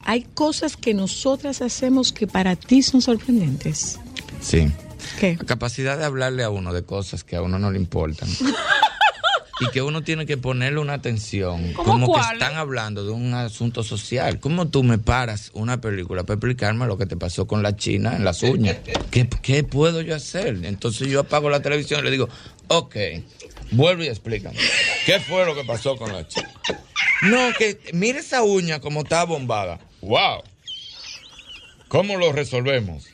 Hay 0.00 0.22
cosas 0.22 0.76
que 0.76 0.94
nosotras 0.94 1.62
hacemos 1.62 2.12
que 2.12 2.26
para 2.26 2.56
ti 2.56 2.82
son 2.82 3.02
sorprendentes. 3.02 3.98
Sí. 4.40 4.70
¿Qué? 5.18 5.36
La 5.38 5.44
capacidad 5.44 5.98
de 5.98 6.04
hablarle 6.04 6.42
a 6.42 6.50
uno 6.50 6.72
de 6.72 6.82
cosas 6.82 7.22
que 7.22 7.36
a 7.36 7.42
uno 7.42 7.58
no 7.58 7.70
le 7.70 7.78
importan. 7.78 8.28
y 9.60 9.68
que 9.70 9.82
uno 9.82 10.02
tiene 10.02 10.24
que 10.24 10.38
ponerle 10.38 10.80
una 10.80 10.94
atención. 10.94 11.74
¿Cómo 11.74 12.06
como 12.06 12.14
que 12.14 12.20
están 12.32 12.56
hablando 12.56 13.04
de 13.04 13.12
un 13.12 13.34
asunto 13.34 13.82
social. 13.82 14.40
¿Cómo 14.40 14.68
tú 14.68 14.82
me 14.82 14.98
paras 14.98 15.50
una 15.52 15.80
película 15.80 16.24
para 16.24 16.36
explicarme 16.36 16.86
lo 16.86 16.96
que 16.96 17.06
te 17.06 17.16
pasó 17.16 17.46
con 17.46 17.62
la 17.62 17.76
china 17.76 18.16
en 18.16 18.24
las 18.24 18.42
uñas? 18.42 18.78
¿Qué, 19.10 19.28
qué 19.42 19.62
puedo 19.62 20.00
yo 20.00 20.16
hacer? 20.16 20.64
Entonces 20.64 21.08
yo 21.08 21.20
apago 21.20 21.50
la 21.50 21.60
televisión 21.60 22.00
y 22.00 22.04
le 22.04 22.10
digo, 22.10 22.28
ok, 22.68 22.96
vuelve 23.70 24.06
y 24.06 24.08
explícame. 24.08 24.56
¿Qué 25.06 25.20
fue 25.20 25.44
lo 25.44 25.54
que 25.54 25.64
pasó 25.64 25.96
con 25.96 26.12
la 26.12 26.26
china? 26.26 26.50
No, 27.22 27.52
que 27.58 27.78
mire 27.92 28.20
esa 28.20 28.42
uña 28.42 28.80
como 28.80 29.02
está 29.02 29.24
bombada. 29.24 29.78
¡Wow! 30.00 30.42
¿Cómo 31.88 32.16
lo 32.16 32.32
resolvemos? 32.32 33.06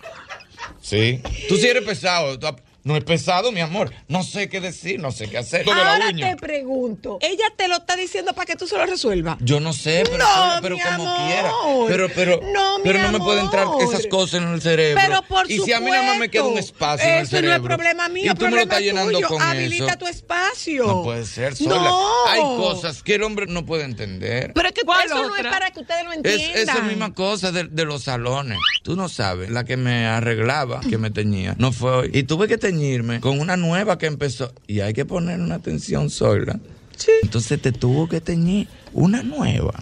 Sí. 0.81 1.21
Tú 1.49 1.57
sí 1.57 1.67
eres 1.67 1.85
pesado. 1.85 2.39
tú 2.39 2.47
No 2.87 2.97
es 2.97 3.03
pesado, 3.03 3.51
mi 3.51 3.61
amor. 3.61 3.93
No 4.07 4.22
sé 4.22 4.49
qué 4.49 4.61
decir, 4.61 5.01
no 5.01 5.11
sé 5.11 5.28
qué 5.28 5.39
hacer. 5.39 5.66
La 5.66 5.74
Ahora 5.74 6.09
uña. 6.11 6.30
te 6.30 6.37
pregunto, 6.37 7.18
ella 7.20 7.47
te 7.57 7.66
lo 7.66 7.78
está 7.78 7.97
diciendo 7.97 8.32
para 8.32 8.47
que 8.47 8.55
tú 8.55 8.68
se 8.68 8.78
lo 8.78 8.87
resuelvas. 8.87 9.39
Yo 9.41 9.59
no 9.59 9.72
sé, 9.72 10.05
pero, 10.09 10.18
No, 10.18 10.59
pero 10.62 10.76
mi 10.76 10.82
como 10.82 11.11
amor. 11.11 11.26
quiera. 11.26 11.51
Pero, 11.89 12.09
pero, 12.14 12.41
No, 12.55 12.78
mi 12.78 12.84
pero 12.84 13.03
no 13.03 13.11
me 13.11 13.18
pueden 13.18 13.47
entrar 13.47 13.66
esas 13.80 14.07
cosas 14.07 14.41
en 14.41 14.55
el 14.55 14.62
cerebro. 14.62 15.03
Pero 15.05 15.22
por 15.22 15.51
y 15.51 15.59
si 15.59 15.72
a 15.72 15.80
mí 15.80 15.91
nada 15.91 16.05
más 16.05 16.18
me 16.18 16.28
queda 16.28 16.45
un 16.45 16.51
supuesto. 16.51 16.74
espacio 16.74 17.09
en 17.09 17.14
el 17.16 17.22
Eso 17.22 17.30
cerebro. 17.32 17.59
no 17.59 17.64
es 17.64 17.76
problema 17.76 18.09
mío, 18.09 18.30
y 18.30 18.34
tú 18.37 18.45
me 18.45 18.51
lo 18.53 18.61
estás 18.61 18.80
llenando 18.80 19.12
tuyo. 19.14 19.28
con 19.30 19.43
Habilita 19.43 19.87
eso. 19.87 19.99
tu 19.99 20.07
espacio. 20.07 20.87
No 20.87 21.03
puede 21.03 21.24
ser 21.26 21.57
sola. 21.57 21.74
No. 21.91 22.26
Hay 22.28 22.41
cosas 22.41 23.03
que 23.03 23.16
el 23.16 23.24
hombre 23.24 23.47
no 23.49 23.66
puede 23.66 23.82
entender. 23.82 24.53
Pero 24.55 24.68
es 24.68 24.74
que 24.77 24.83
¿Cuál 24.85 25.07
eso 25.07 25.14
no 25.29 25.35
es 25.37 25.43
para 25.43 25.70
que 25.70 25.81
ustedes 25.81 26.05
lo 26.05 26.11
Es 26.12 26.16
entiendan. 26.18 26.77
esa 26.77 26.81
misma 26.83 27.14
cosa 27.14 27.51
de, 27.53 27.64
de 27.64 27.85
los 27.85 28.05
salones. 28.05 28.59
Tú 28.83 28.95
no 28.97 29.09
sabes, 29.09 29.51
la 29.51 29.64
que 29.64 29.77
me 29.77 30.07
arreglaba, 30.07 30.81
que 30.81 30.99
me 30.99 31.11
teñía, 31.11 31.55
no 31.59 31.72
fue 31.72 31.91
hoy. 31.91 32.11
Y 32.12 32.22
tuve 32.24 32.47
que 32.49 32.59
teñirme 32.59 33.20
con 33.20 33.41
una 33.41 33.57
nueva 33.57 33.99
que 33.99 34.07
empezó. 34.07 34.53
Y 34.66 34.81
hay 34.81 34.93
que 34.93 35.05
poner 35.05 35.41
una 35.41 35.57
atención 35.57 36.11
sola. 36.11 36.59
Sí. 36.97 37.11
Entonces 37.22 37.61
te 37.61 37.72
tuvo 37.72 38.09
que 38.09 38.20
teñir 38.20 38.68
una 38.93 39.22
nueva. 39.22 39.74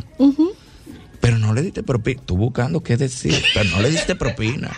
Pero 1.20 1.38
no 1.38 1.54
le 1.54 1.62
diste 1.62 1.82
propina. 1.82 2.20
Tú 2.24 2.36
buscando 2.36 2.82
qué 2.82 2.96
decir, 2.96 3.34
pero 3.54 3.70
no 3.70 3.80
le 3.80 3.90
diste 3.90 4.14
propina. 4.14 4.70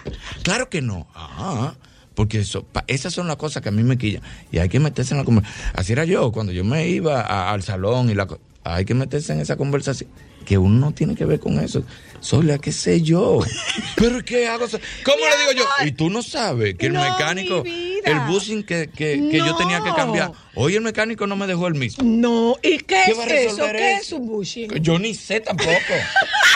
Claro 0.43 0.69
que 0.69 0.81
no. 0.81 1.09
Ah, 1.15 1.75
porque 2.15 2.39
eso, 2.41 2.63
pa- 2.65 2.85
esas 2.87 3.13
son 3.13 3.27
las 3.27 3.37
cosas 3.37 3.63
que 3.63 3.69
a 3.69 3.73
mí 3.73 3.83
me 3.83 3.99
quillan. 3.99 4.23
Y 4.53 4.59
hay 4.59 4.69
que 4.69 4.79
meterse 4.79 5.15
en 5.15 5.19
la 5.19 5.25
conversación. 5.25 5.71
Así 5.75 5.93
era 5.93 6.05
yo, 6.05 6.31
cuando 6.33 6.53
yo 6.53 6.65
me 6.65 6.89
iba 6.89 7.21
a- 7.21 7.53
al 7.53 7.63
salón 7.63 8.11
y 8.11 8.15
la 8.15 8.29
hay 8.75 8.85
que 8.85 8.95
meterse 8.95 9.33
en 9.33 9.41
esa 9.41 9.57
conversación. 9.57 10.11
Que 10.45 10.59
uno 10.59 10.79
no 10.79 10.93
tiene 10.93 11.15
que 11.15 11.25
ver 11.25 11.41
con 11.41 11.59
eso. 11.59 11.83
Sola, 12.21 12.59
qué 12.59 12.73
sé 12.73 13.03
yo. 13.03 13.39
Pero 13.97 14.25
¿qué 14.25 14.47
hago? 14.49 14.67
¿Cómo 15.05 15.19
le 15.25 15.37
digo 15.39 15.53
yo? 15.81 15.87
Y 15.87 15.93
tú 15.93 16.11
no 16.11 16.23
sabes 16.23 16.75
que 16.77 16.87
el 16.87 16.93
No, 16.95 17.01
mecánico, 17.03 17.63
el 17.65 18.21
bushing 18.29 18.65
que, 18.65 18.89
que, 18.91 19.29
que 19.31 19.39
yo 19.39 19.55
tenía 19.57 19.83
que 19.83 19.93
cambiar, 19.95 20.33
hoy 20.55 20.75
el 20.75 20.83
mecánico 20.83 21.27
no 21.27 21.37
me 21.37 21.47
dejó 21.47 21.67
el 21.69 21.75
mismo. 21.75 22.05
No, 22.05 22.57
¿y 22.63 22.79
qué, 22.79 23.03
¿Qué 23.07 23.13
es 23.13 23.19
eso? 23.53 23.67
¿Qué 23.73 23.93
eso? 23.93 24.01
es 24.03 24.13
un 24.13 24.27
bushing? 24.27 24.71
Yo 24.83 24.99
ni 24.99 25.15
sé 25.15 25.41
tampoco. 25.41 25.71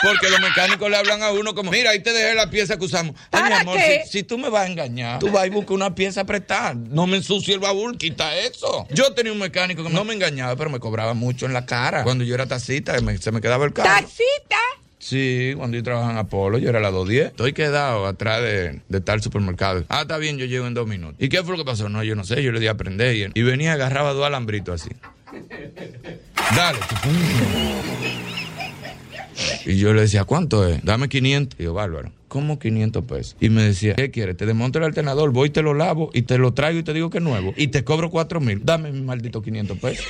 Porque 0.02 0.30
los 0.30 0.40
mecánicos 0.40 0.90
le 0.90 0.96
hablan 0.96 1.22
a 1.22 1.30
uno 1.32 1.54
como, 1.54 1.70
mira, 1.70 1.90
ahí 1.90 2.02
te 2.02 2.12
dejé 2.12 2.34
la 2.34 2.48
pieza 2.50 2.78
que 2.78 2.84
usamos. 2.86 3.14
Ay, 3.30 3.42
mi 3.42 3.48
¿Para 3.50 3.60
amor, 3.60 3.78
qué? 3.78 4.02
si, 4.06 4.18
si 4.18 4.22
tú 4.22 4.38
me 4.38 4.48
vas 4.48 4.66
a 4.66 4.70
engañar, 4.70 5.18
tú 5.18 5.30
vas 5.30 5.46
y 5.46 5.50
buscas 5.50 5.72
una 5.72 5.94
pieza 5.94 6.22
apretada. 6.22 6.74
No 6.74 7.06
me 7.06 7.18
ensucie 7.18 7.52
el 7.54 7.60
baúl, 7.60 7.98
quita 7.98 8.34
eso. 8.38 8.86
Yo 8.90 9.12
tenía 9.12 9.32
un 9.32 9.38
mecánico 9.38 9.84
que 9.84 9.90
no 9.90 10.04
me 10.04 10.14
engañaba, 10.14 10.56
pero 10.56 10.70
me 10.70 10.80
cobraba 10.80 11.12
mucho 11.14 11.44
en 11.46 11.52
la 11.52 11.66
cara. 11.66 12.02
Cuando 12.02 12.24
yo 12.24 12.34
era 12.34 12.46
taxista, 12.46 12.98
me- 13.02 13.18
se 13.18 13.30
me 13.30 13.40
quedaba 13.40 13.66
el 13.66 13.72
carro. 13.74 13.90
¡Tacita! 13.90 14.56
Sí, 15.00 15.54
cuando 15.56 15.78
yo 15.78 15.82
trabajaba 15.82 16.12
en 16.12 16.18
Apolo, 16.18 16.58
yo 16.58 16.68
era 16.68 16.78
la 16.78 16.90
210. 16.90 17.30
Estoy 17.30 17.54
quedado 17.54 18.06
atrás 18.06 18.42
de, 18.42 18.82
de 18.86 19.00
tal 19.00 19.22
supermercado. 19.22 19.82
Ah, 19.88 20.02
está 20.02 20.18
bien, 20.18 20.36
yo 20.36 20.44
llego 20.44 20.66
en 20.66 20.74
dos 20.74 20.86
minutos. 20.86 21.16
¿Y 21.18 21.30
qué 21.30 21.42
fue 21.42 21.56
lo 21.56 21.64
que 21.64 21.64
pasó? 21.64 21.88
No, 21.88 22.04
yo 22.04 22.14
no 22.14 22.22
sé, 22.22 22.42
yo 22.42 22.52
le 22.52 22.60
di 22.60 22.66
a 22.66 22.72
aprender 22.72 23.16
y, 23.16 23.26
y 23.34 23.42
venía, 23.42 23.72
agarraba 23.72 24.12
dos 24.12 24.26
alambritos 24.26 24.82
así. 24.82 24.94
Dale. 26.54 26.78
Y 29.64 29.78
yo 29.78 29.94
le 29.94 30.02
decía, 30.02 30.24
¿cuánto 30.24 30.68
es? 30.68 30.84
Dame 30.84 31.08
500. 31.08 31.58
Y 31.58 31.64
yo, 31.64 31.72
bárbaro. 31.72 32.12
¿Cómo 32.28 32.58
500 32.58 33.04
pesos? 33.06 33.36
Y 33.40 33.48
me 33.48 33.62
decía, 33.62 33.94
¿qué 33.94 34.10
quieres? 34.10 34.36
Te 34.36 34.44
desmonto 34.44 34.78
el 34.78 34.84
alternador, 34.84 35.30
voy 35.32 35.48
y 35.48 35.50
te 35.50 35.62
lo 35.62 35.72
lavo 35.74 36.10
y 36.12 36.22
te 36.22 36.36
lo 36.36 36.52
traigo 36.52 36.78
y 36.78 36.82
te 36.82 36.92
digo 36.92 37.08
que 37.08 37.18
es 37.18 37.24
nuevo. 37.24 37.54
Y 37.56 37.68
te 37.68 37.84
cobro 37.84 38.10
4 38.10 38.38
mil. 38.40 38.60
Dame 38.64 38.92
mi 38.92 39.00
maldito 39.00 39.40
500 39.40 39.78
pesos. 39.78 40.04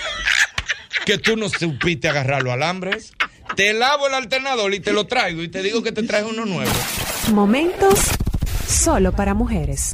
que 1.07 1.17
tú 1.19 1.37
no 1.37 1.49
supiste 1.49 2.09
agarrar 2.09 2.43
los 2.43 2.53
alambres. 2.53 3.13
Te 3.57 3.73
lavo 3.73 4.07
el 4.07 4.15
alternador 4.15 4.73
y 4.75 4.81
te 4.81 4.93
lo 4.93 5.07
traigo 5.07 5.43
y 5.43 5.49
te 5.49 5.63
digo 5.63 5.83
que 5.83 5.93
te 5.93 6.03
traes 6.03 6.25
uno 6.29 6.45
nuevo. 6.45 6.71
Momentos 7.33 7.99
solo 8.67 9.13
para 9.13 9.35
mujeres. 9.35 9.93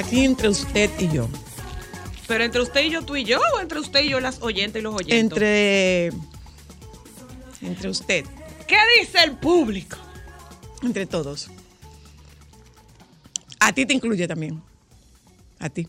Aquí 0.00 0.24
entre 0.24 0.48
usted 0.48 0.90
y 0.98 1.08
yo. 1.08 1.28
Pero 2.26 2.44
entre 2.44 2.60
usted 2.60 2.82
y 2.82 2.90
yo, 2.90 3.02
tú 3.02 3.16
y 3.16 3.24
yo, 3.24 3.38
o 3.54 3.60
entre 3.60 3.80
usted 3.80 4.00
y 4.00 4.10
yo, 4.10 4.20
las 4.20 4.40
oyentes 4.40 4.80
y 4.80 4.82
los 4.82 4.94
oyentes. 4.94 5.18
Entre. 5.18 6.06
Entre 7.62 7.88
usted. 7.88 8.24
¿Qué 8.66 8.76
dice 8.98 9.18
el 9.24 9.36
público? 9.36 9.96
Entre 10.82 11.06
todos. 11.06 11.50
A 13.58 13.72
ti 13.72 13.84
te 13.84 13.92
incluye 13.92 14.26
también. 14.26 14.62
A 15.58 15.68
ti. 15.68 15.86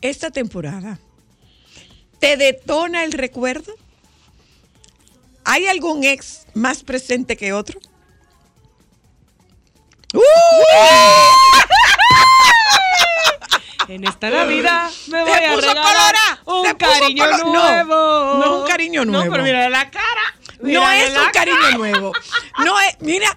Esta 0.00 0.30
temporada. 0.30 1.00
¿Te 2.20 2.36
detona 2.36 3.04
el 3.04 3.12
recuerdo? 3.12 3.74
¿Hay 5.44 5.66
algún 5.66 6.04
ex 6.04 6.46
más 6.54 6.84
presente 6.84 7.36
que 7.36 7.52
otro? 7.52 7.80
¡Uh! 10.14 11.49
En 13.90 14.06
esta 14.06 14.30
Navidad 14.30 14.88
me 15.08 15.22
voy 15.22 15.32
a 15.32 15.56
regalar 15.56 15.62
colorada, 15.64 16.42
un 16.46 16.74
cariño 16.74 17.26
no, 17.26 17.52
nuevo. 17.52 18.38
no 18.38 18.44
es 18.44 18.62
un 18.62 18.68
cariño 18.68 19.04
nuevo. 19.04 19.24
No, 19.24 19.30
pero 19.32 19.42
mira 19.42 19.68
la 19.68 19.90
cara. 19.90 20.36
No 20.60 20.88
es 20.92 21.10
un 21.10 21.32
cariño 21.32 21.70
nuevo. 21.76 22.12
No 22.64 22.80
es, 22.82 22.96
mira, 23.00 23.36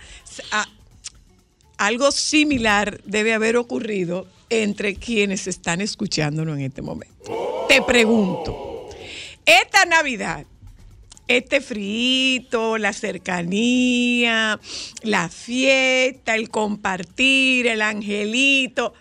ah, 0.52 0.68
algo 1.78 2.12
similar 2.12 3.02
debe 3.04 3.34
haber 3.34 3.58
ocurrido 3.58 4.28
entre 4.48 4.94
quienes 4.94 5.48
están 5.48 5.82
escuchándonos 5.82 6.56
en 6.60 6.66
este 6.66 6.84
momento. 6.84 7.66
Te 7.68 7.82
pregunto, 7.82 8.90
esta 9.48 9.86
Navidad, 9.86 10.46
este 11.28 11.62
frito, 11.62 12.78
la 12.78 12.94
cercanía, 12.94 14.60
la 15.02 15.30
fiesta, 15.30 16.36
el 16.36 16.50
compartir, 16.50 17.66
el 17.66 17.82
angelito, 17.82 18.94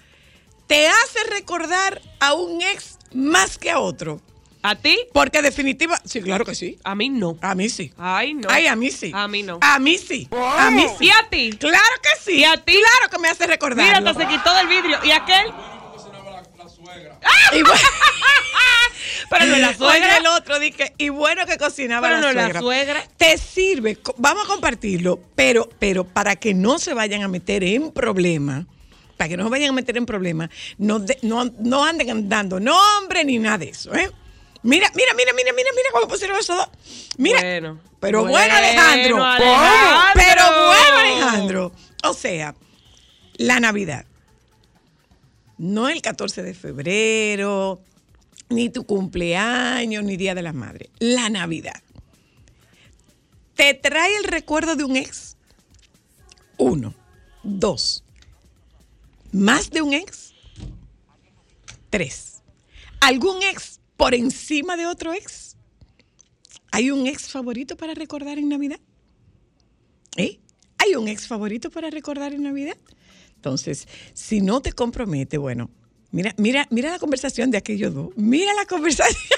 ¿te 0.73 0.89
hace 0.89 1.19
recordar 1.31 2.01
a 2.19 2.33
un 2.33 2.63
ex 2.63 2.97
más 3.13 3.59
que 3.59 3.71
a 3.71 3.79
otro? 3.79 4.23
¿A 4.63 4.75
ti? 4.75 4.97
Porque 5.13 5.43
definitiva, 5.43 6.01
sí, 6.05 6.23
claro 6.23 6.47
que 6.47 6.55
sí. 6.55 6.79
A 6.83 6.95
mí 6.95 7.11
no. 7.11 7.37
A 7.43 7.55
mí 7.55 7.69
sí. 7.69 7.93
Ay, 7.99 8.33
no. 8.33 8.49
Ay, 8.51 8.69
a 8.69 8.75
mí 8.77 8.91
sí. 8.91 9.11
A 9.15 9.29
mí 9.29 9.43
no. 9.43 9.59
A 9.61 9.79
mí 9.79 9.99
sí. 9.99 10.29
A 10.33 10.71
mí 10.71 10.87
sí. 10.99 11.07
¿Y 11.07 11.11
a 11.11 11.29
ti? 11.29 11.51
Claro 11.59 11.95
que 12.03 12.23
sí. 12.25 12.39
¿Y 12.39 12.45
a 12.45 12.57
ti? 12.57 12.73
Claro 12.73 13.11
que 13.11 13.19
me 13.19 13.29
hace 13.29 13.47
recordar. 13.47 13.85
Mira, 13.85 13.99
hasta 13.99 14.15
se 14.23 14.27
quitó 14.29 14.55
del 14.55 14.69
vidrio. 14.69 14.99
¿Y 15.05 15.11
aquel? 15.11 15.53
Y 17.53 17.63
bueno, 17.63 17.81
Pero 19.31 19.47
no 19.47 19.57
la 19.59 19.69
Oye, 19.69 19.77
suegra. 19.77 20.17
el 20.17 20.27
otro 20.27 20.59
dije, 20.59 20.95
y 20.97 21.11
bueno 21.11 21.45
que 21.47 21.59
cocinaba 21.59 22.09
Pero 22.09 22.21
la, 22.21 22.23
no 22.23 22.29
es 22.31 22.35
la 22.35 22.43
suegra. 22.45 22.61
suegra. 22.61 23.09
Te 23.19 23.37
sirve, 23.37 23.99
vamos 24.17 24.45
a 24.45 24.47
compartirlo, 24.49 25.21
pero, 25.35 25.69
pero 25.79 26.05
para 26.05 26.37
que 26.37 26.55
no 26.55 26.79
se 26.79 26.95
vayan 26.95 27.23
a 27.23 27.29
meter 27.29 27.63
en 27.65 27.93
problemas, 27.93 28.65
para 29.17 29.29
que 29.29 29.37
no 29.37 29.45
se 29.45 29.51
vayan 29.51 29.71
a 29.71 29.73
meter 29.73 29.97
en 29.97 30.07
problemas, 30.07 30.51
no, 30.79 30.99
de- 30.99 31.19
no, 31.23 31.45
no 31.61 31.85
anden 31.85 32.29
dando 32.29 32.59
nombre 32.61 33.25
ni 33.25 33.39
nada 33.39 33.59
de 33.59 33.69
eso, 33.71 33.95
¿eh? 33.95 34.11
Mira, 34.65 34.89
mira, 34.95 35.13
mira, 35.15 35.33
mira, 35.35 35.53
mira, 35.53 35.71
mira 35.75 35.89
cómo 35.93 36.07
pusieron 36.09 36.39
esos 36.39 36.57
dos. 36.57 36.69
Mira. 37.19 37.41
Bueno. 37.41 37.81
pero 37.99 38.21
bueno, 38.23 38.33
Bueno, 38.39 38.55
Alejandro. 38.55 39.25
Alejandro. 39.25 40.13
Pero 40.15 40.43
bueno, 40.67 40.99
Alejandro. 40.99 41.73
O 42.05 42.15
sea, 42.15 42.55
la 43.39 43.59
Navidad. 43.59 44.07
No 45.59 45.89
el 45.89 46.01
14 46.01 46.43
de 46.45 46.55
febrero, 46.55 47.81
ni 48.51 48.69
tu 48.71 48.85
cumpleaños, 48.87 50.05
ni 50.05 50.17
Día 50.17 50.35
de 50.37 50.43
las 50.43 50.55
Madres. 50.55 50.89
La 51.01 51.29
Navidad. 51.29 51.83
¿Te 53.55 53.75
trae 53.75 54.17
el 54.17 54.25
recuerdo 54.25 54.77
de 54.77 54.85
un 54.85 54.97
ex? 54.97 55.37
Uno. 56.57 56.95
Dos. 57.43 58.05
¿Más 59.33 59.71
de 59.71 59.81
un 59.81 59.95
ex? 59.95 60.35
Tres. 61.89 62.43
¿Algún 63.01 63.43
ex 63.43 63.81
por 63.97 64.15
encima 64.15 64.77
de 64.77 64.87
otro 64.87 65.15
ex? 65.15 65.57
¿Hay 66.71 66.91
un 66.91 67.07
ex 67.07 67.31
favorito 67.31 67.77
para 67.77 67.95
recordar 67.95 68.39
en 68.39 68.51
Navidad? 68.51 68.79
¿Eh? 70.17 70.39
¿Hay 70.79 70.95
un 70.95 71.09
ex 71.09 71.27
favorito 71.27 71.71
para 71.71 71.91
recordar 71.91 72.35
en 72.35 72.43
Navidad? 72.43 72.77
Entonces, 73.37 73.89
si 74.13 74.43
no 74.43 74.61
te 74.61 74.73
compromete, 74.73 75.39
bueno, 75.39 75.71
mira, 76.11 76.35
mira, 76.37 76.69
mira 76.71 76.91
la 76.91 76.99
conversación 76.99 77.51
de 77.51 77.59
aquellos 77.59 77.95
dos. 77.95 78.11
Mira 78.17 78.53
la 78.55 78.67
conversación. 78.67 79.17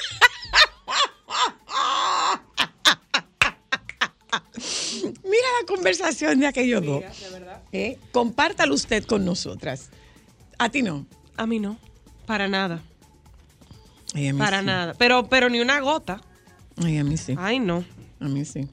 Mira 5.02 5.46
la 5.60 5.66
conversación 5.66 6.40
de 6.40 6.46
aquellos 6.46 6.84
dos. 6.84 7.02
¿Eh? 7.72 7.98
Compártalo 8.12 8.74
usted 8.74 9.04
con 9.04 9.24
nosotras. 9.24 9.90
A 10.58 10.68
ti 10.68 10.82
no. 10.82 11.06
A 11.36 11.46
mí 11.46 11.58
no. 11.58 11.78
Para 12.26 12.48
nada. 12.48 12.80
Ay, 14.14 14.28
a 14.28 14.32
mí 14.32 14.38
Para 14.38 14.60
sí. 14.60 14.66
nada. 14.66 14.94
Pero, 14.98 15.28
pero 15.28 15.48
ni 15.48 15.60
una 15.60 15.80
gota. 15.80 16.20
Ay, 16.82 16.98
a 16.98 17.04
mí 17.04 17.16
sí. 17.16 17.34
Ay, 17.38 17.58
no. 17.58 17.84
A 18.20 18.28
mí 18.28 18.44
sí. 18.44 18.68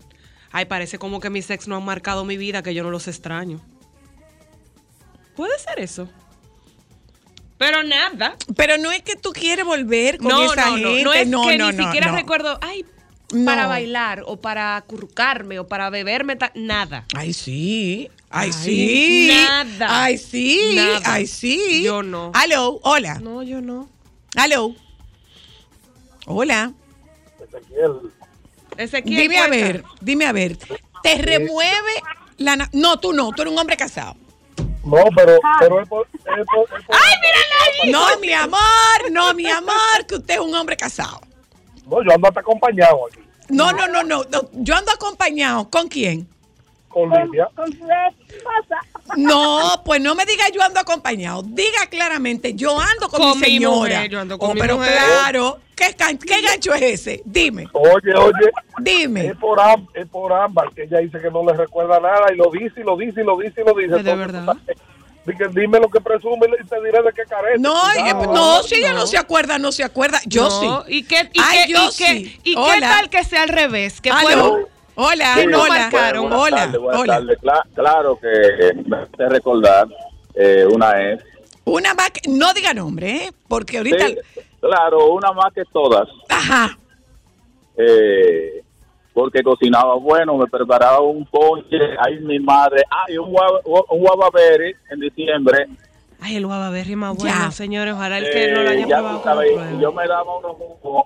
Ay, 0.52 0.66
parece 0.66 1.00
como 1.00 1.20
que 1.20 1.30
mis 1.30 1.50
ex 1.50 1.68
no 1.68 1.76
han 1.78 1.86
marcado 1.86 2.26
mi 2.26 2.38
vida, 2.38 2.62
que 2.62 2.74
yo 2.74 2.84
no 2.84 2.92
los 2.92 3.08
extraño. 3.08 3.60
Puede 5.36 5.58
ser 5.60 5.80
eso. 5.80 6.10
Pero 7.58 7.84
nada. 7.84 8.36
Pero 8.56 8.78
no 8.78 8.92
es 8.92 9.04
que 9.04 9.16
tú 9.16 9.32
quieres 9.32 9.66
volver 9.66 10.18
con 10.18 10.30
no, 10.30 10.52
esa 10.52 10.66
no, 10.72 10.78
no, 10.78 10.90
gente. 10.90 11.04
no 11.04 11.14
es 11.14 11.28
no, 11.28 11.44
que 11.44 11.58
no, 11.58 11.72
ni 11.72 11.78
no, 11.78 11.84
siquiera 11.86 12.08
no. 12.12 12.18
recuerdo, 12.18 12.58
ay, 12.62 12.86
No. 13.32 13.46
para 13.46 13.68
bailar 13.68 14.24
o 14.26 14.38
para 14.38 14.76
acurrucarme 14.76 15.60
o 15.60 15.68
para 15.68 15.90
beberme, 15.90 16.38
nada. 16.56 17.06
Ay, 17.16 17.34
sí. 17.34 18.10
Ay, 18.30 18.50
Ay, 18.50 18.54
sí. 18.54 19.28
nada. 19.30 20.04
Ay, 20.04 20.18
sí. 20.18 20.72
Nada. 20.76 21.02
Ay, 21.14 21.28
sí. 21.28 21.84
Yo 21.84 22.04
no. 22.04 22.32
Aló, 22.34 22.80
hola. 22.84 23.20
No, 23.20 23.42
yo 23.44 23.62
no. 23.62 23.90
Aló. 24.36 24.76
Hola. 26.26 26.72
Ezequiel, 28.78 29.22
Dime 29.22 29.38
a 29.40 29.48
ver, 29.48 29.84
dime 30.00 30.26
a 30.26 30.32
ver. 30.32 30.58
¿Te 31.04 31.16
remueve 31.18 31.92
la... 32.38 32.56
na- 32.56 32.70
No, 32.74 33.00
tú 33.00 33.12
no, 33.14 33.32
tú 33.32 33.42
eres 33.42 33.52
un 33.54 33.60
hombre 33.60 33.76
casado. 33.78 34.16
No, 34.84 34.98
pero, 35.16 35.40
pero 35.60 35.82
es 35.82 35.88
por, 35.90 36.08
es 36.14 36.22
por- 36.24 36.80
es 36.80 36.86
por- 36.86 36.96
¡Ay, 36.96 37.14
mírala 37.22 37.56
ahí! 37.84 37.92
No, 37.92 38.20
mi 38.20 38.34
amor, 38.34 39.12
no, 39.12 39.34
mi 39.34 39.48
amor, 39.48 40.06
que 40.08 40.16
usted 40.16 40.36
es 40.36 40.40
un 40.40 40.54
hombre 40.56 40.78
casado. 40.78 41.22
No, 41.92 42.04
yo 42.04 42.12
ando 42.16 42.28
hasta 42.28 42.40
acompañado 42.40 43.06
aquí 43.08 43.20
No, 43.50 43.72
no, 43.74 43.88
no, 43.88 44.02
no. 44.04 44.24
no, 44.24 44.42
Yo 44.54 44.76
ando 44.76 44.92
acompañado. 44.92 45.70
¿Con 45.70 45.88
quién? 45.88 46.28
con 46.90 47.10
Lidia. 47.10 47.48
No, 49.18 49.82
pues 49.86 50.02
no 50.02 50.14
me 50.16 50.26
diga 50.26 50.44
yo 50.54 50.62
ando 50.62 50.80
acompañado. 50.80 51.42
Diga 51.44 51.88
claramente, 51.90 52.54
yo 52.54 52.78
ando 52.80 53.08
con, 53.10 53.20
Con 53.22 53.30
mi 53.40 53.46
mi 53.48 53.54
señora. 53.54 53.96
mujer, 53.96 54.10
yo 54.12 54.20
ando 54.20 54.38
con 54.38 54.52
Oh, 54.52 54.54
mi 54.54 54.60
pero 54.62 54.78
mujer. 54.78 54.94
claro, 54.98 55.60
¿qué, 55.76 55.96
qué 56.26 56.42
gancho 56.42 56.74
es 56.74 56.82
ese? 56.82 57.22
Dime, 57.26 57.68
Oye, 57.74 58.14
oye, 58.14 58.52
dime. 58.80 59.28
es 59.28 59.38
por, 59.38 59.58
es 59.94 60.08
por 60.08 60.34
Ámbar, 60.34 60.70
que 60.74 60.84
ella 60.84 61.00
dice 61.00 61.20
que 61.22 61.30
no 61.32 61.46
le 61.46 61.54
recuerda 61.54 62.00
nada 62.00 62.32
y 62.34 62.38
lo 62.38 62.50
dice 62.52 62.82
y 62.82 62.84
lo 62.84 62.96
dice 62.98 63.22
y 63.22 63.24
lo 63.24 63.38
dice 63.38 63.62
y 63.62 63.66
lo 63.66 63.74
dice. 63.74 63.96
¿Es 63.98 64.04
de 64.04 64.16
verdad? 64.16 64.56
Dime 65.54 65.80
lo 65.80 65.88
que 65.90 66.02
presume 66.02 66.48
y 66.62 66.66
te 66.68 66.76
diré 66.82 67.02
de 67.04 67.12
qué 67.16 67.24
carece. 67.30 67.60
No, 67.60 67.74
Cuidado, 67.94 68.34
no, 68.34 68.64
si 68.64 68.76
ella 68.76 68.94
no 68.94 69.06
se 69.08 69.18
acuerda, 69.18 69.58
no 69.60 69.72
se 69.72 69.84
acuerda. 69.84 70.20
Yo 70.26 70.44
No, 70.50 70.84
sí. 70.86 70.98
¿Y 70.98 71.04
qué, 71.04 71.30
y 71.34 71.40
Ay, 71.44 71.60
qué, 71.68 71.74
yo 71.74 71.90
y 71.90 71.96
qué- 71.98 72.40
y 72.44 72.56
tal 72.82 73.10
que 73.10 73.24
sea 73.24 73.44
al 73.44 73.50
revés? 73.50 74.02
Que 74.02 74.12
fueron- 74.12 74.66
Hola, 74.96 75.36
no 75.48 75.62
hola, 75.64 75.74
marcaron. 75.74 76.24
Buenas 76.30 76.40
hola, 76.42 76.58
tardes, 76.58 76.82
buenas 76.82 77.02
hola. 77.02 77.14
tardes. 77.16 77.38
Cla- 77.40 77.64
claro 77.74 78.20
que 78.20 78.74
me 78.86 78.98
hace 78.98 79.30
recordar 79.30 79.88
eh, 80.36 80.66
una 80.70 81.12
ex. 81.14 81.24
Una 81.64 81.94
más 81.94 82.12
que, 82.12 82.28
no 82.30 82.54
diga 82.54 82.74
nombre, 82.74 83.10
¿eh? 83.26 83.32
Porque 83.48 83.78
ahorita, 83.78 84.08
Sí, 84.08 84.18
claro, 84.60 85.12
una 85.14 85.32
más 85.32 85.54
que 85.54 85.64
todas. 85.72 86.08
ajá, 86.30 86.78
eh, 87.78 88.62
porque 89.14 89.44
cocinaba 89.44 89.96
bueno, 89.96 90.38
me 90.38 90.48
preparaba 90.48 91.02
un 91.02 91.26
ponche. 91.26 91.78
Ay, 92.00 92.20
mi 92.20 92.40
madre. 92.40 92.82
Ay, 92.90 93.18
un, 93.18 93.30
guava- 93.32 93.62
un 93.66 94.00
guavabere 94.00 94.76
en 94.90 95.00
diciembre. 95.00 95.68
Ay, 96.20 96.36
el 96.38 96.46
guavaberry 96.46 96.92
es 96.92 96.98
más 96.98 97.16
bueno, 97.18 97.36
Ya. 97.46 97.52
señores. 97.52 97.94
Ojalá 97.94 98.20
el 98.20 98.30
que 98.32 98.52
no 98.52 98.62
lo 98.64 98.70
Eh, 98.70 98.74
haya 98.74 98.88
ya 98.88 98.98
probado. 98.98 99.24
sabes, 99.24 99.52
yo 99.80 99.92
me 99.92 100.08
daba 100.08 100.38
unos 100.38 100.56
jugos 100.82 101.04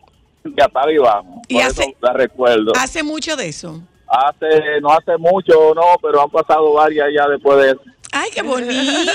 que 0.55 0.61
apaga 0.63 0.91
y 0.91 0.97
vamos. 0.97 1.41
Y 1.47 1.55
Por 1.55 1.63
hace- 1.63 1.83
eso 1.83 1.91
la 2.01 2.13
recuerdo. 2.13 2.73
hace 2.77 3.01
mucho 3.03 3.35
de 3.35 3.47
eso. 3.47 3.81
Hace, 4.07 4.79
no 4.81 4.91
hace 4.91 5.17
mucho, 5.17 5.73
no, 5.73 5.81
pero 6.01 6.21
han 6.21 6.29
pasado 6.29 6.73
varias 6.73 7.07
ya 7.15 7.27
después 7.27 7.57
de 7.57 7.71
eso. 7.71 7.81
Ay, 8.17 8.29
qué 8.33 8.41
bonito. 8.43 8.71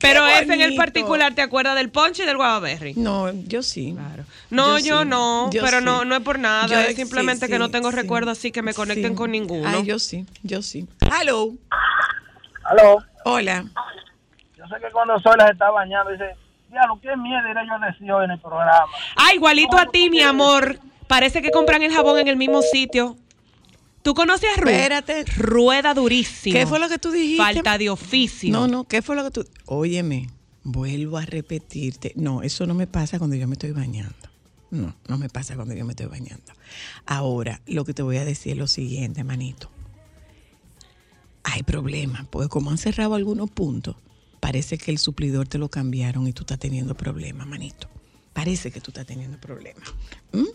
Pero 0.00 0.24
Qué 0.26 0.38
ese 0.40 0.54
en 0.54 0.60
el 0.62 0.74
particular, 0.74 1.32
¿te 1.34 1.42
acuerdas 1.42 1.76
del 1.76 1.90
ponche 1.90 2.24
y 2.24 2.26
del 2.26 2.36
guavaberry? 2.36 2.94
No, 2.94 3.30
yo 3.30 3.62
sí. 3.62 3.94
Claro. 3.96 4.24
No, 4.50 4.78
yo, 4.80 5.02
sí, 5.02 5.08
no, 5.08 5.50
yo 5.50 5.62
pero 5.62 5.78
sí. 5.78 5.84
no, 5.84 6.04
no 6.04 6.16
es 6.16 6.22
por 6.22 6.38
nada, 6.38 6.66
Yo 6.66 6.78
es 6.80 6.96
simplemente 6.96 7.46
sí, 7.46 7.52
que 7.52 7.58
no 7.58 7.70
tengo 7.70 7.90
sí. 7.90 7.96
recuerdo 7.96 8.32
así 8.32 8.50
que 8.50 8.62
me 8.62 8.74
conecten 8.74 9.12
Sí. 9.12 9.14
con 9.16 9.30
ninguno. 9.30 9.68
Ay, 9.68 9.84
yo 9.84 9.98
sí, 9.98 10.26
yo 10.42 10.60
sí. 10.60 10.86
Hello. 11.20 11.52
Aló. 12.64 12.98
Hola. 13.24 13.64
Yo 14.56 14.64
sé 14.66 14.74
que 14.84 14.90
cuando 14.92 15.18
Sola 15.20 15.46
se 15.46 15.52
está 15.52 15.70
bañando, 15.70 16.10
dice, 16.10 16.34
diablo, 16.68 16.98
qué 17.00 17.16
miedo 17.16 17.48
iré 17.48 17.60
yo 17.66 17.74
a 17.74 17.86
decir 17.86 18.10
hoy 18.12 18.24
en 18.24 18.32
el 18.32 18.40
programa. 18.40 18.86
Ah, 19.16 19.32
igualito 19.34 19.78
a 19.78 19.86
ti, 19.86 20.10
mi 20.10 20.20
amor. 20.20 20.78
Parece 21.06 21.42
que 21.42 21.50
compran 21.50 21.82
el 21.82 21.92
jabón 21.92 22.18
en 22.18 22.28
el 22.28 22.36
mismo 22.36 22.62
sitio. 22.62 23.16
¿Tú 24.02 24.14
conoces 24.14 24.48
a 24.56 24.60
Ru? 24.60 24.68
Espérate. 24.68 25.24
Rueda 25.36 25.94
durísimo. 25.94 26.54
¿Qué 26.54 26.66
fue 26.66 26.78
lo 26.80 26.88
que 26.88 26.98
tú 26.98 27.10
dijiste? 27.10 27.42
Falta 27.42 27.78
de 27.78 27.88
oficio. 27.90 28.52
No, 28.52 28.66
no, 28.66 28.84
¿qué 28.84 29.00
fue 29.00 29.14
lo 29.14 29.24
que 29.24 29.30
tú...? 29.30 29.46
Óyeme, 29.66 30.28
vuelvo 30.64 31.18
a 31.18 31.24
repetirte. 31.24 32.12
No, 32.16 32.42
eso 32.42 32.66
no 32.66 32.74
me 32.74 32.86
pasa 32.86 33.18
cuando 33.18 33.36
yo 33.36 33.46
me 33.46 33.54
estoy 33.54 33.70
bañando. 33.70 34.14
No, 34.70 34.96
no 35.06 35.18
me 35.18 35.28
pasa 35.28 35.54
cuando 35.54 35.74
yo 35.74 35.84
me 35.84 35.92
estoy 35.92 36.06
bañando. 36.06 36.52
Ahora, 37.06 37.60
lo 37.66 37.84
que 37.84 37.94
te 37.94 38.02
voy 38.02 38.16
a 38.16 38.24
decir 38.24 38.52
es 38.52 38.58
lo 38.58 38.66
siguiente, 38.66 39.22
manito. 39.22 39.70
Hay 41.44 41.62
problemas, 41.62 42.26
porque 42.28 42.48
como 42.48 42.70
han 42.70 42.78
cerrado 42.78 43.14
algunos 43.14 43.50
puntos, 43.50 43.96
parece 44.40 44.78
que 44.78 44.90
el 44.90 44.98
suplidor 44.98 45.46
te 45.46 45.58
lo 45.58 45.68
cambiaron 45.68 46.26
y 46.26 46.32
tú 46.32 46.42
estás 46.42 46.58
teniendo 46.58 46.96
problemas, 46.96 47.46
manito. 47.46 47.88
Parece 48.32 48.70
que 48.70 48.80
tú 48.80 48.90
estás 48.90 49.06
teniendo 49.06 49.38
problemas. 49.38 49.92
¿Mm? 50.32 50.46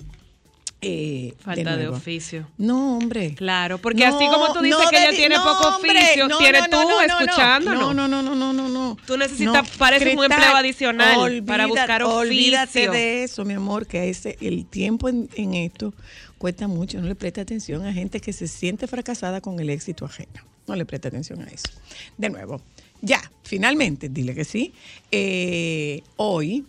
Eh, 0.80 1.34
Falta 1.40 1.76
de, 1.76 1.88
oficio. 1.88 2.48
No, 2.60 2.98
hombre. 2.98 3.34
Claro, 3.34 3.80
porque 3.80 4.06
así 4.06 4.26
como 4.28 4.54
tú 4.54 4.62
dices 4.62 4.80
no 4.80 4.90
que 4.90 4.98
ella 4.98 5.10
tiene 5.10 5.36
no, 5.36 5.44
poco 5.44 5.70
oficio, 5.78 6.28
no, 6.28 6.38
tienes 6.38 6.62
no, 6.62 6.68
tú 6.68 6.88
no, 6.88 7.08
no, 7.08 7.20
no. 7.26 7.60
No, 7.60 7.94
no, 7.94 8.08
no, 8.08 8.22
no, 8.22 8.36
no, 8.36 8.54
no, 8.54 8.70
no. 8.70 8.98
Tú 9.08 9.18
necesitas- 9.18 9.68
pareces 9.78 10.16
un 10.16 10.26
empleo 10.26 10.56
adicional 10.56 11.44
para 11.44 11.66
buscar 11.66 12.04
Olvídate 12.04 12.88
oficio. 12.88 12.92
de 12.92 13.24
eso, 13.24 13.44
mi 13.44 13.56
amor, 13.56 13.88
que 13.88 14.08
ese 14.10 14.38
el 14.40 14.68
tiempo 14.68 15.10
en, 15.10 15.28
en 15.36 15.56
esto 15.56 15.96
cuesta 16.38 16.68
mucho. 16.68 17.02
No 17.02 17.08
le 17.08 17.16
presta 17.16 17.42
atención 17.42 17.84
a 17.86 17.92
gente 17.92 18.20
que 18.20 18.32
se 18.32 18.48
siente 18.48 18.86
fracasada 18.86 19.42
con 19.42 19.60
el 19.60 19.72
éxito 19.72 20.06
ajeno. 20.06 20.44
No 20.68 20.76
le 20.76 20.86
presta 20.86 21.08
atención 21.08 21.42
a 21.42 21.46
eso. 21.46 21.70
De 22.18 22.30
nuevo, 22.30 22.62
Ya, 23.02 23.32
finalmente, 23.44 24.10
dile 24.10 24.36
que 24.36 24.46
sí. 24.46 24.74
Eh, 25.12 26.04
hoy 26.18 26.66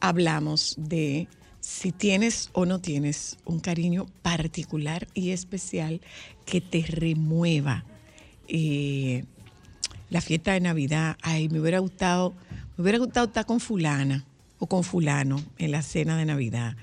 hablamos 0.00 0.74
de 0.78 1.26
si 1.62 1.92
tienes 1.92 2.50
o 2.52 2.66
no 2.66 2.80
tienes 2.80 3.38
un 3.44 3.60
cariño 3.60 4.06
particular 4.20 5.06
y 5.14 5.30
especial 5.30 6.00
que 6.44 6.60
te 6.60 6.84
remueva. 6.86 7.84
eh, 8.48 9.24
la 10.10 10.20
fiesta 10.20 10.52
de 10.52 10.60
Navidad, 10.60 11.16
ay, 11.22 11.48
me 11.48 11.58
hubiera 11.60 11.78
gustado, 11.78 12.34
me 12.76 12.82
hubiera 12.82 12.98
gustado 12.98 13.26
estar 13.28 13.46
con 13.46 13.60
fulana 13.60 14.26
o 14.58 14.66
con 14.66 14.84
fulano 14.84 15.42
en 15.56 15.70
la 15.70 15.80
cena 15.80 16.18
de 16.18 16.26
Navidad. 16.26 16.76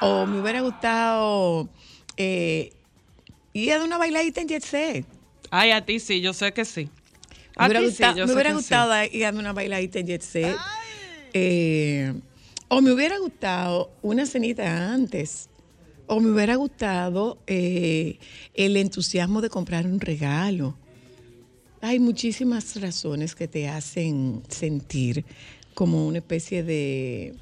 O 0.00 0.26
me 0.26 0.40
hubiera 0.40 0.60
gustado 0.60 1.68
eh, 2.16 2.72
ir 3.52 3.72
a 3.72 3.78
dar 3.78 3.86
una 3.86 3.98
bailadita 3.98 4.42
en 4.42 4.48
Jet 4.48 4.62
Set. 4.64 5.06
Ay, 5.50 5.72
a 5.72 5.84
ti 5.84 5.98
sí, 5.98 6.20
yo 6.20 6.32
sé 6.34 6.52
que 6.52 6.64
sí. 6.64 6.88
Me 7.56 7.64
A 7.64 7.66
hubiera 7.66 7.80
ti 7.80 7.86
gustado, 7.86 8.12
sí, 8.12 8.18
yo 8.20 8.24
me 8.26 8.28
sé 8.28 8.34
hubiera 8.34 8.50
que 8.50 8.56
gustado 8.56 9.04
ir 9.10 9.22
a 9.24 9.26
darme 9.26 9.40
una 9.40 9.52
bailadita 9.52 9.98
en 9.98 10.06
Jet 10.06 10.22
Set. 10.22 10.56
Eh, 11.32 12.14
o 12.74 12.80
me 12.80 12.90
hubiera 12.90 13.18
gustado 13.18 13.90
una 14.00 14.24
cenita 14.24 14.94
antes. 14.94 15.50
O 16.06 16.20
me 16.20 16.30
hubiera 16.30 16.56
gustado 16.56 17.36
eh, 17.46 18.18
el 18.54 18.78
entusiasmo 18.78 19.42
de 19.42 19.50
comprar 19.50 19.86
un 19.86 20.00
regalo. 20.00 20.74
Hay 21.82 22.00
muchísimas 22.00 22.80
razones 22.80 23.34
que 23.34 23.46
te 23.46 23.68
hacen 23.68 24.42
sentir 24.48 25.26
como 25.74 26.06
una 26.06 26.18
especie 26.18 26.62
de, 26.62 27.34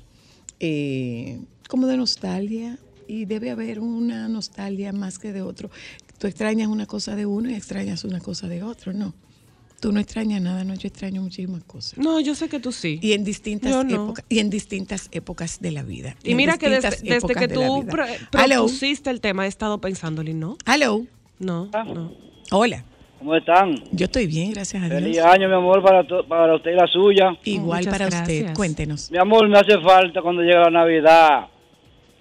eh, 0.59 1.41
como 1.69 1.87
de 1.87 1.97
nostalgia 1.97 2.77
y 3.07 3.25
debe 3.25 3.51
haber 3.51 3.79
una 3.79 4.27
nostalgia 4.27 4.93
más 4.93 5.21
que 5.21 5.33
de 5.33 5.43
otro. 5.43 5.71
Tú 6.19 6.27
extrañas 6.27 6.67
una 6.67 6.87
cosa 6.87 7.15
de 7.15 7.27
uno 7.27 7.51
y 7.51 7.55
extrañas 7.55 8.03
una 8.03 8.19
cosa 8.19 8.49
de 8.49 8.65
otro, 8.65 8.93
¿no? 8.93 9.15
Tú 9.81 9.93
no 9.93 10.01
extrañas 10.01 10.43
nada, 10.43 10.63
no, 10.63 10.75
yo 10.75 10.89
extraño 10.89 11.23
muchísimas 11.23 11.65
cosas. 11.65 11.99
No, 11.99 12.21
yo 12.21 12.35
sé 12.35 12.49
que 12.51 12.61
tú 12.61 12.71
sí. 12.71 12.99
Y 13.03 13.13
en 13.15 13.25
distintas 13.25 13.85
no. 13.87 13.95
épocas 14.05 14.25
y 14.29 14.39
en 14.39 14.51
distintas 14.51 15.09
épocas 15.11 15.59
de 15.61 15.71
la 15.73 15.83
vida. 15.83 16.17
Y 16.23 16.35
mira 16.35 16.59
que 16.59 16.69
desde, 16.69 16.91
desde 17.03 17.35
que 17.35 17.47
de 17.49 17.55
tú 17.55 17.87
pro- 17.89 18.05
propusiste 18.31 19.09
el 19.09 19.21
tema, 19.23 19.47
he 19.47 19.49
estado 19.49 19.79
pensándole, 19.81 20.35
¿no? 20.35 20.59
Hello. 20.67 21.05
No, 21.39 21.71
no. 21.73 22.13
Hola. 22.51 22.85
¿Cómo 23.19 23.35
están? 23.37 23.75
Yo 23.93 24.05
estoy 24.07 24.27
bien, 24.27 24.51
gracias 24.53 24.83
a 24.83 24.89
Feliz 24.89 25.13
Dios. 25.15 25.27
año, 25.27 25.49
mi 25.49 25.55
amor, 25.55 25.83
para, 25.83 26.07
to- 26.07 26.27
para 26.27 26.55
usted 26.57 26.73
y 26.73 26.75
la 26.75 26.87
suya. 26.87 27.37
Igual 27.45 27.79
Muchas 27.81 27.93
para 27.93 28.05
usted. 28.09 28.19
gracias. 28.41 28.57
Cuéntenos. 28.57 29.11
Mi 29.11 29.19
amor, 29.19 29.49
me 29.49 29.59
hace 29.59 29.79
falta 29.81 30.21
cuando 30.23 30.43
llega 30.43 30.61
la 30.65 30.71
Navidad. 30.71 31.47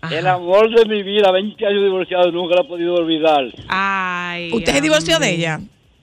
Ajá. 0.01 0.17
El 0.17 0.27
amor 0.27 0.73
de 0.73 0.85
mi 0.85 1.03
vida, 1.03 1.29
20 1.31 1.65
años 1.65 1.83
divorciado, 1.83 2.31
nunca 2.31 2.55
la 2.55 2.61
he 2.61 2.65
podido 2.65 2.95
olvidar. 2.95 3.43
Ay. 3.67 4.49
¿Usted 4.53 4.73
se 4.73 4.81
divorció 4.81 5.19
de 5.19 5.33
ella? 5.35 5.59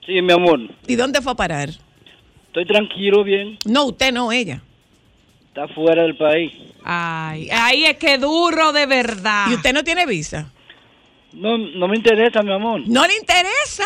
Sí, 0.07 0.19
mi 0.21 0.33
amor. 0.33 0.61
¿Y 0.87 0.95
dónde 0.95 1.21
fue 1.21 1.33
a 1.33 1.35
parar? 1.35 1.69
Estoy 2.47 2.65
tranquilo, 2.65 3.23
bien. 3.23 3.59
No, 3.65 3.85
usted 3.85 4.11
no, 4.13 4.31
ella. 4.31 4.61
Está 5.49 5.67
fuera 5.67 6.01
del 6.03 6.15
país. 6.15 6.53
Ay, 6.83 7.49
ay, 7.51 7.83
es 7.85 7.97
que 7.97 8.17
duro 8.17 8.71
de 8.71 8.85
verdad. 8.85 9.47
¿Y 9.51 9.55
usted 9.55 9.73
no 9.73 9.83
tiene 9.83 10.05
visa? 10.05 10.49
No, 11.33 11.57
no 11.57 11.89
me 11.89 11.97
interesa, 11.97 12.41
mi 12.41 12.53
amor. 12.53 12.81
¿No 12.87 13.05
le 13.05 13.17
interesa? 13.17 13.83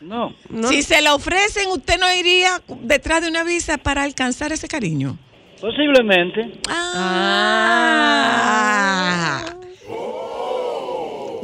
No. 0.00 0.32
No. 0.48 0.68
Si 0.68 0.82
se 0.82 1.02
la 1.02 1.14
ofrecen, 1.14 1.68
¿usted 1.70 1.98
no 1.98 2.06
iría 2.14 2.62
detrás 2.82 3.22
de 3.22 3.28
una 3.28 3.42
visa 3.42 3.76
para 3.76 4.04
alcanzar 4.04 4.52
ese 4.52 4.68
cariño? 4.68 5.18
Posiblemente. 5.60 6.60
Ah. 6.68 8.04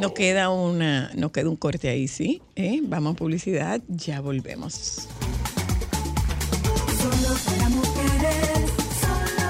Nos 0.00 0.12
queda 0.12 0.48
una, 0.50 1.10
nos 1.14 1.30
queda 1.30 1.48
un 1.50 1.56
corte 1.56 1.88
ahí, 1.88 2.08
¿sí? 2.08 2.40
¿Eh? 2.56 2.80
Vamos 2.82 3.12
a 3.14 3.16
publicidad, 3.16 3.80
ya 3.88 4.20
volvemos. 4.20 5.08
Solo 6.98 7.36
para 7.46 7.68
mujeres, 7.68 8.70
solo, 9.00 9.48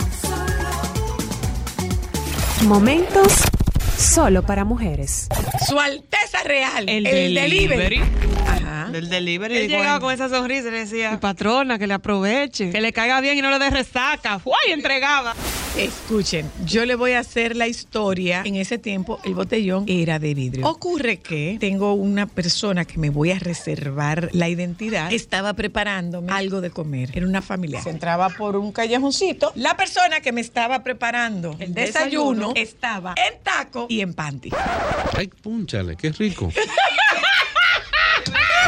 solo. 2.60 2.68
Momentos 2.68 3.32
solo 3.96 4.42
para 4.42 4.64
mujeres. 4.64 5.28
Su 5.68 5.78
Alteza 5.78 6.42
Real, 6.44 6.88
El 6.88 7.06
el, 7.06 7.34
delivery. 7.34 7.68
delivery. 7.68 8.00
Ajá. 8.46 8.88
Del 8.90 9.08
delivery. 9.08 9.56
Él 9.56 9.68
llegaba 9.68 10.00
con 10.00 10.12
esa 10.12 10.28
sonrisa 10.28 10.68
y 10.68 10.70
le 10.72 10.78
decía, 10.80 11.12
mi 11.12 11.18
patrona, 11.18 11.78
que 11.78 11.86
le 11.86 11.94
aproveche. 11.94 12.70
Que 12.70 12.80
le 12.80 12.92
caiga 12.92 13.20
bien 13.20 13.38
y 13.38 13.42
no 13.42 13.50
le 13.50 13.58
dé 13.58 13.70
resaca. 13.70 14.40
¡Uy! 14.44 14.72
Entregaba. 14.72 15.34
Escuchen, 15.76 16.50
yo 16.64 16.84
le 16.84 16.96
voy 16.96 17.12
a 17.12 17.20
hacer 17.20 17.56
la 17.56 17.68
historia. 17.68 18.42
En 18.44 18.56
ese 18.56 18.76
tiempo 18.76 19.20
el 19.24 19.34
botellón 19.34 19.84
era 19.86 20.18
de 20.18 20.34
vidrio. 20.34 20.66
Ocurre 20.66 21.18
que 21.18 21.56
tengo 21.60 21.94
una 21.94 22.26
persona 22.26 22.84
que 22.84 22.98
me 22.98 23.08
voy 23.08 23.30
a 23.30 23.38
reservar 23.38 24.30
la 24.32 24.48
identidad. 24.48 25.12
Estaba 25.12 25.54
preparándome 25.54 26.32
algo 26.32 26.60
de 26.60 26.70
comer. 26.70 27.10
Era 27.14 27.26
una 27.26 27.40
familia. 27.40 27.80
Se 27.82 27.90
entraba 27.90 28.28
por 28.30 28.56
un 28.56 28.72
callejoncito. 28.72 29.52
La 29.54 29.76
persona 29.76 30.20
que 30.20 30.32
me 30.32 30.40
estaba 30.40 30.82
preparando 30.82 31.56
el 31.60 31.72
desayuno, 31.72 32.48
desayuno. 32.48 32.52
estaba 32.56 33.14
en 33.16 33.40
taco 33.42 33.86
y 33.88 34.00
en 34.00 34.12
panty. 34.12 34.50
Ay, 35.16 35.28
púnchale, 35.28 35.96
qué 35.96 36.10
rico. 36.10 36.50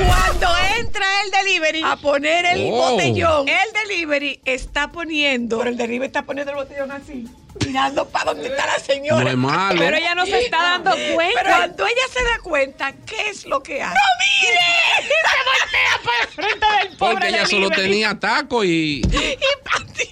Cuando 0.07 0.49
entra 0.78 1.07
el 1.24 1.30
delivery 1.30 1.82
a 1.84 1.97
poner 1.97 2.47
el 2.47 2.70
Oh. 2.72 2.93
botellón, 2.93 3.49
el 3.49 3.72
delivery 3.88 4.40
está 4.45 4.90
poniendo, 4.90 5.59
pero 5.59 5.70
el 5.70 5.76
delivery 5.76 6.07
está 6.07 6.22
poniendo 6.22 6.53
el 6.53 6.59
botellón 6.59 6.90
así, 6.93 7.26
mirando 7.66 8.09
para 8.09 8.32
donde 8.32 8.49
está 8.49 8.66
la 8.66 8.78
señora. 8.78 9.24
No 9.24 9.30
es 9.30 9.36
malo. 9.36 9.78
Pero 9.80 9.97
ella 9.97 10.14
no 10.14 10.24
se 10.26 10.40
está 10.45 10.62
dando 10.62 10.90
cuenta. 11.14 11.40
Pero 11.43 11.57
cuando 11.57 11.86
ella 11.86 12.03
se 12.12 12.22
da 12.24 12.38
cuenta, 12.43 12.93
¿qué 13.07 13.28
es 13.30 13.45
lo 13.47 13.62
que 13.62 13.82
hace? 13.82 13.95
¡No 13.95 14.01
mire! 14.18 14.59
Se 15.22 15.38
voltea 15.45 16.01
para 16.05 16.22
el 16.22 16.28
frente 16.28 16.66
del 16.88 16.97
pobre 16.97 17.12
Porque 17.14 17.28
ella 17.28 17.47
solo 17.47 17.70
tenía 17.70 18.18
taco 18.18 18.64
y. 18.64 19.03
¡Ay, 19.14 19.38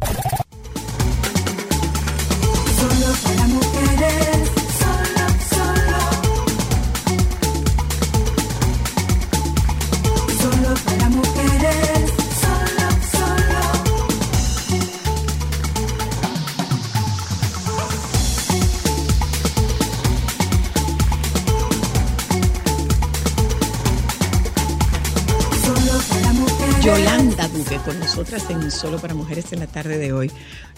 Con 27.79 27.97
nosotras 27.99 28.49
en 28.49 28.69
Solo 28.69 28.99
para 28.99 29.13
Mujeres 29.13 29.53
en 29.53 29.59
la 29.59 29.67
tarde 29.67 29.97
de 29.97 30.11
hoy. 30.11 30.31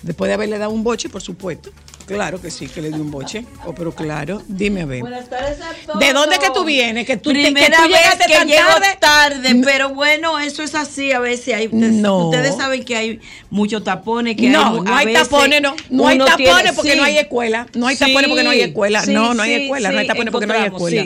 Después 0.03 0.29
de 0.29 0.35
haberle 0.35 0.57
dado 0.59 0.71
un 0.71 0.83
boche, 0.83 1.09
por 1.09 1.21
supuesto. 1.21 1.71
Claro 2.05 2.41
que 2.41 2.51
sí, 2.51 2.67
que 2.67 2.81
le 2.81 2.89
di 2.89 2.99
un 2.99 3.11
boche. 3.11 3.45
Oh, 3.65 3.73
pero 3.73 3.93
claro, 3.93 4.41
dime 4.47 4.81
a 4.81 4.85
ver. 4.85 4.99
Buenas 5.01 5.29
tardes 5.29 5.59
a 5.61 5.71
todos. 5.85 5.99
¿De 5.99 6.11
dónde 6.13 6.37
que 6.37 6.49
tú 6.53 6.65
vienes? 6.65 7.05
Que 7.07 7.15
tú, 7.17 7.31
te- 7.31 7.37
que 7.37 7.43
Primera 7.45 7.77
tú 7.77 7.83
vez 7.83 7.91
llegaste 7.91 8.25
que 8.27 8.33
tan 8.33 8.47
tarde. 8.49 8.87
tarde, 8.99 9.55
pero 9.63 9.89
bueno, 9.89 10.39
eso 10.39 10.63
es 10.63 10.75
así 10.75 11.11
a 11.11 11.19
veces. 11.19 11.55
Hay, 11.55 11.69
No. 11.71 12.27
ustedes 12.29 12.55
saben 12.55 12.83
que 12.83 12.95
hay 12.97 13.19
muchos 13.49 13.83
tapones, 13.83 14.35
que 14.35 14.49
no, 14.49 14.75
hay, 14.75 14.81
no 14.81 14.95
hay 14.95 15.13
tapones, 15.13 15.61
no. 15.61 15.75
No 15.89 16.07
hay 16.07 16.17
tapones 16.17 16.37
tiene- 16.55 16.73
porque 16.73 16.91
sí. 16.91 16.97
no 16.97 17.03
hay 17.03 17.17
escuela. 17.17 17.67
No 17.73 17.87
hay 17.87 17.95
Sí, 17.95 18.05
tapones 18.05 18.27
porque 18.29 18.43
no 18.43 18.49
hay 18.49 18.61
escuela. 18.61 19.01
sí, 19.03 19.13
no, 19.13 19.33
no 19.33 19.41
hay 19.43 19.53
escuela. 19.53 19.91
no 19.91 19.99
hay 19.99 20.07
tapones 20.07 20.31
porque 20.31 20.47
no 20.47 20.53
hay 20.53 20.65
escuela. 20.65 21.03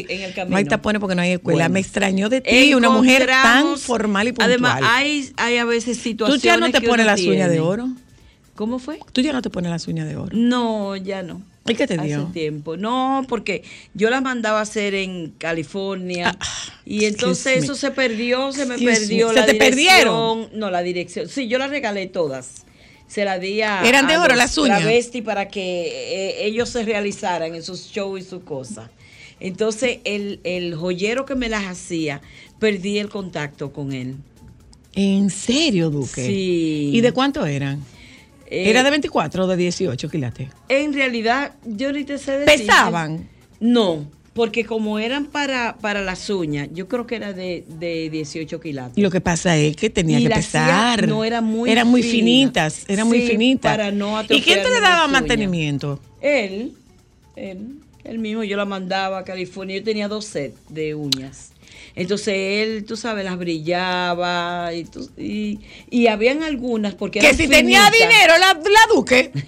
no 0.47 0.57
hay 0.57 0.65
tapones 0.65 0.99
porque 0.99 1.15
no 1.15 1.21
hay 1.21 1.31
escuela. 1.33 1.57
Bueno. 1.65 1.73
Me 1.73 1.79
extrañó 1.79 2.29
de 2.29 2.41
ti 2.41 2.73
una 2.73 2.89
mujer 2.89 3.27
tan 3.27 3.77
formal 3.77 4.27
y 4.29 4.31
puntual. 4.31 4.49
Además, 4.49 4.81
hay, 4.83 5.31
hay 5.37 5.57
a 5.57 5.65
veces 5.65 5.97
Tú 5.97 6.03
situaciones 6.03 6.41
ya 6.43 6.57
no 6.57 6.71
te 6.71 6.81
pones 6.81 7.05
las 7.05 7.21
uñas 7.21 7.49
de 7.49 7.59
oro. 7.59 7.87
¿Cómo 8.57 8.79
fue? 8.79 8.99
Tú 9.13 9.21
ya 9.21 9.31
no 9.31 9.41
te 9.41 9.49
pones 9.49 9.71
las 9.71 9.87
uñas 9.87 10.07
de 10.09 10.17
oro. 10.17 10.35
No, 10.35 10.95
ya 10.97 11.21
no. 11.23 11.41
¿Y 11.67 11.75
qué 11.75 11.85
te 11.85 11.93
Hace 11.93 12.07
dio? 12.07 12.23
tiempo. 12.33 12.75
No, 12.75 13.23
porque 13.29 13.61
yo 13.93 14.09
las 14.09 14.21
mandaba 14.21 14.59
a 14.59 14.63
hacer 14.63 14.95
en 14.95 15.31
California. 15.37 16.35
Ah, 16.39 16.45
y 16.85 17.05
entonces 17.05 17.63
eso 17.63 17.73
me. 17.73 17.77
se 17.77 17.91
perdió, 17.91 18.51
se 18.51 18.65
me 18.65 18.75
Excuse 18.75 18.99
perdió 19.01 19.27
me. 19.29 19.33
la 19.35 19.41
¿Se 19.41 19.47
te 19.47 19.53
dirección. 19.53 19.69
perdieron? 19.75 20.49
No, 20.53 20.71
la 20.71 20.81
dirección. 20.81 21.29
Sí, 21.29 21.47
yo 21.47 21.57
las 21.59 21.69
regalé 21.69 22.07
todas. 22.07 22.65
Se 23.07 23.23
las 23.25 23.39
di 23.39 23.61
a. 23.61 23.83
¿Eran 23.87 24.07
de 24.07 24.15
a 24.15 24.19
oro 24.21 24.29
los 24.29 24.37
las 24.37 24.57
uñas? 24.57 24.79
travesti 24.81 25.21
para 25.21 25.47
que 25.49 25.61
eh, 26.41 26.45
ellos 26.47 26.69
se 26.69 26.83
realizaran 26.83 27.53
en 27.53 27.61
sus 27.63 27.85
shows 27.91 28.19
y 28.21 28.23
sus 28.23 28.43
cosas. 28.43 28.89
Entonces, 29.39 29.99
el, 30.03 30.39
el 30.43 30.73
joyero 30.75 31.25
que 31.25 31.35
me 31.35 31.47
las 31.47 31.65
hacía, 31.65 32.21
perdí 32.59 32.97
el 32.97 33.09
contacto 33.09 33.71
con 33.71 33.93
él. 33.93 34.15
¿En 34.95 35.29
serio, 35.29 35.91
Duque? 35.91 36.25
Sí. 36.25 36.89
¿Y 36.91 37.01
de 37.01 37.11
cuánto 37.11 37.45
eran? 37.45 37.83
Eh, 38.49 38.69
¿Era 38.69 38.83
de 38.83 38.89
24 38.91 39.43
o 39.43 39.47
de 39.47 39.57
18 39.57 40.09
quilates? 40.09 40.49
En 40.69 40.93
realidad, 40.93 41.53
yo 41.65 41.91
ni 41.91 42.03
te 42.03 42.17
sé 42.17 42.39
decir. 42.39 42.65
¿Pesaban? 42.65 43.27
No, 43.59 44.09
porque 44.33 44.65
como 44.65 44.99
eran 44.99 45.25
para, 45.25 45.77
para 45.81 46.01
las 46.01 46.29
uñas, 46.29 46.69
yo 46.73 46.87
creo 46.87 47.07
que 47.07 47.15
era 47.15 47.33
de, 47.33 47.65
de 47.67 48.09
18 48.09 48.59
quilates. 48.59 48.97
Y 48.97 49.01
lo 49.01 49.09
que 49.11 49.19
pasa 49.19 49.57
es 49.57 49.75
que 49.75 49.89
tenía 49.89 50.19
Y 50.19 50.23
que 50.23 50.29
pesar. 50.29 51.07
no, 51.07 51.23
era 51.25 51.41
muy 51.41 51.69
Eran 51.71 51.87
muy 51.87 52.03
finitas, 52.03 52.85
eran 52.87 53.07
muy 53.07 53.21
finitas. 53.21 53.71
para 53.75 53.91
no 53.91 54.21
¿Y 54.29 54.41
quién 54.41 54.61
te 54.61 54.69
le 54.69 54.79
daba 54.79 55.07
mantenimiento? 55.07 55.99
Él, 56.21 56.73
él, 57.35 57.79
él 58.03 58.19
mismo, 58.19 58.43
yo 58.43 58.55
la 58.57 58.65
mandaba 58.65 59.19
a 59.19 59.23
California. 59.23 59.77
Yo 59.77 59.83
tenía 59.83 60.07
dos 60.07 60.25
sets 60.25 60.57
de 60.69 60.95
uñas. 60.95 61.51
Entonces 61.97 62.33
él, 62.35 62.85
tú 62.85 62.95
sabes, 62.95 63.25
las 63.25 63.37
brillaba 63.39 64.71
y, 64.73 64.83
tú- 64.85 65.09
y, 65.17 65.59
y 65.89 66.05
habían 66.07 66.43
algunas 66.43 66.93
porque 66.93 67.19
Que 67.19 67.33
si 67.33 67.47
tenía 67.47 67.89
dinero 67.89 68.33
la, 68.39 68.53
la 68.53 68.93
Duque, 68.93 69.31
mi 69.33 69.41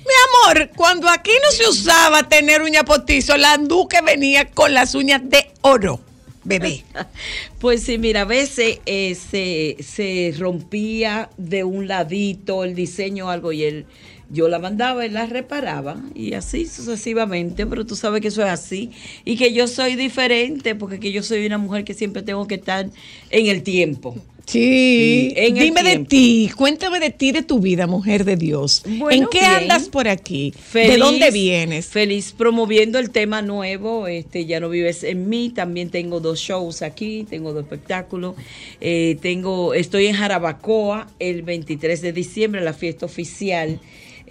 amor, 0.55 0.71
cuando 0.75 1.07
aquí 1.07 1.31
no 1.43 1.51
se 1.51 1.69
usaba 1.69 2.27
tener 2.27 2.61
uña 2.63 2.83
potizo, 2.83 3.37
la 3.37 3.55
Duque 3.57 4.01
venía 4.01 4.49
con 4.49 4.73
las 4.73 4.95
uñas 4.95 5.21
de 5.23 5.45
oro, 5.61 6.01
bebé. 6.43 6.83
Pues 7.59 7.83
sí, 7.83 7.97
mira, 7.97 8.21
a 8.21 8.25
veces 8.25 8.79
eh, 8.85 9.15
se, 9.15 9.75
se 9.83 10.33
rompía 10.39 11.29
de 11.37 11.63
un 11.65 11.87
ladito 11.89 12.63
el 12.63 12.73
diseño 12.73 13.27
o 13.27 13.29
algo 13.29 13.51
y 13.51 13.63
él, 13.63 13.85
yo 14.29 14.47
la 14.47 14.59
mandaba, 14.59 15.05
él 15.05 15.13
la 15.13 15.25
reparaba 15.25 16.01
y 16.13 16.33
así 16.33 16.65
sucesivamente, 16.67 17.65
pero 17.65 17.85
tú 17.85 17.95
sabes 17.95 18.21
que 18.21 18.27
eso 18.27 18.43
es 18.43 18.49
así 18.49 18.91
y 19.25 19.37
que 19.37 19.53
yo 19.53 19.67
soy 19.67 19.95
diferente 19.95 20.75
porque 20.75 20.99
que 20.99 21.11
yo 21.11 21.23
soy 21.23 21.45
una 21.45 21.57
mujer 21.57 21.83
que 21.83 21.93
siempre 21.93 22.21
tengo 22.21 22.47
que 22.47 22.55
estar 22.55 22.89
en 23.29 23.47
el 23.47 23.63
tiempo. 23.63 24.15
Sí, 24.45 25.31
en 25.35 25.57
el 25.57 25.63
dime 25.65 25.83
de 25.83 25.89
tiempo. 25.91 26.09
ti, 26.09 26.49
cuéntame 26.57 26.99
de 26.99 27.11
ti, 27.11 27.31
de 27.31 27.43
tu 27.43 27.59
vida, 27.59 27.85
mujer 27.85 28.25
de 28.25 28.35
Dios. 28.35 28.81
Bueno, 28.83 29.11
¿En 29.11 29.29
qué 29.29 29.41
bien. 29.41 29.51
andas 29.51 29.89
por 29.89 30.07
aquí? 30.07 30.55
¿De 30.73 30.97
dónde 30.97 31.29
vienes? 31.29 31.85
Feliz 31.85 32.33
promoviendo 32.35 32.97
el 32.97 33.11
tema 33.11 33.43
nuevo, 33.43 34.07
este 34.07 34.47
ya 34.47 34.59
no 34.59 34.69
vives 34.69 35.03
en 35.03 35.29
mí, 35.29 35.51
también 35.51 35.91
tengo 35.91 36.19
dos 36.19 36.39
shows 36.39 36.81
aquí, 36.81 37.27
tengo 37.29 37.53
dos 37.53 37.61
espectáculos, 37.63 38.35
eh, 38.81 39.19
tengo, 39.21 39.75
estoy 39.75 40.07
en 40.07 40.15
Jarabacoa 40.15 41.07
el 41.19 41.43
23 41.43 42.01
de 42.01 42.11
diciembre, 42.11 42.61
la 42.61 42.73
fiesta 42.73 43.05
oficial 43.05 43.79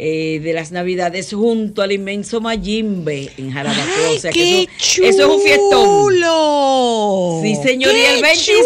eh, 0.01 0.39
de 0.43 0.53
las 0.53 0.71
navidades 0.71 1.33
junto 1.33 1.83
al 1.83 1.91
inmenso 1.91 2.41
Mayimbe 2.41 3.33
en 3.37 3.51
Jarabacoa, 3.53 4.11
o 4.15 4.19
sea 4.21 4.31
que 4.31 4.39
¡Qué 4.39 4.69
eso, 4.81 5.03
eso 5.05 5.23
es 5.23 5.37
un 5.37 5.43
fiestón. 5.43 5.83
Sí, 7.43 7.57
señor, 7.69 7.95
y 7.95 8.01
el 8.05 8.17
¡Qué 8.17 8.23
26, 8.23 8.59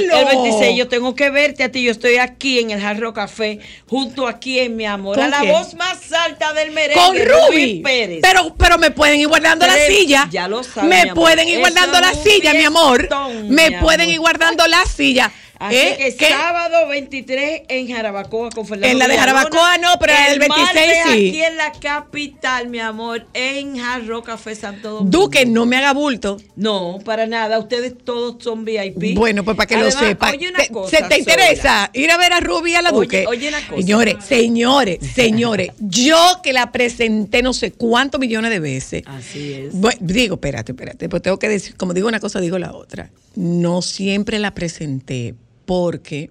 chulo! 0.00 0.18
el 0.18 0.24
26 0.26 0.76
yo 0.76 0.88
tengo 0.88 1.14
que 1.14 1.30
verte 1.30 1.62
a 1.64 1.70
ti, 1.70 1.82
yo 1.84 1.92
estoy 1.92 2.16
aquí 2.16 2.58
en 2.58 2.70
el 2.72 2.80
Jarro 2.80 3.12
Café, 3.14 3.60
junto 3.88 4.26
aquí 4.26 4.58
en 4.58 4.76
mi 4.76 4.86
amor, 4.86 5.16
¿Con 5.16 5.24
a 5.24 5.28
la 5.28 5.40
quién? 5.40 5.52
voz 5.52 5.74
más 5.74 6.12
alta 6.12 6.52
del 6.52 6.72
merengue, 6.72 7.00
Con 7.00 7.16
Ruby. 7.16 7.80
Pérez. 7.84 8.18
Pero, 8.22 8.54
pero 8.56 8.78
me 8.78 8.90
pueden 8.90 9.20
ir 9.20 9.28
guardando 9.28 9.66
la 9.66 9.76
silla. 9.76 10.28
ya 10.30 10.48
lo 10.48 10.62
sabe, 10.64 10.88
Me 10.88 11.14
pueden 11.14 11.48
ir 11.48 11.60
guardando 11.60 12.00
la 12.00 12.12
silla, 12.14 12.52
mi 12.54 12.64
amor. 12.64 13.08
Me 13.48 13.78
pueden 13.80 14.08
ir 14.10 14.18
guardando 14.18 14.66
la 14.66 14.84
silla. 14.86 15.30
Así 15.60 15.76
¿Eh? 15.76 16.14
que 16.18 16.26
sábado 16.26 16.88
23 16.88 17.62
en 17.68 17.88
Jarabacoa 17.88 18.48
con 18.48 18.66
Fernando 18.66 18.88
En 18.92 18.98
la 18.98 19.06
de. 19.08 19.18
Jarabacoa 19.18 19.76
no, 19.76 19.88
pero 20.00 20.14
el 20.32 20.38
26 20.38 20.48
martes 20.66 20.98
sí. 21.04 21.10
aquí 21.28 21.42
en 21.44 21.56
la 21.58 21.70
capital, 21.72 22.68
mi 22.68 22.78
amor, 22.78 23.26
en 23.34 23.76
Jarro 23.78 24.22
Café 24.22 24.54
Santo 24.54 24.90
Domingo. 24.90 25.10
Duque, 25.18 25.44
no 25.44 25.66
me 25.66 25.76
haga 25.76 25.92
bulto. 25.92 26.38
No, 26.56 26.98
para 27.04 27.26
nada. 27.26 27.58
Ustedes 27.58 27.92
todos 28.02 28.42
son 28.42 28.64
VIP. 28.64 29.14
Bueno, 29.14 29.44
pues 29.44 29.54
para 29.54 29.66
que 29.66 29.74
Además, 29.74 29.94
lo 30.00 30.00
sepa. 30.08 30.30
Oye 30.30 30.48
una 30.48 30.60
¿Se- 30.60 30.70
cosa, 30.72 30.96
¿Se 30.96 31.02
te 31.04 31.18
interesa 31.18 31.90
ir 31.92 32.10
a 32.10 32.16
ver 32.16 32.32
a 32.32 32.40
Ruby 32.40 32.72
y 32.72 32.74
a 32.76 32.82
la 32.82 32.90
Oye, 32.92 33.00
Duque? 33.02 33.24
oye 33.28 33.48
una 33.48 33.60
cosa. 33.60 33.76
Señores, 33.82 34.16
señores, 34.24 34.98
señores, 35.14 35.70
yo 35.78 36.40
que 36.42 36.54
la 36.54 36.72
presenté 36.72 37.42
no 37.42 37.52
sé 37.52 37.72
cuántos 37.72 38.18
millones 38.18 38.50
de 38.50 38.60
veces. 38.60 39.02
Así 39.04 39.52
es. 39.52 39.74
Digo, 40.00 40.36
espérate, 40.36 40.72
espérate, 40.72 41.10
pues 41.10 41.20
tengo 41.20 41.38
que 41.38 41.50
decir, 41.50 41.76
como 41.76 41.92
digo 41.92 42.08
una 42.08 42.18
cosa, 42.18 42.40
digo 42.40 42.58
la 42.58 42.72
otra. 42.72 43.10
No 43.36 43.82
siempre 43.82 44.38
la 44.38 44.54
presenté 44.54 45.34
porque 45.70 46.30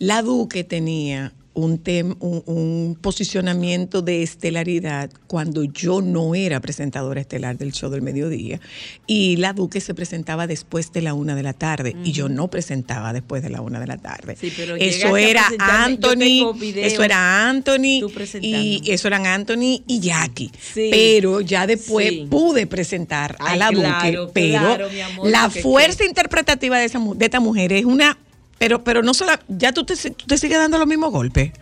la 0.00 0.20
Duque 0.22 0.64
tenía 0.64 1.32
un, 1.56 1.80
tem- 1.84 2.16
un, 2.18 2.42
un 2.46 2.98
posicionamiento 3.00 4.02
de 4.02 4.24
estelaridad 4.24 5.08
cuando 5.28 5.62
yo 5.62 6.00
no 6.02 6.34
era 6.34 6.58
presentadora 6.58 7.20
estelar 7.20 7.56
del 7.56 7.70
show 7.70 7.88
del 7.88 8.02
mediodía 8.02 8.58
y 9.06 9.36
la 9.36 9.52
Duque 9.52 9.80
se 9.80 9.94
presentaba 9.94 10.48
después 10.48 10.92
de 10.92 11.02
la 11.02 11.14
una 11.14 11.36
de 11.36 11.44
la 11.44 11.52
tarde 11.52 11.94
y 12.02 12.10
yo 12.10 12.28
no 12.28 12.50
presentaba 12.50 13.12
después 13.12 13.44
de 13.44 13.50
la 13.50 13.60
una 13.60 13.78
de 13.78 13.86
la 13.86 13.96
tarde. 13.98 14.34
Sí, 14.40 14.52
pero 14.56 14.74
eso 14.74 15.16
era 15.16 15.42
presentarme, 15.46 15.94
yo 15.94 16.18
tengo 16.18 16.50
Anthony, 16.50 16.72
eso 16.78 17.04
era 17.04 17.48
Anthony 17.48 18.00
y 18.42 18.82
eso 18.90 19.06
eran 19.06 19.24
Anthony 19.28 19.84
y 19.86 20.00
Jackie. 20.00 20.50
Sí. 20.60 20.88
Pero 20.90 21.40
ya 21.42 21.68
después 21.68 22.08
Sí. 22.08 22.26
pude 22.28 22.66
presentar 22.66 23.36
a 23.38 23.54
la 23.54 23.68
claro, 23.68 24.22
Duque, 24.26 24.32
pero 24.34 24.58
claro, 24.58 24.88
amor, 25.12 25.30
la 25.30 25.48
fuerza 25.50 26.04
interpretativa 26.04 26.80
de, 26.80 26.86
esa, 26.86 26.98
de 27.14 27.24
esta 27.24 27.38
mujer 27.38 27.72
es 27.72 27.84
una... 27.84 28.18
Pero, 28.58 28.84
pero 28.84 29.02
no 29.02 29.14
solo... 29.14 29.32
Ya 29.48 29.72
tú 29.72 29.84
te, 29.84 29.96
tú 29.96 30.26
te 30.26 30.38
sigues 30.38 30.58
dando 30.58 30.78
los 30.78 30.86
mismos 30.86 31.10
golpes. 31.10 31.52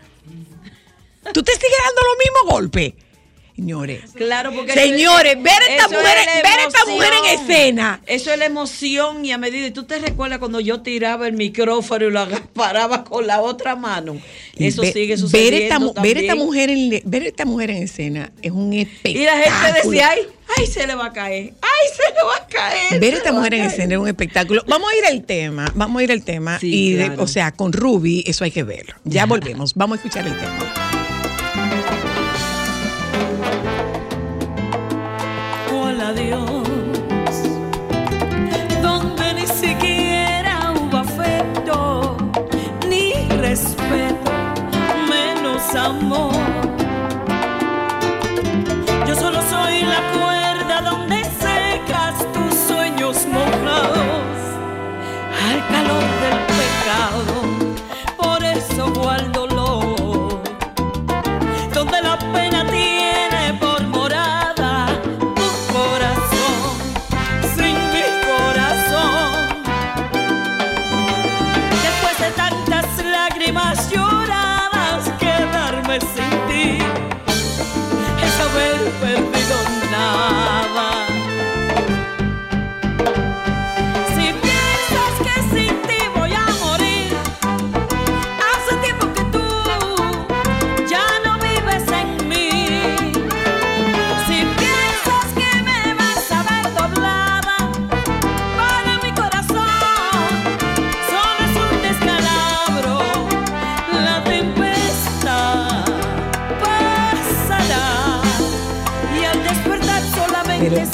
Tú 1.33 1.43
te 1.43 1.53
sigues 1.53 1.79
dando 1.87 2.01
los 2.03 2.19
mismos 2.19 2.55
golpes. 2.55 2.95
Señores. 3.55 4.01
Claro, 4.15 4.51
porque 4.53 4.73
Señores, 4.73 5.41
ver 5.43 5.63
esta 5.69 5.85
eso 5.85 5.91
mujer, 5.91 6.19
es 6.19 6.43
ver 6.43 6.67
esta 6.67 6.87
mujer 6.87 7.13
en 7.13 7.41
escena. 7.41 8.01
Eso 8.07 8.33
es 8.33 8.39
la 8.39 8.47
emoción 8.47 9.25
y 9.25 9.33
a 9.33 9.39
medida. 9.39 9.67
Y 9.67 9.71
tú 9.71 9.85
te 9.85 9.99
recuerdas 9.99 10.39
cuando 10.39 10.59
yo 10.59 10.81
tiraba 10.81 11.29
el 11.29 11.35
micrófono 11.35 12.07
y 12.07 12.11
lo 12.11 12.21
agarraba 12.21 13.05
con 13.05 13.27
la 13.27 13.43
otra 13.43 13.77
mano. 13.77 14.19
Eso 14.57 14.83
sigue 14.85 15.09
ver 15.09 15.19
sucediendo. 15.19 15.89
esta, 15.91 16.01
ver 16.01 16.17
esta 16.17 16.29
también. 16.29 16.47
mujer 16.47 16.71
en 16.71 17.03
ver 17.05 17.23
esta 17.25 17.45
mujer 17.45 17.71
en 17.71 17.83
escena 17.83 18.33
es 18.41 18.53
un 18.53 18.73
espectáculo. 18.73 19.21
Y 19.21 19.25
la 19.27 19.37
gente 19.39 19.81
decía, 19.85 20.11
ay, 20.11 20.21
ay, 20.57 20.67
se 20.67 20.87
le 20.87 20.95
va 20.95 21.07
a 21.07 21.13
caer. 21.13 21.53
Ay, 21.75 21.89
se 21.97 22.03
le 22.15 22.23
va 22.25 22.37
a 22.37 22.47
caer. 22.47 23.01
Ver 23.01 23.11
se 23.13 23.17
esta 23.19 23.33
mujer 23.33 23.53
a 23.55 23.57
en 23.57 23.63
caer". 23.63 23.73
escena 23.73 23.95
es 23.95 24.01
un 24.01 24.09
espectáculo. 24.09 24.63
Vamos 24.67 24.91
a 24.93 24.97
ir 24.97 25.07
al 25.07 25.25
tema, 25.25 25.71
vamos 25.75 26.01
a 26.01 26.05
ir 26.05 26.13
al 26.13 26.23
tema. 26.23 26.59
Sí, 26.59 26.73
y 26.75 26.93
de- 26.95 27.07
claro. 27.07 27.23
o 27.23 27.27
sea, 27.27 27.53
con 27.53 27.73
Ruby, 27.73 28.25
eso 28.27 28.45
hay 28.45 28.51
que 28.51 28.63
verlo. 28.63 28.95
Ya 29.05 29.27
volvemos, 29.27 29.75
vamos 29.75 29.97
a 29.97 30.01
escuchar 30.03 30.27
el 30.27 30.37
tema. 30.37 30.73
al 35.87 36.01
adiós, 36.01 36.69
donde 38.83 39.35
ni 39.35 39.47
siquiera 39.47 40.73
hubo 40.77 40.97
afecto, 40.99 42.17
ni 42.89 43.13
respeto, 43.41 44.31
menos 45.09 45.75
amor. 45.75 46.42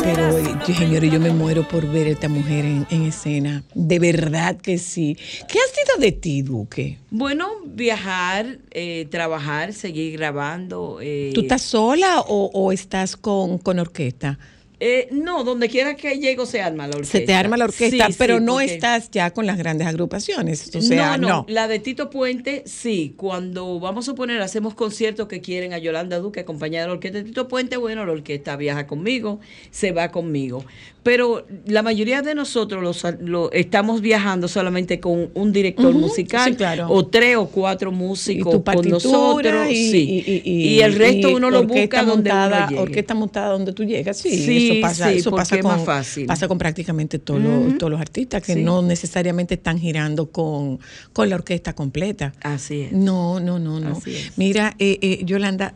Pero, 0.09 0.33
señores, 0.75 1.13
yo 1.13 1.21
me 1.21 1.29
muero 1.31 1.69
por 1.69 1.87
ver 1.87 2.07
a 2.07 2.11
esta 2.11 2.31
mujer 2.31 2.65
en, 2.65 2.87
en 2.89 3.03
escena. 3.03 3.63
De 3.75 3.99
verdad 3.99 4.57
que 4.57 4.79
sí. 4.79 5.19
¿Qué 5.47 5.59
ha 5.59 5.69
sido 5.75 6.01
de 6.01 6.13
ti, 6.13 6.41
Duque? 6.41 6.97
Bueno, 7.11 7.49
viajar, 7.67 8.57
eh, 8.71 9.07
trabajar, 9.11 9.75
seguir 9.75 10.15
grabando. 10.15 10.99
eh, 11.03 11.33
¿Tú 11.35 11.43
estás 11.43 11.61
sola 11.61 12.21
o, 12.27 12.51
o 12.55 12.73
estás 12.73 13.17
con, 13.17 13.59
con 13.59 13.79
orquesta? 13.79 14.39
Eh, 14.81 15.09
no, 15.11 15.43
donde 15.45 15.69
quiera 15.69 15.97
que 15.97 16.19
llego 16.19 16.47
se 16.47 16.61
arma 16.61 16.87
la 16.87 16.97
orquesta. 16.97 17.19
Se 17.19 17.25
te 17.25 17.35
arma 17.35 17.57
la 17.57 17.65
orquesta, 17.65 18.07
Sí, 18.07 18.13
sí, 18.13 18.17
pero 18.19 18.39
no 18.41 18.53
porque- 18.55 18.75
estás 18.75 19.11
ya 19.11 19.31
con 19.33 19.47
las 19.47 19.59
grandes 19.59 19.87
agrupaciones. 19.89 20.71
O 20.75 20.81
sea, 20.81 21.17
no, 21.17 21.23
no. 21.23 21.29
no, 21.29 21.47
la 21.49 21.67
de 21.69 21.79
Tito 21.81 22.11
Puente, 22.11 22.63
sí. 22.67 23.15
Cuando 23.17 23.81
vamos 23.81 24.09
a 24.09 24.15
poner, 24.15 24.41
hacemos 24.41 24.75
conciertos 24.75 25.27
que 25.29 25.41
quieren 25.41 25.73
a 25.73 25.79
Yolanda 25.79 26.19
Duque 26.19 26.41
acompañada 26.41 26.85
de 26.85 26.89
la 26.89 26.95
orquesta 26.95 27.19
de 27.19 27.25
Tito 27.25 27.49
Puente, 27.49 27.77
bueno, 27.77 28.07
la 28.07 28.13
orquesta 28.13 28.57
viaja 28.57 28.87
conmigo, 28.87 29.41
se 29.71 29.93
va 29.93 30.11
conmigo. 30.11 30.65
Pero 31.03 31.47
la 31.67 31.83
mayoría 31.83 32.21
de 32.23 32.35
nosotros 32.35 32.83
los, 32.83 33.03
lo- 33.21 33.51
estamos 33.53 34.01
viajando 34.03 34.47
solamente 34.47 35.01
con 35.01 35.31
un 35.33 35.53
director 35.53 35.95
sí, 36.15 36.55
claro. 36.55 36.87
o 36.91 37.07
tres 37.07 37.37
o 37.37 37.47
cuatro 37.47 37.93
músicos 37.93 38.53
tu 38.53 38.63
con 38.65 38.89
nosotros. 38.89 39.71
y, 39.71 39.91
sí. 39.91 40.25
y- 40.27 40.43
y- 40.45 40.69
Y 40.75 40.81
el 40.83 40.95
resto 40.97 41.31
y 41.31 41.35
uno 41.35 41.51
lo 41.51 41.63
busca 41.65 42.03
donde 42.03 42.31
montada, 42.31 42.59
uno 42.59 42.69
llegue. 42.71 42.83
Orquesta 42.83 43.15
montada 43.15 43.49
donde 43.53 43.73
tú 43.73 43.85
llegas, 43.85 44.19
sí. 44.19 44.68
Eso 44.73 44.81
pasa, 44.81 45.11
sí, 45.13 45.19
eso 45.19 45.31
pasa 45.31 45.57
es 45.57 45.63
con, 45.63 45.71
más 45.73 45.85
fácil. 45.85 46.27
pasa 46.27 46.49
con 46.49 46.59
prácticamente 46.59 47.19
todos, 47.19 47.41
los, 47.43 47.67
Ujú. 47.69 47.79
todos 47.79 47.91
los 47.93 48.01
artistas 48.01 48.43
que 48.43 48.55
Sí. 48.55 48.63
no 48.63 48.83
necesariamente 48.83 49.55
están 49.55 49.79
girando 49.79 50.31
con, 50.31 50.79
con 51.13 51.29
la 51.29 51.37
orquesta 51.37 51.75
completa. 51.75 52.33
Así 52.43 52.83
es. 52.83 52.93
No, 52.93 53.41
no, 53.41 53.59
no, 53.59 53.81
no. 53.81 54.01
Mira, 54.37 54.75
eh, 54.79 54.99
eh, 55.03 55.21
Yolanda, 55.25 55.75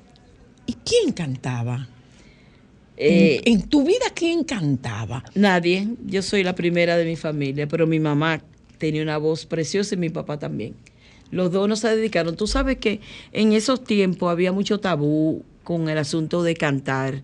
¿y 0.67 0.75
quién 0.85 1.13
cantaba? 1.13 1.89
Eh, 2.97 3.41
en, 3.45 3.55
en 3.61 3.69
tu 3.69 3.85
vida, 3.85 4.07
¿quién 4.15 4.45
cantaba? 4.45 5.25
Nadie. 5.35 5.89
Yo 6.07 6.23
soy 6.23 6.45
la 6.45 6.55
primera 6.55 6.97
de 6.97 7.05
mi 7.05 7.17
familia, 7.17 7.67
pero 7.67 7.87
mi 7.87 7.99
mamá 7.99 8.41
tenía 8.79 9.03
una 9.03 9.17
voz 9.19 9.47
preciosa 9.47 9.95
y 9.95 9.99
mi 9.99 10.11
papá 10.11 10.39
también. 10.39 10.75
Los 11.31 11.51
dos 11.51 11.69
no 11.69 11.77
se 11.77 11.89
dedicaron. 11.97 12.37
Tú 12.37 12.47
sabes 12.47 12.77
que 12.77 13.01
en 13.33 13.53
esos 13.55 13.83
tiempos 13.85 14.31
había 14.31 14.53
mucho 14.53 14.79
tabú 14.81 15.43
con 15.65 15.89
el 15.89 15.97
asunto 15.97 16.43
de 16.43 16.55
cantar 16.55 17.23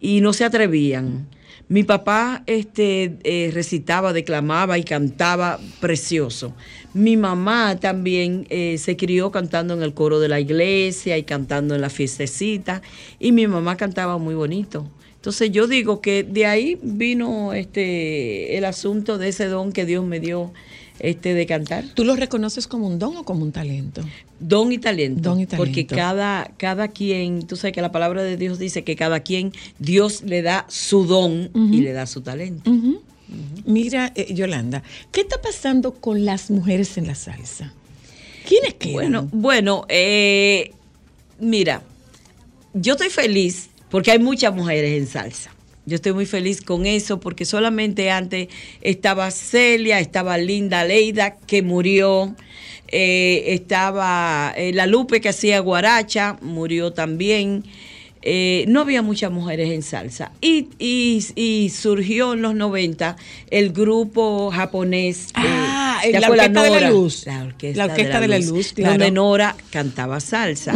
y 0.00 0.20
no 0.20 0.32
se 0.32 0.44
atrevían. 0.44 1.28
Mi 1.68 1.82
papá 1.82 2.44
este, 2.46 3.18
eh, 3.24 3.50
recitaba, 3.52 4.12
declamaba 4.12 4.78
y 4.78 4.84
cantaba 4.84 5.58
precioso. 5.80 6.54
Mi 6.94 7.16
mamá 7.16 7.80
también 7.80 8.46
eh, 8.50 8.78
se 8.78 8.96
crió 8.96 9.32
cantando 9.32 9.74
en 9.74 9.82
el 9.82 9.92
coro 9.92 10.20
de 10.20 10.28
la 10.28 10.38
iglesia 10.38 11.18
y 11.18 11.24
cantando 11.24 11.74
en 11.74 11.80
la 11.80 11.90
fiestecita. 11.90 12.82
Y 13.18 13.32
mi 13.32 13.48
mamá 13.48 13.76
cantaba 13.76 14.16
muy 14.16 14.36
bonito. 14.36 14.88
Entonces 15.16 15.50
yo 15.50 15.66
digo 15.66 16.00
que 16.00 16.22
de 16.22 16.46
ahí 16.46 16.78
vino 16.82 17.52
este 17.52 18.56
el 18.56 18.64
asunto 18.64 19.18
de 19.18 19.30
ese 19.30 19.46
don 19.46 19.72
que 19.72 19.84
Dios 19.84 20.04
me 20.04 20.20
dio 20.20 20.52
este 21.00 21.34
de 21.34 21.46
cantar. 21.46 21.84
¿Tú 21.94 22.04
lo 22.04 22.16
reconoces 22.16 22.66
como 22.66 22.86
un 22.86 22.98
don 22.98 23.16
o 23.16 23.24
como 23.24 23.42
un 23.42 23.52
talento? 23.52 24.02
Don 24.40 24.72
y 24.72 24.78
talento. 24.78 25.30
Don 25.30 25.40
y 25.40 25.46
Porque 25.46 25.84
talento. 25.84 25.96
cada, 25.96 26.50
cada 26.56 26.88
quien, 26.88 27.46
tú 27.46 27.56
sabes 27.56 27.74
que 27.74 27.82
la 27.82 27.92
palabra 27.92 28.22
de 28.22 28.36
Dios 28.36 28.58
dice 28.58 28.84
que 28.84 28.96
cada 28.96 29.20
quien, 29.20 29.52
Dios 29.78 30.22
le 30.22 30.42
da 30.42 30.66
su 30.68 31.06
don 31.06 31.50
y 31.54 31.80
le 31.80 31.92
da 31.92 32.06
su 32.06 32.20
talento. 32.20 32.70
Mira, 33.64 34.12
eh, 34.14 34.32
Yolanda, 34.34 34.82
¿qué 35.10 35.22
está 35.22 35.40
pasando 35.40 35.94
con 35.94 36.24
las 36.24 36.50
mujeres 36.50 36.96
en 36.96 37.08
la 37.08 37.14
salsa? 37.14 37.72
¿Quiénes 38.48 38.74
quedan? 38.74 38.94
Bueno, 38.94 39.28
bueno, 39.32 39.84
eh, 39.88 40.72
mira, 41.40 41.82
yo 42.72 42.92
estoy 42.92 43.10
feliz 43.10 43.68
porque 43.90 44.12
hay 44.12 44.20
muchas 44.20 44.54
mujeres 44.54 44.92
en 44.92 45.06
salsa. 45.08 45.50
Yo 45.86 45.94
estoy 45.94 46.12
muy 46.12 46.26
feliz 46.26 46.60
con 46.62 46.84
eso 46.84 47.20
porque 47.20 47.44
solamente 47.44 48.10
antes 48.10 48.48
estaba 48.82 49.30
Celia, 49.30 50.00
estaba 50.00 50.36
Linda 50.36 50.84
Leida, 50.84 51.36
que 51.46 51.62
murió, 51.62 52.34
eh, 52.88 53.44
estaba 53.48 54.52
eh, 54.56 54.72
la 54.72 54.86
Lupe 54.86 55.20
que 55.20 55.28
hacía 55.28 55.60
guaracha, 55.60 56.36
murió 56.42 56.92
también. 56.92 57.62
Eh, 58.28 58.64
no 58.66 58.80
había 58.80 59.02
muchas 59.02 59.30
mujeres 59.30 59.70
en 59.70 59.82
salsa. 59.82 60.32
Y, 60.40 60.66
y- 60.80 61.24
y 61.36 61.68
surgió 61.70 62.32
en 62.32 62.42
los 62.42 62.56
90 62.56 63.14
el 63.50 63.70
grupo 63.72 64.50
japonés. 64.50 65.26
eh, 65.28 65.32
Ah, 65.36 66.00
¿te 66.02 66.18
la 66.18 66.28
Orquesta 66.30 66.62
de 66.64 66.80
la? 66.80 66.90
Luz. 66.90 67.26
La 67.26 67.44
Orquesta, 67.44 67.78
La 67.86 67.92
Orquesta 67.92 68.20
de 68.20 68.28
la 68.28 68.38
Luz, 68.40 68.72
claro. 68.72 68.90
Donde 68.94 69.10
Nora 69.12 69.56
cantaba 69.70 70.18
salsa. 70.18 70.74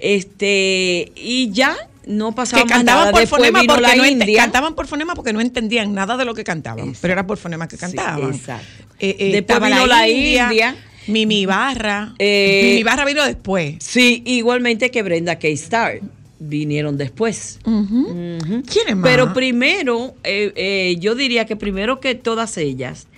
Este, 0.00 1.12
y 1.14 1.50
ya 1.52 1.76
no 2.06 2.34
pasaba 2.34 2.62
que 2.62 2.68
cantaban 2.68 3.00
nada. 3.02 3.10
por 3.12 3.20
Después 3.20 3.40
fonema 3.40 3.60
vino 3.60 3.74
porque 3.74 3.88
la 3.88 3.96
no 3.96 4.06
India. 4.06 4.36
cantaban 4.42 4.74
por 4.74 4.86
fonema 4.86 5.14
porque 5.14 5.32
no 5.32 5.40
entendían 5.40 5.92
nada 5.94 6.16
de 6.16 6.24
lo 6.24 6.34
que 6.34 6.44
cantaban, 6.44 6.94
pero 7.00 7.12
era 7.12 7.26
por 7.26 7.38
fonema 7.38 7.68
que 7.68 7.76
cantaban. 7.76 8.34
exacto. 8.34 8.66
Eh, 8.98 9.16
eh, 9.18 9.32
Después 9.32 9.60
vino 9.60 9.86
la 9.86 10.08
India. 10.08 10.76
Mimi 11.06 11.46
Barra. 11.46 12.14
Eh, 12.18 12.60
Mimi 12.64 12.82
Barra 12.82 13.04
vino 13.04 13.24
después. 13.24 13.76
Sí, 13.80 14.22
igualmente 14.26 14.90
que 14.90 15.02
Brenda 15.02 15.38
K. 15.38 15.48
Star. 15.48 16.00
Vinieron 16.38 16.96
después. 16.96 17.58
¿Quiénes 17.64 18.96
más? 18.96 19.02
Pero 19.10 19.32
primero, 19.34 20.14
eh, 20.24 20.52
eh, 20.56 20.96
yo 20.98 21.14
diría 21.14 21.44
que 21.44 21.56
primero 21.56 22.00
que 22.00 22.14
todas 22.14 22.56
ellas, 22.56 23.08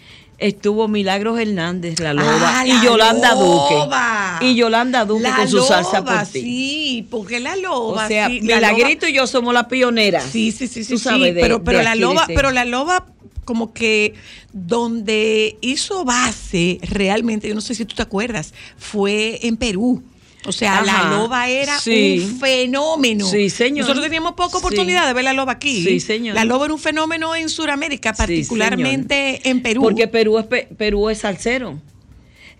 estuvo 0.42 0.88
Milagros 0.88 1.38
Hernández, 1.38 1.98
la 2.00 2.12
loba, 2.14 2.60
Ah, 2.60 2.66
y 2.66 2.72
la 2.72 2.84
Yolanda 2.84 3.34
loba. 3.34 4.36
Duque. 4.38 4.46
Y 4.46 4.54
Yolanda 4.56 5.04
Duque 5.04 5.22
La 5.22 5.36
con 5.36 5.48
su 5.48 5.62
salsa 5.62 6.00
loba, 6.00 6.18
por 6.20 6.26
ti. 6.32 6.40
Sí, 6.40 7.06
porque 7.10 7.40
la 7.40 7.54
O 7.54 7.56
loba. 7.60 8.08
sea, 8.08 8.28
sí, 8.28 8.40
la 8.40 8.56
Milagrito 8.56 9.06
y 9.06 9.12
yo 9.14 9.26
somos 9.26 9.54
las 9.54 9.66
pioneras. 9.66 10.24
Sí, 10.30 10.52
sí, 10.52 10.66
sí, 10.66 10.84
sí. 10.84 10.92
Tú 10.92 10.98
sí, 10.98 11.04
sabes, 11.04 11.34
de- 11.34 11.40
pero 11.40 11.62
pero 11.64 11.78
de 11.78 11.84
la 11.84 11.94
loba, 11.94 12.24
pero 12.26 12.50
la 12.50 12.64
loba 12.64 13.06
como 13.44 13.72
que 13.72 14.14
donde 14.52 15.56
hizo 15.60 16.04
base 16.04 16.78
realmente, 16.82 17.48
yo 17.48 17.54
no 17.54 17.60
sé 17.60 17.74
si 17.74 17.84
tú 17.84 17.94
te 17.94 18.02
acuerdas, 18.02 18.54
fue 18.76 19.40
en 19.46 19.56
Perú. 19.56 20.02
O 20.44 20.50
sea, 20.52 20.78
Ajá, 20.80 20.84
la 21.10 21.16
loba 21.16 21.48
era 21.48 21.78
sí. 21.78 22.20
un 22.24 22.40
fenómeno. 22.40 23.26
Sí, 23.26 23.48
señor. 23.48 23.80
Nosotros 23.82 24.04
teníamos 24.04 24.32
poca 24.32 24.50
Sí. 24.52 24.56
oportunidad 24.58 25.06
de 25.06 25.12
ver 25.12 25.24
la 25.24 25.32
loba 25.32 25.52
aquí. 25.52 25.84
Sí, 25.84 26.00
señor. 26.00 26.34
La 26.34 26.44
loba 26.44 26.64
era 26.64 26.74
un 26.74 26.80
fenómeno 26.80 27.34
en 27.36 27.48
Sudamérica, 27.48 28.12
Sí, 28.12 28.18
particularmente 28.18 29.48
en 29.48 29.62
Perú. 29.62 29.82
Porque 29.82 30.08
Perú 30.08 30.38
es, 30.38 30.46
pe- 30.46 30.68
Perú 30.76 31.08
es 31.10 31.18
salsero. 31.18 31.78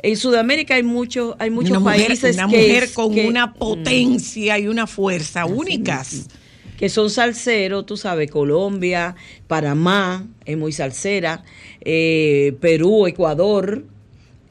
En 0.04 0.16
Sudamérica 0.16 0.74
hay 0.74 0.82
muchos 0.82 1.36
hay 1.38 1.50
muchos 1.50 1.70
una 1.70 1.80
mujer, 1.80 2.06
países 2.08 2.34
una 2.36 2.48
que, 2.48 2.56
mujer 2.56 2.92
con 2.92 3.14
que- 3.14 3.26
una 3.26 3.54
potencia 3.54 4.58
y 4.58 4.66
una 4.68 4.86
fuerza 4.86 5.44
únicas. 5.46 6.28
que 6.76 6.88
son 6.88 7.10
salseros, 7.10 7.86
tú 7.86 7.96
sabes, 7.96 8.28
Colombia, 8.28 9.14
Panamá 9.46 10.26
es 10.44 10.56
muy 10.58 10.72
salsera, 10.72 11.44
eh, 11.80 12.56
Perú, 12.60 13.06
Ecuador. 13.06 13.84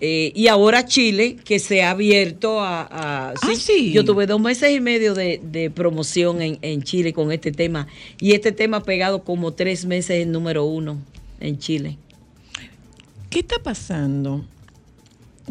Eh, 0.02 0.32
y 0.36 0.48
ahora 0.48 0.84
Chile, 0.86 1.38
que 1.46 1.60
se 1.60 1.84
ha 1.84 1.92
abierto 1.92 2.60
a... 2.60 2.82
a- 2.82 3.34
Ah, 3.42 3.56
sí. 3.56 3.92
Yo 3.94 4.04
tuve 4.04 4.26
dos 4.26 4.42
meses 4.42 4.72
y 4.76 4.80
medio 4.82 5.14
de, 5.14 5.40
de 5.44 5.70
promoción 5.70 6.42
en, 6.42 6.58
en 6.62 6.82
Chile 6.84 7.14
con 7.14 7.32
este 7.32 7.52
tema. 7.52 7.88
Y 8.20 8.32
este 8.34 8.52
tema 8.52 8.78
ha 8.78 8.84
pegado 8.84 9.24
como 9.24 9.54
tres 9.54 9.86
meses 9.86 10.22
en 10.24 10.32
número 10.32 10.66
uno 10.66 10.98
en 11.40 11.60
Chile. 11.60 11.98
¿Qué 13.30 13.40
está 13.40 13.60
pasando 13.64 14.44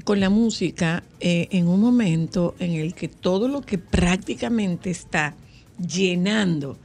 con 0.05 0.21
la 0.21 0.31
música 0.31 1.03
eh, 1.21 1.49
en 1.53 1.69
un 1.69 1.81
momento 1.81 2.55
en 2.59 2.73
el 2.73 2.95
que 2.95 3.09
todo 3.09 3.49
lo 3.49 3.61
que 3.63 3.79
prácticamente 3.79 4.91
está 4.91 5.35
llenando 5.79 6.77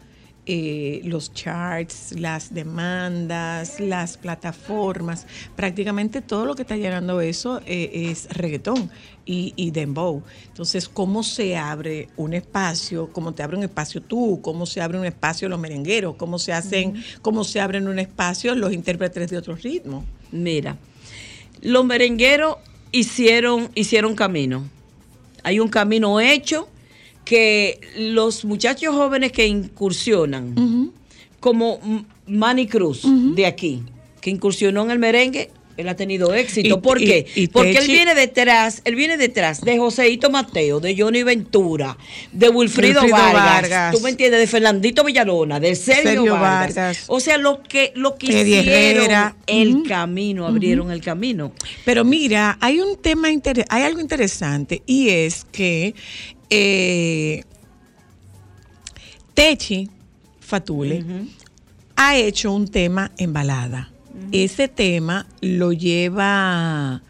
eh, 0.48 1.02
los 1.04 1.34
charts, 1.34 2.14
las 2.20 2.54
demandas, 2.54 3.80
las 3.80 4.18
plataformas, 4.18 5.26
prácticamente 5.56 6.22
todo 6.22 6.46
lo 6.46 6.56
que 6.56 6.62
está 6.62 6.78
llenando 6.78 7.20
eso 7.22 7.62
eh, 7.66 8.10
es 8.12 8.28
reggaetón 8.30 8.91
y, 9.26 9.54
y 9.56 9.72
dembow. 9.72 10.22
Entonces, 10.48 10.88
¿cómo 10.88 11.24
se 11.24 11.58
abre 11.58 12.10
un 12.16 12.34
espacio? 12.34 13.12
¿Cómo 13.12 13.34
te 13.34 13.41
abre 13.41 13.58
un 13.58 13.64
espacio 13.64 14.02
tú? 14.02 14.39
¿Cómo 14.41 14.66
se 14.66 14.82
abre 14.82 15.00
un 15.00 15.06
espacio 15.06 15.50
los 15.50 15.60
merengueros? 15.60 16.16
¿Cómo 16.16 16.38
se 16.38 16.54
hacen, 16.54 17.04
cómo 17.22 17.43
se 17.43 17.60
abren 17.60 17.88
un 17.88 17.98
espacio 17.98 18.54
los 18.54 18.72
intérpretes 18.72 19.30
de 19.32 19.38
otros 19.38 19.64
ritmos? 19.64 20.06
Mira, 20.32 20.78
los 21.62 21.86
merengueros 21.86 22.58
hicieron, 22.91 23.70
hicieron 23.74 24.16
camino. 24.16 24.70
Hay 25.43 25.60
un 25.60 25.70
camino 25.70 26.20
hecho 26.20 26.68
que 27.26 27.80
los 27.98 28.46
muchachos 28.46 28.94
jóvenes 28.96 29.32
que 29.32 29.48
incursionan, 29.48 30.92
como 31.40 31.80
Manny 32.28 32.68
Cruz 32.68 33.02
de 33.36 33.46
aquí, 33.46 33.84
que 34.22 34.30
incursionó 34.30 34.84
en 34.84 34.92
el 34.92 35.00
merengue, 35.00 35.50
él 35.78 35.90
ha 35.90 35.96
tenido 35.98 36.34
éxito. 36.34 36.78
Y- 36.78 36.80
¿Por 36.80 37.02
y- 37.02 37.06
qué? 37.06 37.26
y 37.36 37.48
Porque 37.48 37.78
él 37.78 37.88
viene 37.88 38.16
detrás, 38.16 38.82
él 38.86 38.96
viene 38.96 39.18
detrás 39.18 39.60
de 39.60 39.78
Joseito 39.78 40.30
Mateo, 40.30 40.80
de 40.80 40.96
Johnny 40.98 41.24
Ventura, 41.24 41.98
de 42.32 42.48
Wilfrido, 42.48 43.02
Wilfrido 43.02 43.18
Vargas, 43.22 43.44
Vargas. 43.62 43.94
tú 43.96 44.00
me 44.00 44.10
entiendes, 44.12 44.39
de 44.39 44.47
Fernandito 44.47 45.04
Villalona, 45.04 45.60
de 45.60 45.76
Sergio, 45.76 46.04
Sergio 46.12 46.34
Vargas. 46.36 46.76
Vargas. 46.76 47.04
O 47.08 47.20
sea, 47.20 47.38
lo 47.38 47.62
que 47.62 47.92
lo 47.96 48.16
que 48.16 48.28
hicieron 48.28 49.34
el 49.47 49.84
camino, 49.86 50.47
abrieron 50.47 50.92
el 50.92 51.02
camino. 51.02 51.52
Pero 51.84 52.06
mira, 52.06 52.58
hay 52.62 52.80
un 52.80 52.96
tema, 52.96 53.28
hay 53.28 53.84
algo 53.84 54.00
interesante 54.00 54.82
y 54.86 55.10
es 55.10 55.46
que 55.52 55.93
eh, 56.50 57.43
Techi 59.34 59.89
Fatule 60.39 61.04
ha 61.96 62.16
hecho 62.16 62.51
un 62.51 62.67
tema 62.67 63.12
en 63.17 63.34
balada. 63.34 63.92
Ese 64.32 64.67
tema 64.67 65.28
lo 65.42 65.74
lleva, 65.74 67.01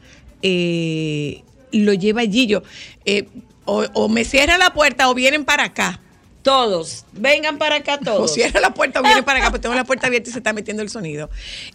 eh, 0.41 1.43
lo 1.71 1.93
lleva 1.93 2.21
Gillo. 2.21 2.63
Eh, 3.05 3.27
o, 3.65 3.85
o 3.93 4.09
me 4.09 4.23
cierra 4.23 4.57
la 4.57 4.73
puerta 4.73 5.09
o 5.09 5.13
vienen 5.13 5.45
para 5.45 5.65
acá. 5.65 6.01
Todos, 6.45 7.05
vengan 7.11 7.57
para 7.57 7.77
acá 7.77 7.97
todos. 8.03 8.31
cierra 8.31 8.59
la 8.59 8.71
puerta 8.71 8.99
o 8.99 9.03
vienen 9.03 9.23
para 9.23 9.39
acá, 9.39 9.49
porque 9.49 9.63
tengo 9.63 9.73
la 9.73 9.83
puerta 9.83 10.05
abierta 10.05 10.29
y 10.29 10.31
se 10.31 10.37
está 10.37 10.53
metiendo 10.53 10.83
el 10.83 10.91
sonido. 10.91 11.31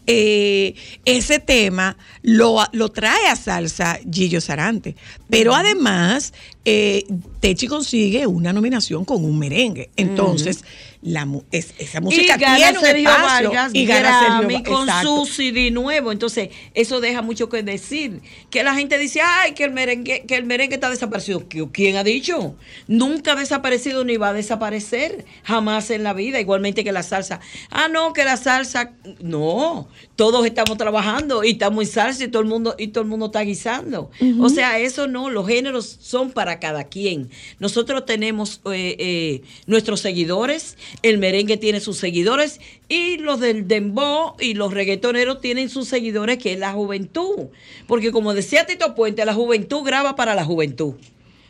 Eh, 0.06 0.76
ese 1.04 1.40
tema 1.40 1.96
lo, 2.22 2.62
lo 2.70 2.88
trae 2.90 3.26
a 3.26 3.34
salsa 3.34 3.98
Gillo 4.08 4.40
Sarante. 4.40 4.94
Pero 5.28 5.56
además 5.56 6.32
eh, 6.64 7.04
Techi 7.40 7.66
consigue 7.66 8.28
una 8.28 8.52
nominación 8.52 9.04
con 9.04 9.24
un 9.24 9.40
merengue. 9.40 9.90
Entonces, 9.96 10.62
la, 11.02 11.26
es- 11.50 11.72
esa 11.78 12.00
música 12.00 12.36
y 12.36 12.40
gana 12.40 12.56
tiene 12.56 12.78
un 12.78 12.84
Sergio 12.84 13.08
espacio 13.10 13.48
Vargas 13.50 13.70
y 13.74 13.86
gana 13.86 14.22
Grammy 14.40 14.62
con 14.62 14.82
exacto. 14.88 15.24
su 15.24 15.32
CD 15.32 15.70
nuevo. 15.70 16.12
Entonces, 16.12 16.50
eso 16.74 17.00
deja 17.00 17.22
mucho 17.22 17.48
que 17.48 17.62
decir. 17.62 18.20
Que 18.50 18.62
la 18.62 18.74
gente 18.74 18.98
dice, 18.98 19.20
ay, 19.22 19.52
que 19.54 19.64
el 19.64 19.70
merengue, 19.72 20.24
que 20.26 20.34
el 20.36 20.44
merengue 20.44 20.74
está 20.74 20.90
desaparecido. 20.90 21.48
¿Qui- 21.48 21.70
¿Quién 21.72 21.96
ha 21.96 22.04
dicho? 22.04 22.54
Nunca 22.86 23.32
ha 23.32 23.36
desaparecido 23.36 24.04
ni 24.04 24.16
va 24.18 24.28
a 24.28 24.32
desaparecer. 24.34 25.24
Jamás 25.44 25.90
en 25.90 26.02
la 26.02 26.12
vida. 26.12 26.38
Igualmente 26.38 26.84
que 26.84 26.92
la 26.92 27.02
salsa. 27.02 27.40
Ah, 27.70 27.88
no, 27.88 28.12
que 28.12 28.24
la 28.24 28.36
salsa. 28.36 28.92
No. 29.20 29.88
Todos 30.16 30.44
estamos 30.44 30.76
trabajando 30.76 31.44
y 31.44 31.52
estamos 31.52 31.84
en 31.84 31.90
salsa 31.90 32.24
y 32.24 32.28
todo 32.28 32.42
el 32.42 32.48
mundo, 32.48 32.74
y 32.78 32.88
todo 32.88 33.02
el 33.04 33.08
mundo 33.08 33.26
está 33.26 33.40
guisando. 33.40 34.10
O 34.38 34.48
sea, 34.50 34.78
eso 34.78 35.06
no. 35.06 35.30
Los 35.30 35.48
géneros 35.48 35.96
son 36.00 36.30
para 36.30 36.60
cada 36.60 36.84
quien. 36.84 37.30
Nosotros 37.58 38.04
tenemos 38.04 38.60
eh, 38.66 38.96
eh, 38.98 39.42
nuestros 39.66 40.00
seguidores, 40.00 40.76
el 41.02 41.18
merengue 41.18 41.56
tiene 41.56 41.80
sus 41.80 41.96
seguidores 41.98 42.60
y 42.88 43.16
los 43.18 43.40
del 43.40 43.66
dembow 43.68 44.34
y 44.40 44.54
los 44.54 44.72
reggaetoneros 44.74 45.40
tienen 45.40 45.68
sus 45.68 45.88
seguidores, 45.88 46.38
que 46.38 46.52
es 46.54 46.58
la 46.58 46.72
juventud. 46.72 47.46
Porque 47.86 48.12
como 48.12 48.34
decía 48.34 48.66
Tito 48.66 48.94
Puente, 48.94 49.24
la 49.24 49.34
juventud 49.34 49.82
graba 49.84 50.16
para 50.16 50.34
la 50.34 50.44
juventud. 50.44 50.94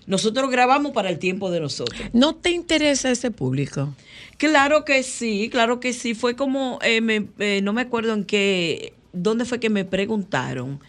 Nosotros 0.06 0.50
grabamos 0.50 0.92
para 0.92 1.08
el 1.10 1.18
tiempo 1.18 1.50
de 1.50 1.60
nosotros. 1.60 2.00
¿No 2.12 2.34
te 2.34 2.50
interesa 2.50 3.10
ese 3.10 3.30
público? 3.30 3.94
Claro 4.38 4.84
que 4.84 5.02
sí, 5.02 5.48
claro 5.50 5.78
que 5.80 5.92
sí. 5.92 6.14
Fue 6.14 6.34
como, 6.34 6.78
eh, 6.82 7.00
me- 7.00 7.26
eh, 7.38 7.60
no 7.62 7.72
me 7.72 7.82
acuerdo 7.82 8.14
en 8.14 8.24
qué, 8.24 8.92
dónde 9.12 9.44
fue 9.44 9.60
que 9.60 9.70
me 9.70 9.84
preguntaron. 9.84 10.80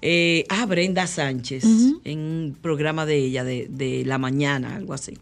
Eh, 0.00 0.44
ah, 0.48 0.64
Brenda 0.66 1.06
Sánchez, 1.06 1.64
en 2.04 2.18
un 2.18 2.56
programa 2.60 3.04
de 3.06 3.16
ella, 3.18 3.44
de, 3.44 3.66
de 3.70 4.04
la 4.04 4.18
mañana, 4.18 4.74
algo 4.76 4.94
así. 4.94 5.12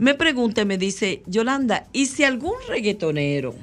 Me 0.00 0.14
pregunta 0.14 0.62
y 0.62 0.64
me 0.64 0.78
dice, 0.78 1.22
Yolanda, 1.26 1.86
¿y 1.92 2.06
si 2.06 2.24
algún 2.24 2.54
reggaetonero 2.66 3.54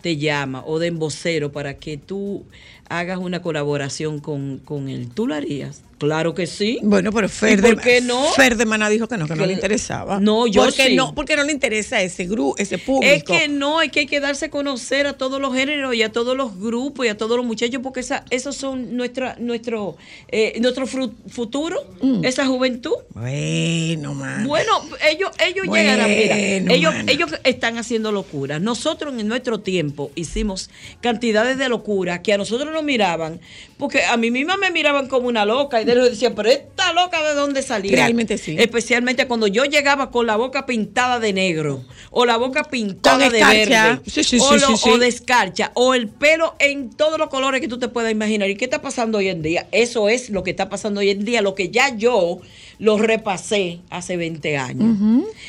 te 0.00 0.16
llama 0.16 0.64
o 0.66 0.80
de 0.80 0.88
embocero 0.88 1.52
para 1.52 1.74
que 1.74 1.96
tú 1.96 2.44
hagas 2.88 3.18
una 3.20 3.40
colaboración 3.40 4.18
con, 4.18 4.58
con 4.58 4.88
él, 4.88 5.10
¿tú 5.14 5.28
lo 5.28 5.36
harías? 5.36 5.84
Claro 6.04 6.34
que 6.34 6.46
sí. 6.46 6.78
Bueno, 6.82 7.12
pero 7.12 7.28
Fer 7.28 7.58
¿Y 7.58 7.62
de, 7.62 7.74
por 7.74 7.82
qué 7.82 8.00
no? 8.00 8.24
Fer 8.32 8.56
de 8.56 8.66
Maná 8.66 8.88
dijo 8.88 9.08
que 9.08 9.16
no, 9.16 9.26
que 9.26 9.34
no 9.34 9.46
le 9.46 9.52
interesaba. 9.52 10.20
No, 10.20 10.46
yo 10.46 10.62
porque 10.62 10.88
sí. 10.88 10.96
no, 10.96 11.14
porque 11.14 11.36
no 11.36 11.44
le 11.44 11.52
interesa 11.52 12.02
ese 12.02 12.26
grupo, 12.26 12.54
ese 12.58 12.78
público. 12.78 13.12
Es 13.12 13.24
que 13.24 13.48
no, 13.48 13.80
es 13.80 13.90
que 13.90 14.00
hay 14.00 14.06
que 14.06 14.20
darse 14.20 14.46
a 14.46 14.50
conocer 14.50 15.06
a 15.06 15.14
todos 15.14 15.40
los 15.40 15.54
géneros 15.54 15.94
y 15.94 16.02
a 16.02 16.12
todos 16.12 16.36
los 16.36 16.58
grupos 16.58 17.06
y 17.06 17.08
a 17.08 17.16
todos 17.16 17.36
los 17.36 17.46
muchachos, 17.46 17.80
porque 17.82 18.00
esa, 18.00 18.24
esos 18.30 18.56
son 18.56 18.96
nuestra, 18.96 19.36
nuestro, 19.38 19.96
eh, 20.28 20.58
nuestro 20.60 20.86
futuro, 20.86 21.78
esa 22.22 22.46
juventud. 22.46 22.94
Bueno, 23.14 24.14
man. 24.14 24.46
Bueno, 24.46 24.72
ellos, 25.10 25.30
ellos 25.38 25.66
llegarán, 25.66 26.10
mira, 26.10 26.36
Bueno, 26.36 26.72
ellos, 26.72 26.94
ellos 27.06 27.30
están 27.44 27.78
haciendo 27.78 28.12
locuras. 28.12 28.60
Nosotros 28.60 29.14
en 29.18 29.28
nuestro 29.28 29.60
tiempo 29.60 30.10
hicimos 30.14 30.70
cantidades 31.00 31.58
de 31.58 31.68
locuras 31.68 32.20
que 32.20 32.32
a 32.32 32.38
nosotros 32.38 32.72
nos 32.72 32.84
miraban, 32.84 33.40
porque 33.78 34.04
a 34.04 34.16
mí 34.16 34.30
misma 34.30 34.56
me 34.56 34.70
miraban 34.70 35.08
como 35.08 35.28
una 35.28 35.44
loca 35.44 35.80
y 35.80 35.84
de 35.84 35.93
ellos 36.00 36.10
decían, 36.12 36.34
pero 36.34 36.48
esta 36.50 36.92
loca 36.92 37.22
de 37.22 37.34
dónde 37.34 37.62
salió. 37.62 37.92
Realmente 37.92 38.38
sí. 38.38 38.56
Especialmente 38.58 39.26
cuando 39.26 39.46
yo 39.46 39.64
llegaba 39.64 40.10
con 40.10 40.26
la 40.26 40.36
boca 40.36 40.66
pintada 40.66 41.18
de 41.20 41.32
negro, 41.32 41.84
o 42.10 42.24
la 42.26 42.36
boca 42.36 42.64
pintada 42.64 43.18
de 43.30 43.40
verde, 43.40 44.00
Sí, 44.06 44.24
sí, 44.24 44.38
o, 44.40 44.56
lo- 44.56 44.74
o 44.92 44.98
de 44.98 45.08
escarcha, 45.08 45.70
o 45.74 45.94
el 45.94 46.08
pelo 46.08 46.54
en 46.58 46.90
todos 46.90 47.18
los 47.18 47.28
colores 47.28 47.60
que 47.60 47.68
tú 47.68 47.78
te 47.78 47.88
puedas 47.88 48.12
imaginar. 48.12 48.48
¿Y 48.50 48.56
qué 48.56 48.64
está 48.64 48.80
pasando 48.82 49.18
hoy 49.18 49.28
en 49.28 49.42
día? 49.42 49.66
Eso 49.72 50.08
es 50.08 50.30
lo 50.30 50.42
que 50.42 50.50
está 50.50 50.68
pasando 50.68 51.00
hoy 51.00 51.10
en 51.10 51.24
día, 51.24 51.42
lo 51.42 51.54
que 51.54 51.70
ya 51.70 51.94
yo 51.96 52.40
lo 52.78 52.98
repasé 52.98 53.80
hace 53.90 54.16
20 54.16 54.56
años. 54.56 54.96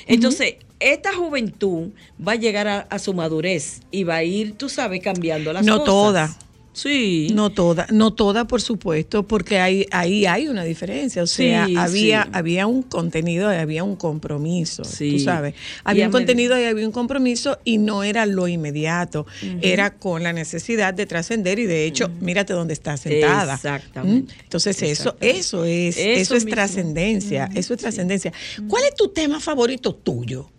Entonces, 0.07 0.55
esta 0.79 1.13
juventud 1.13 1.89
va 2.25 2.33
a 2.33 2.35
llegar 2.35 2.67
a, 2.67 2.79
a 2.81 2.99
su 2.99 3.13
madurez 3.13 3.81
y 3.91 4.03
va 4.03 4.15
a 4.17 4.23
ir, 4.23 4.53
tú 4.53 4.69
sabes, 4.69 5.01
cambiando 5.01 5.53
las 5.53 5.65
no 5.65 5.77
cosas. 5.79 5.85
toda. 5.87 6.37
Sí. 6.75 7.29
No 7.33 7.51
toda, 7.51 7.87
no 7.89 8.13
toda, 8.13 8.45
por 8.45 8.61
supuesto, 8.61 9.23
porque 9.23 9.59
ahí, 9.59 9.85
ahí 9.91 10.25
hay 10.25 10.49
una 10.49 10.65
diferencia. 10.65 11.23
O 11.23 11.27
sea, 11.27 11.65
Sí, 11.67 11.75
había, 11.77 12.23
sí. 12.23 12.29
había 12.33 12.67
un 12.67 12.83
contenido 12.83 13.51
y 13.51 13.55
había 13.55 13.83
un 13.85 13.95
compromiso. 13.95 14.83
Sí. 14.83 15.11
Tú 15.13 15.19
sabes. 15.19 15.55
Había 15.85 16.07
un 16.07 16.11
contenido 16.11 16.59
y 16.59 16.65
había 16.65 16.85
un 16.85 16.91
compromiso 16.91 17.57
y 17.63 17.77
no 17.77 18.03
era 18.03 18.25
lo 18.25 18.49
inmediato. 18.49 19.25
Era 19.61 19.95
con 19.95 20.21
la 20.23 20.33
necesidad 20.33 20.93
de 20.93 21.05
trascender 21.05 21.59
y 21.59 21.65
de 21.65 21.85
hecho, 21.85 22.09
mírate 22.19 22.51
dónde 22.53 22.73
está 22.73 22.97
sentada. 22.97 23.55
Exactamente. 23.55 24.33
¿Mm? 24.35 24.39
Entonces, 24.43 24.75
eso, 24.83 25.15
Exactamente. 25.21 25.39
eso 25.39 25.65
es, 25.65 25.97
Eso 25.97 26.09
eso, 26.21 26.35
es 26.35 26.45
trascendencia. 26.45 27.49
Eso 27.55 27.73
es 27.73 27.79
trascendencia. 27.79 28.33
¿Cuál 28.67 28.83
es 28.83 28.95
tu 28.95 29.07
tema 29.09 29.39
favorito 29.39 29.95
tuyo? 29.95 30.49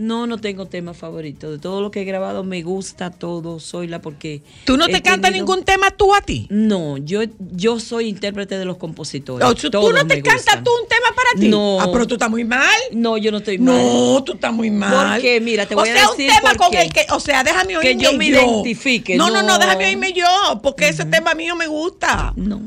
No, 0.00 0.26
no 0.26 0.38
tengo 0.38 0.66
tema 0.66 0.94
favorito. 0.94 1.50
De 1.50 1.58
todo 1.58 1.82
lo 1.82 1.90
que 1.90 2.00
he 2.00 2.04
grabado 2.04 2.42
me 2.42 2.62
gusta 2.62 3.10
todo, 3.10 3.60
soy 3.60 3.86
la 3.86 4.00
porque... 4.00 4.42
¿Tú 4.64 4.76
no 4.76 4.86
te 4.86 5.02
cantas 5.02 5.30
tenido- 5.30 5.44
ningún 5.46 5.64
tema 5.64 5.90
tú 5.90 6.14
a 6.14 6.22
ti? 6.22 6.46
No, 6.50 6.96
yo, 6.96 7.20
yo 7.52 7.78
soy 7.78 8.08
intérprete 8.08 8.56
de 8.58 8.64
los 8.64 8.78
compositores. 8.78 9.46
¿Tú 9.70 9.92
no 9.92 10.06
te 10.06 10.22
cantas 10.22 10.64
tú 10.64 10.70
un 10.82 10.88
tema 10.88 11.08
para 11.14 11.40
ti? 11.40 11.48
No. 11.48 11.78
Ah, 11.80 11.88
pero 11.92 12.06
tú 12.06 12.14
estás 12.14 12.30
muy 12.30 12.44
mal. 12.44 12.70
No, 12.92 13.18
yo 13.18 13.30
no 13.30 13.38
estoy 13.38 13.58
mal. 13.58 13.76
No, 13.76 14.24
tú 14.24 14.32
estás 14.32 14.52
muy 14.52 14.70
mal. 14.70 15.14
Porque, 15.16 15.40
mira, 15.40 15.66
te 15.66 15.74
voy 15.74 15.88
o 15.88 15.92
a 15.92 15.94
sea, 15.94 16.10
decir 16.10 16.30
un 16.30 16.36
tema 16.36 16.54
con 16.54 16.74
el 16.74 16.92
que, 16.92 17.06
o 17.10 17.20
sea, 17.20 17.44
déjame 17.44 17.74
Que 17.74 17.88
oírme 17.88 18.02
yo 18.02 18.12
me 18.14 18.26
identifique, 18.26 19.16
No, 19.16 19.28
no, 19.28 19.42
no, 19.42 19.48
no. 19.48 19.58
déjame 19.58 19.84
oírme 19.86 20.12
yo, 20.14 20.24
porque 20.62 20.88
ese 20.88 21.04
tema 21.04 21.34
mío 21.34 21.54
me 21.56 21.66
gusta. 21.66 22.32
No. 22.36 22.60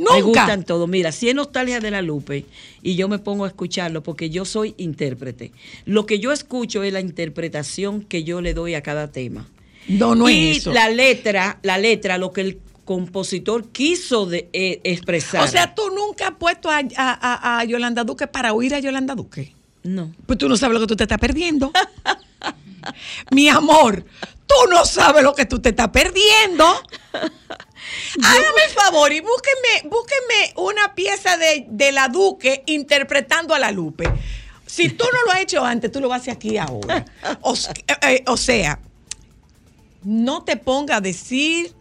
Nunca. 0.00 0.14
Me 0.16 0.22
gustan 0.22 0.64
todos. 0.64 0.88
Mira, 0.88 1.12
si 1.12 1.28
es 1.28 1.34
nostalgia 1.34 1.78
de 1.80 1.90
la 1.90 2.02
Lupe 2.02 2.46
y 2.82 2.94
yo 2.96 3.08
me 3.08 3.18
pongo 3.18 3.44
a 3.44 3.48
escucharlo 3.48 4.02
porque 4.02 4.30
yo 4.30 4.44
soy 4.44 4.74
intérprete. 4.78 5.52
Lo 5.84 6.06
que 6.06 6.18
yo 6.18 6.32
escucho 6.32 6.82
es 6.82 6.92
la 6.92 7.00
interpretación 7.00 8.02
que 8.02 8.24
yo 8.24 8.40
le 8.40 8.54
doy 8.54 8.74
a 8.74 8.82
cada 8.82 9.12
tema. 9.12 9.46
No, 9.88 10.14
no 10.14 10.28
y 10.30 10.50
es 10.50 10.58
eso. 10.58 10.72
la 10.72 10.88
letra, 10.88 11.58
la 11.62 11.78
letra, 11.78 12.18
lo 12.18 12.32
que 12.32 12.40
el 12.42 12.58
compositor 12.84 13.68
quiso 13.68 14.26
de, 14.26 14.48
eh, 14.52 14.80
expresar. 14.84 15.44
O 15.44 15.48
sea, 15.48 15.74
tú 15.74 15.82
nunca 15.94 16.28
has 16.28 16.34
puesto 16.36 16.70
a, 16.70 16.78
a- 16.78 16.84
a- 16.96 17.58
a 17.60 17.64
Yolanda 17.64 18.02
Duque 18.04 18.26
para 18.26 18.52
oír 18.52 18.74
a 18.74 18.80
Yolanda 18.80 19.14
Duque. 19.14 19.54
no. 19.84 20.12
Pues 20.26 20.38
tú 20.38 20.48
no 20.48 20.56
sabes 20.56 20.74
lo 20.74 20.80
que 20.80 20.86
tú 20.86 20.96
te 20.96 21.04
estás 21.04 21.18
perdiendo. 21.18 21.70
Mi 23.30 23.48
amor, 23.48 24.04
tú 24.46 24.54
no 24.70 24.84
sabes 24.86 25.22
lo 25.22 25.34
que 25.34 25.44
tú 25.46 25.60
te 25.60 25.68
estás 25.70 25.88
perdiendo. 25.88 26.64
Hágame 28.22 28.64
el 28.66 28.72
favor 28.72 29.12
y 29.12 29.20
búsqueme, 29.20 29.88
búsqueme 29.90 30.52
una 30.56 30.94
pieza 30.94 31.36
de, 31.36 31.66
de 31.68 31.92
la 31.92 32.08
Duque 32.08 32.62
interpretando 32.66 33.54
a 33.54 33.58
la 33.58 33.70
Lupe. 33.72 34.08
Si 34.66 34.88
tú 34.90 35.04
no 35.12 35.18
lo 35.26 35.32
has 35.32 35.40
hecho 35.40 35.64
antes, 35.64 35.90
tú 35.90 36.00
lo 36.00 36.08
vas 36.08 36.18
a 36.18 36.22
hacer 36.22 36.34
aquí 36.34 36.56
ahora. 36.58 37.04
O, 37.42 37.54
eh, 37.54 37.94
eh, 38.08 38.24
o 38.26 38.36
sea, 38.36 38.78
no 40.02 40.44
te 40.44 40.56
ponga 40.56 40.96
a 40.96 41.00
decir. 41.00 41.72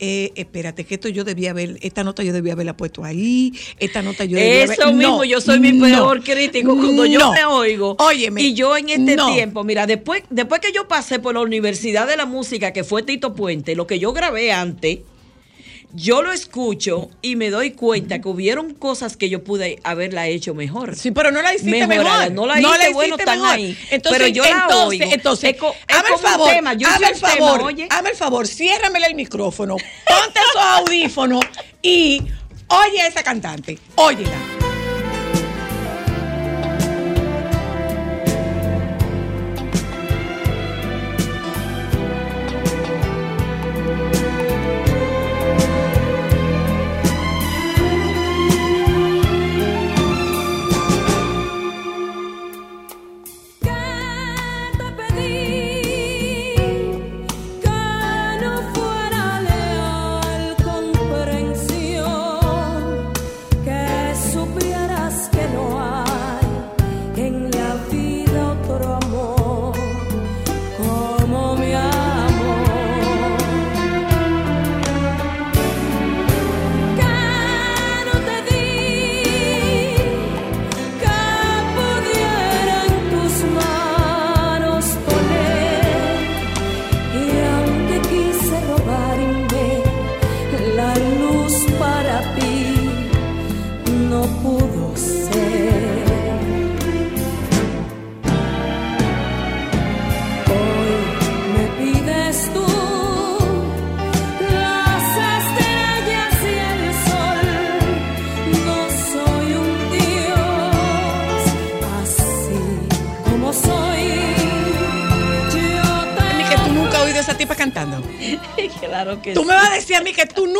eh, 0.00 0.32
espérate, 0.36 0.84
que 0.86 0.94
esto 0.94 1.08
yo 1.08 1.24
debía 1.24 1.50
haber, 1.50 1.76
esta 1.82 2.04
nota 2.04 2.22
yo 2.22 2.32
debía 2.32 2.52
haberla 2.52 2.76
puesto 2.76 3.02
ahí, 3.02 3.52
esta 3.80 4.00
nota 4.00 4.24
yo 4.24 4.36
debía 4.38 4.62
haber- 4.62 4.78
Eso 4.78 4.92
mismo, 4.92 5.16
No, 5.18 5.24
yo 5.24 5.40
soy 5.40 5.58
mi 5.58 5.72
no, 5.72 5.86
peor 5.86 6.22
crítico 6.22 6.76
cuando 6.76 7.04
yo 7.04 7.32
me 7.32 7.44
oigo. 7.46 7.96
Óyeme, 7.98 8.40
Y 8.42 8.54
yo 8.54 8.76
en 8.76 8.90
este 8.90 9.16
tiempo, 9.16 9.64
mira, 9.64 9.86
después, 9.88 10.22
después 10.30 10.60
que 10.60 10.70
yo 10.70 10.86
pasé 10.86 11.18
por 11.18 11.34
la 11.34 11.40
Universidad 11.40 12.06
de 12.06 12.16
la 12.16 12.26
Música, 12.26 12.72
que 12.72 12.84
fue 12.84 13.02
Tito 13.02 13.34
Puente, 13.34 13.74
lo 13.74 13.88
que 13.88 13.98
yo 13.98 14.12
grabé 14.12 14.52
antes, 14.52 15.00
yo 15.94 16.22
lo 16.22 16.32
escucho 16.32 17.08
y 17.22 17.36
me 17.36 17.50
doy 17.50 17.70
cuenta 17.70 18.20
que 18.20 18.28
hubieron 18.28 18.74
cosas 18.74 19.16
que 19.16 19.28
yo 19.30 19.42
pude 19.42 19.78
haberla 19.84 20.26
hecho 20.28 20.54
mejor. 20.54 20.94
Sí, 20.96 21.10
pero 21.10 21.30
no 21.30 21.40
la 21.40 21.54
hiciste 21.54 21.86
Mejorada. 21.86 22.28
mejor. 22.28 22.32
No 22.32 22.46
la 22.46 22.60
hice, 22.60 22.92
bueno, 22.92 23.14
hiciste 23.16 23.22
están 23.32 23.44
ahí. 23.46 23.64
ahí. 23.64 23.78
Entonces, 23.90 24.18
pero 24.18 24.26
yo 24.28 24.42
la 24.42 24.50
entonces, 24.50 25.00
oigo. 25.00 25.14
entonces, 25.14 25.56
hazme 25.88 26.14
el 26.14 26.20
favor, 26.20 26.50
tema. 26.50 26.74
Yo 26.74 26.88
hazme 26.88 27.08
el 27.08 27.14
favor, 27.16 27.74
hazme 27.90 28.10
el 28.10 28.16
favor, 28.16 28.46
ciérramele 28.46 29.06
el 29.06 29.14
micrófono, 29.14 29.76
ponte 29.76 30.40
esos 30.50 30.62
audífonos 30.62 31.44
y 31.80 32.22
oye 32.68 33.00
a 33.00 33.06
esa 33.06 33.22
cantante, 33.22 33.78
óyela. 33.96 34.57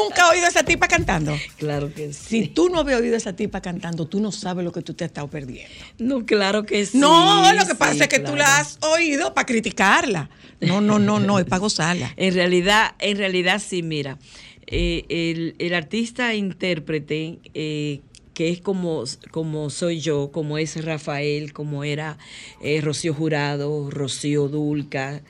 Nunca 0.03 0.25
has 0.25 0.33
oído 0.33 0.47
a 0.47 0.49
esa 0.49 0.63
tipa 0.63 0.89
cantando. 0.89 1.37
Claro 1.57 1.93
que 1.93 2.13
sí. 2.13 2.43
Si 2.43 2.49
tú 2.49 2.69
no 2.69 2.81
habías 2.81 3.01
oído 3.01 3.15
a 3.15 3.19
esa 3.19 3.35
tipa 3.35 3.61
cantando, 3.61 4.07
tú 4.07 4.21
no 4.21 4.33
sabes 4.33 4.65
lo 4.65 4.73
que 4.73 4.83
tú 4.83 4.95
te 4.95 5.05
has 5.05 5.11
estado 5.11 5.29
perdiendo. 5.29 5.73
No, 5.99 6.25
claro 6.25 6.65
que 6.65 6.87
sí. 6.87 6.99
No, 6.99 7.53
lo 7.53 7.67
que 7.67 7.75
pasa 7.75 7.95
sí, 7.95 8.01
es 8.03 8.09
que 8.09 8.21
tú 8.21 8.37
la 8.37 8.59
has 8.59 8.79
oído 8.83 9.35
para 9.35 9.47
criticarla. 9.47 10.31
No, 10.61 10.81
no, 10.81 10.99
no, 10.99 11.21
no, 11.21 11.39
es 11.39 11.45
para 11.45 11.61
gozarla. 11.61 12.15
En 12.17 12.35
realidad, 12.35 12.95
en 12.99 13.17
realidad 13.17 13.63
sí, 13.65 13.83
mira, 13.83 14.19
eh, 14.67 15.05
el, 15.09 15.55
el 15.59 15.75
artista 15.75 16.35
intérprete, 16.35 17.39
eh, 17.55 18.01
que 18.35 18.51
es 18.51 18.61
como, 18.61 19.05
como 19.31 19.71
soy 19.71 20.01
yo, 20.01 20.31
como 20.31 20.59
es 20.59 20.85
Rafael, 20.85 21.53
como 21.53 21.85
era 21.85 22.19
eh, 22.63 22.81
Rocío 22.81 23.15
Jurado, 23.15 23.91
Rocío 23.91 24.49
Dulca, 24.49 25.23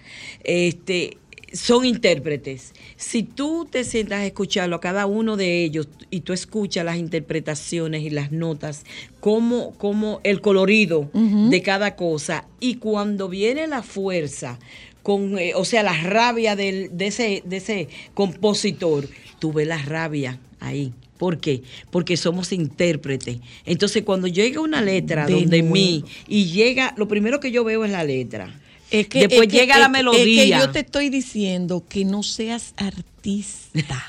este, 0.44 1.16
son 1.52 1.84
intérpretes. 1.84 2.72
Si 2.96 3.22
tú 3.22 3.66
te 3.70 3.84
sientas 3.84 4.20
a 4.20 4.26
escucharlo 4.26 4.76
a 4.76 4.80
cada 4.80 5.06
uno 5.06 5.36
de 5.36 5.64
ellos 5.64 5.88
y 6.10 6.20
tú 6.20 6.32
escuchas 6.32 6.84
las 6.84 6.98
interpretaciones 6.98 8.02
y 8.02 8.10
las 8.10 8.32
notas, 8.32 8.84
como, 9.20 9.72
como 9.74 10.20
el 10.24 10.40
colorido 10.40 11.10
de 11.12 11.62
cada 11.62 11.96
cosa, 11.96 12.46
y 12.60 12.74
cuando 12.74 13.28
viene 13.28 13.66
la 13.66 13.82
fuerza, 13.82 14.58
con, 15.02 15.38
eh, 15.38 15.52
o 15.54 15.64
sea, 15.64 15.82
la 15.82 16.00
rabia 16.02 16.54
del, 16.54 16.96
de, 16.96 17.06
ese, 17.06 17.42
de 17.46 17.56
ese 17.56 17.88
compositor, 18.14 19.08
tú 19.38 19.52
ves 19.52 19.66
la 19.66 19.78
rabia 19.78 20.38
ahí. 20.60 20.92
¿Por 21.16 21.38
qué? 21.38 21.62
Porque 21.90 22.16
somos 22.16 22.52
intérpretes. 22.52 23.38
Entonces, 23.64 24.04
cuando 24.04 24.28
llega 24.28 24.60
una 24.60 24.80
letra 24.80 25.26
De 25.26 25.32
donde 25.32 25.62
nuevo. 25.62 25.74
mí 25.74 26.04
y 26.28 26.46
llega, 26.46 26.94
lo 26.96 27.08
primero 27.08 27.40
que 27.40 27.50
yo 27.50 27.64
veo 27.64 27.84
es 27.84 27.90
la 27.90 28.04
letra. 28.04 28.54
Es 28.90 29.08
que, 29.08 29.20
Después 29.20 29.48
es 29.48 29.52
llega 29.52 29.78
la 29.78 29.88
melodía. 29.88 30.44
Es 30.44 30.50
que 30.50 30.66
yo 30.66 30.70
te 30.70 30.80
estoy 30.80 31.10
diciendo 31.10 31.84
que 31.88 32.04
no 32.04 32.22
seas 32.22 32.74
artista. 32.76 34.02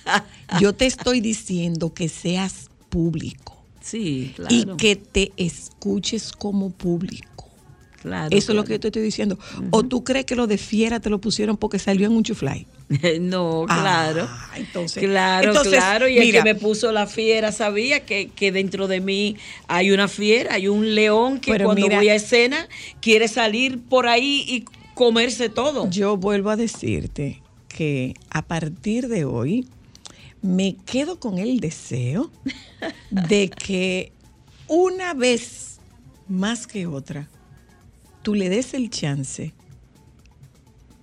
yo 0.60 0.72
te 0.72 0.86
estoy 0.86 1.20
diciendo 1.20 1.94
que 1.94 2.08
seas 2.08 2.68
público. 2.88 3.62
Sí, 3.80 4.32
claro. 4.34 4.54
Y 4.54 4.64
que 4.76 4.96
te 4.96 5.32
escuches 5.36 6.32
como 6.32 6.70
público. 6.70 7.50
Claro, 8.02 8.36
Eso 8.36 8.52
es 8.52 8.56
lo 8.56 8.64
que 8.64 8.74
yo 8.74 8.80
te 8.80 8.88
estoy 8.88 9.02
diciendo. 9.02 9.38
¿O 9.70 9.82
tú 9.82 10.04
crees 10.04 10.26
que 10.26 10.36
lo 10.36 10.46
de 10.46 10.58
fiera 10.58 11.00
te 11.00 11.10
lo 11.10 11.20
pusieron 11.20 11.56
porque 11.56 11.78
salió 11.78 12.06
en 12.06 12.12
un 12.12 12.22
chuflay? 12.22 12.66
no, 13.20 13.64
Ah, 13.68 13.80
claro. 13.80 14.28
entonces- 14.56 15.02
claro, 15.02 15.48
entonces, 15.48 15.72
claro. 15.74 16.08
Y 16.08 16.18
mira. 16.18 16.24
el 16.24 16.32
que 16.32 16.54
me 16.54 16.54
puso 16.54 16.92
la 16.92 17.06
fiera 17.06 17.50
sabía 17.52 18.04
que, 18.04 18.28
que 18.28 18.52
dentro 18.52 18.86
de 18.88 19.00
mí 19.00 19.36
hay 19.68 19.90
una 19.90 20.06
fiera, 20.08 20.54
hay 20.54 20.68
un 20.68 20.94
león 20.94 21.40
que 21.40 21.56
cuando 21.58 21.74
mira- 21.82 21.96
voy 21.96 22.08
a 22.10 22.14
escena 22.14 22.68
quiere 23.00 23.28
salir 23.28 23.80
por 23.82 24.06
ahí 24.06 24.44
y 24.46 24.64
comerse 24.94 25.48
todo. 25.48 25.88
Yo 25.90 26.16
vuelvo 26.16 26.50
a 26.50 26.56
decirte 26.56 27.40
que 27.68 28.14
a 28.30 28.42
partir 28.42 29.08
de 29.08 29.24
hoy 29.24 29.66
me 30.42 30.76
quedo 30.84 31.18
con 31.18 31.38
el 31.38 31.58
deseo 31.60 32.30
de 33.10 33.48
que 33.48 34.12
una 34.68 35.14
vez 35.14 35.78
más 36.28 36.66
que 36.66 36.86
otra 36.86 37.28
tú 38.22 38.34
le 38.34 38.48
des 38.50 38.74
el 38.74 38.90
chance 38.90 39.52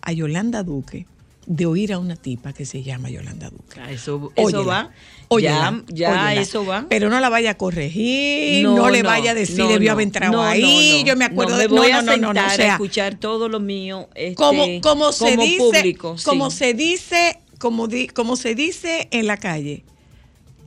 a 0.01 0.11
Yolanda 0.13 0.63
Duque 0.63 1.05
de 1.47 1.65
oír 1.65 1.91
a 1.93 1.97
una 1.99 2.15
tipa 2.15 2.53
que 2.53 2.65
se 2.65 2.83
llama 2.83 3.09
Yolanda 3.09 3.49
Duque. 3.49 3.79
Ah, 3.81 3.91
Eso, 3.91 4.31
eso 4.35 4.45
Óyela, 4.59 4.63
va. 4.63 4.91
óyela, 5.27 5.83
ya, 5.87 5.95
ya 5.95 6.25
óyela. 6.27 6.41
eso 6.41 6.65
va. 6.65 6.85
Pero 6.87 7.09
no 7.09 7.19
la 7.19 7.29
vaya 7.29 7.51
a 7.51 7.57
corregir, 7.57 8.63
no, 8.63 8.75
No, 8.75 8.89
le 8.89 9.01
no, 9.01 9.09
vaya 9.09 9.31
a 9.31 9.33
decir, 9.33 9.57
no, 9.57 9.67
debió 9.67 9.91
haber 9.93 10.03
entrado 10.07 10.41
ahí. 10.41 11.03
Yo 11.05 11.15
me 11.15 11.25
acuerdo 11.25 11.57
de 11.57 11.67
voy 11.67 11.91
no, 11.91 11.97
a 11.97 12.01
no, 12.03 12.17
no, 12.17 12.29
o 12.29 12.43
a 12.45 12.49
sea, 12.51 12.73
escuchar 12.73 13.15
todo 13.15 13.49
lo 13.49 13.59
mío. 13.59 14.07
este, 14.15 14.35
como, 14.35 14.65
como 14.81 15.11
se 15.11 15.31
como 15.31 15.43
dice, 15.43 15.57
público, 15.57 16.17
sí. 16.17 16.23
como 16.25 16.51
se 16.51 16.73
dice, 16.75 17.39
como, 17.57 17.87
di- 17.87 18.07
como 18.07 18.35
se 18.35 18.53
dice 18.53 19.07
en 19.11 19.25
la 19.25 19.37
calle, 19.37 19.83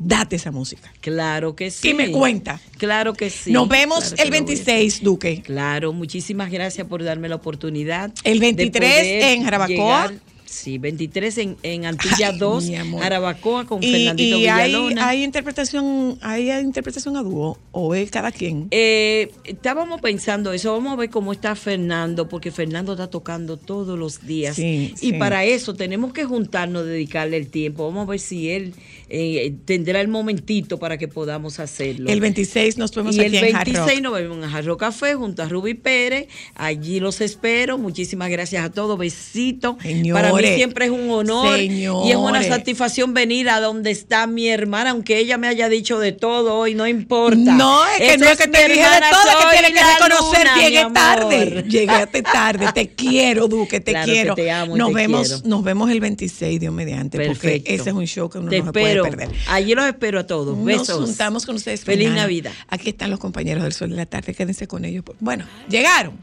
date 0.00 0.34
esa 0.36 0.50
música. 0.50 0.92
Claro 1.00 1.54
que 1.54 1.70
sí. 1.70 1.90
Y 1.90 1.94
me 1.94 2.10
cuenta. 2.10 2.60
Claro 2.78 3.12
que 3.14 3.30
sí. 3.30 3.52
Nos 3.52 3.68
vemos 3.68 4.00
claro 4.12 4.22
el 4.24 4.28
lo 4.28 4.30
voy 4.30 4.38
a 4.38 4.44
26, 4.56 5.02
Duque. 5.04 5.40
Claro, 5.42 5.92
muchísimas 5.92 6.50
gracias 6.50 6.86
por 6.88 7.04
darme 7.04 7.28
la 7.28 7.36
oportunidad. 7.36 8.10
El 8.24 8.40
de 8.40 8.46
23 8.52 8.90
poder 8.92 9.22
en 9.22 9.44
Jarabacoa. 9.44 10.12
Sí, 10.54 10.78
23 10.78 11.38
en, 11.38 11.56
en 11.62 11.84
Antilla 11.86 12.28
Ay, 12.28 12.38
2, 12.38 12.64
mi 12.66 12.76
amor. 12.76 13.02
Jarabacoa 13.02 13.66
con 13.66 13.82
Y, 13.82 13.90
Fernandito 13.90 14.38
y 14.38 14.46
hay, 14.46 14.66
Villalona. 14.70 15.08
hay 15.08 15.24
interpretación, 15.24 16.18
hay 16.22 16.50
interpretación 16.50 17.16
a 17.16 17.22
dúo 17.22 17.58
o 17.72 17.94
es 17.94 18.10
cada 18.10 18.32
quien. 18.32 18.68
Eh, 18.70 19.32
estábamos 19.44 20.00
pensando 20.00 20.52
eso, 20.52 20.72
vamos 20.72 20.92
a 20.92 20.96
ver 20.96 21.10
cómo 21.10 21.32
está 21.32 21.54
Fernando, 21.56 22.28
porque 22.28 22.50
Fernando 22.50 22.92
está 22.92 23.08
tocando 23.08 23.56
todos 23.56 23.98
los 23.98 24.26
días. 24.26 24.56
Sí, 24.56 24.94
y 25.00 25.10
sí. 25.10 25.12
para 25.14 25.44
eso 25.44 25.74
tenemos 25.74 26.12
que 26.12 26.24
juntarnos, 26.24 26.86
dedicarle 26.86 27.36
el 27.36 27.48
tiempo. 27.48 27.86
Vamos 27.86 28.06
a 28.06 28.10
ver 28.12 28.20
si 28.20 28.50
él 28.50 28.74
eh, 29.08 29.54
tendrá 29.64 30.00
el 30.00 30.08
momentito 30.08 30.78
para 30.78 30.98
que 30.98 31.08
podamos 31.08 31.60
hacerlo. 31.60 32.08
El 32.10 32.20
26 32.20 32.78
nos 32.78 32.94
vemos 32.94 33.16
y 33.16 33.20
aquí 33.20 33.36
el 33.36 33.44
en 33.44 33.56
Hard 33.56 33.64
26 33.66 33.96
Rock. 33.96 34.02
nos 34.02 34.14
vemos 34.14 34.44
en 34.44 34.50
Jarro 34.50 34.76
Café 34.76 35.14
junto 35.14 35.42
a 35.42 35.48
Ruby 35.48 35.74
Pérez. 35.74 36.28
Allí 36.54 37.00
los 37.00 37.20
espero. 37.20 37.78
Muchísimas 37.78 38.30
gracias 38.30 38.64
a 38.64 38.70
todos. 38.70 38.98
Besitos. 38.98 39.76
Para 40.12 40.32
mí 40.32 40.43
Siempre 40.56 40.86
es 40.86 40.90
un 40.90 41.10
honor 41.10 41.58
y 41.60 41.84
es 41.84 42.16
una 42.16 42.42
satisfacción 42.42 43.14
venir 43.14 43.48
a 43.48 43.60
donde 43.60 43.90
está 43.90 44.26
mi 44.26 44.48
hermana, 44.48 44.90
aunque 44.90 45.18
ella 45.18 45.38
me 45.38 45.48
haya 45.48 45.68
dicho 45.68 45.98
de 45.98 46.12
todo 46.12 46.54
hoy, 46.56 46.74
no 46.74 46.86
importa. 46.86 47.52
No, 47.52 47.84
es 47.86 47.98
que 48.12 48.18
no 48.18 48.26
es 48.26 48.36
que 48.38 48.48
te 48.48 48.68
dije 48.68 48.80
de 48.80 49.00
todo, 49.10 49.30
es 49.30 49.44
que 49.44 49.50
tienes 49.58 49.72
que 49.82 49.92
reconocer, 49.92 50.46
luna, 50.46 50.56
llegué 50.68 50.86
tarde. 50.92 51.64
Llegaste 51.68 52.22
tarde, 52.22 52.66
te 52.74 52.88
quiero, 52.94 53.48
Duque, 53.48 53.80
te 53.80 53.92
Claro 53.92 54.12
quiero. 54.12 54.34
te 54.34 54.50
amo 54.50 54.76
nos 54.76 54.88
te 54.88 54.94
vemos, 54.94 55.28
quiero. 55.28 55.42
nos 55.48 55.64
vemos 55.64 55.90
el 55.90 56.00
26, 56.00 56.60
Dios 56.60 56.72
mediante, 56.74 57.18
Perfecto. 57.18 57.40
porque 57.40 57.74
ese 57.74 57.90
es 57.90 57.94
un 57.94 58.06
show 58.06 58.28
que 58.28 58.38
uno 58.38 58.50
Te 58.50 58.60
no 58.60 58.66
se 58.66 58.72
puede 58.72 59.02
perder. 59.02 59.30
Allí 59.48 59.74
los 59.74 59.86
espero 59.86 60.20
a 60.20 60.26
todos. 60.26 60.56
Nos 60.56 60.64
Besos. 60.64 61.04
juntamos 61.04 61.46
con 61.46 61.56
ustedes. 61.56 61.84
Feliz 61.84 62.08
mañana. 62.08 62.22
Navidad. 62.22 62.52
Aquí 62.68 62.90
están 62.90 63.10
los 63.10 63.18
compañeros 63.20 63.62
del 63.64 63.72
Sol 63.72 63.90
de 63.90 63.96
la 63.96 64.06
Tarde, 64.06 64.34
quédense 64.34 64.66
con 64.66 64.84
ellos. 64.84 65.04
Bueno, 65.20 65.44
llegaron. 65.68 66.14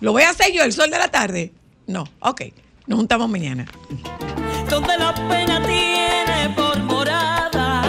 ¿Lo 0.00 0.12
voy 0.12 0.22
a 0.22 0.30
hacer 0.30 0.52
yo, 0.52 0.62
el 0.62 0.72
Sol 0.72 0.90
de 0.90 0.98
la 0.98 1.08
Tarde? 1.08 1.52
No, 1.86 2.04
ok. 2.20 2.42
Nos 2.90 2.98
juntamos 2.98 3.30
mañana. 3.30 3.66
donde 4.68 4.98
la 4.98 5.14
pena 5.14 5.64
tiene 5.64 6.52
por 6.56 6.76
morada 6.82 7.82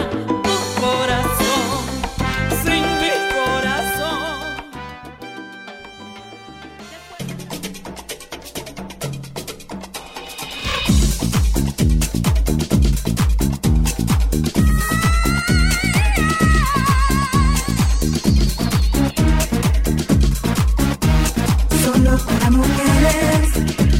tu 0.44 0.80
corazón, 0.80 1.82
sin 2.62 2.84
mi 3.00 3.10
corazón. 3.34 4.38
Solo 21.82 22.12
para 22.24 22.50
mujeres. 22.50 23.91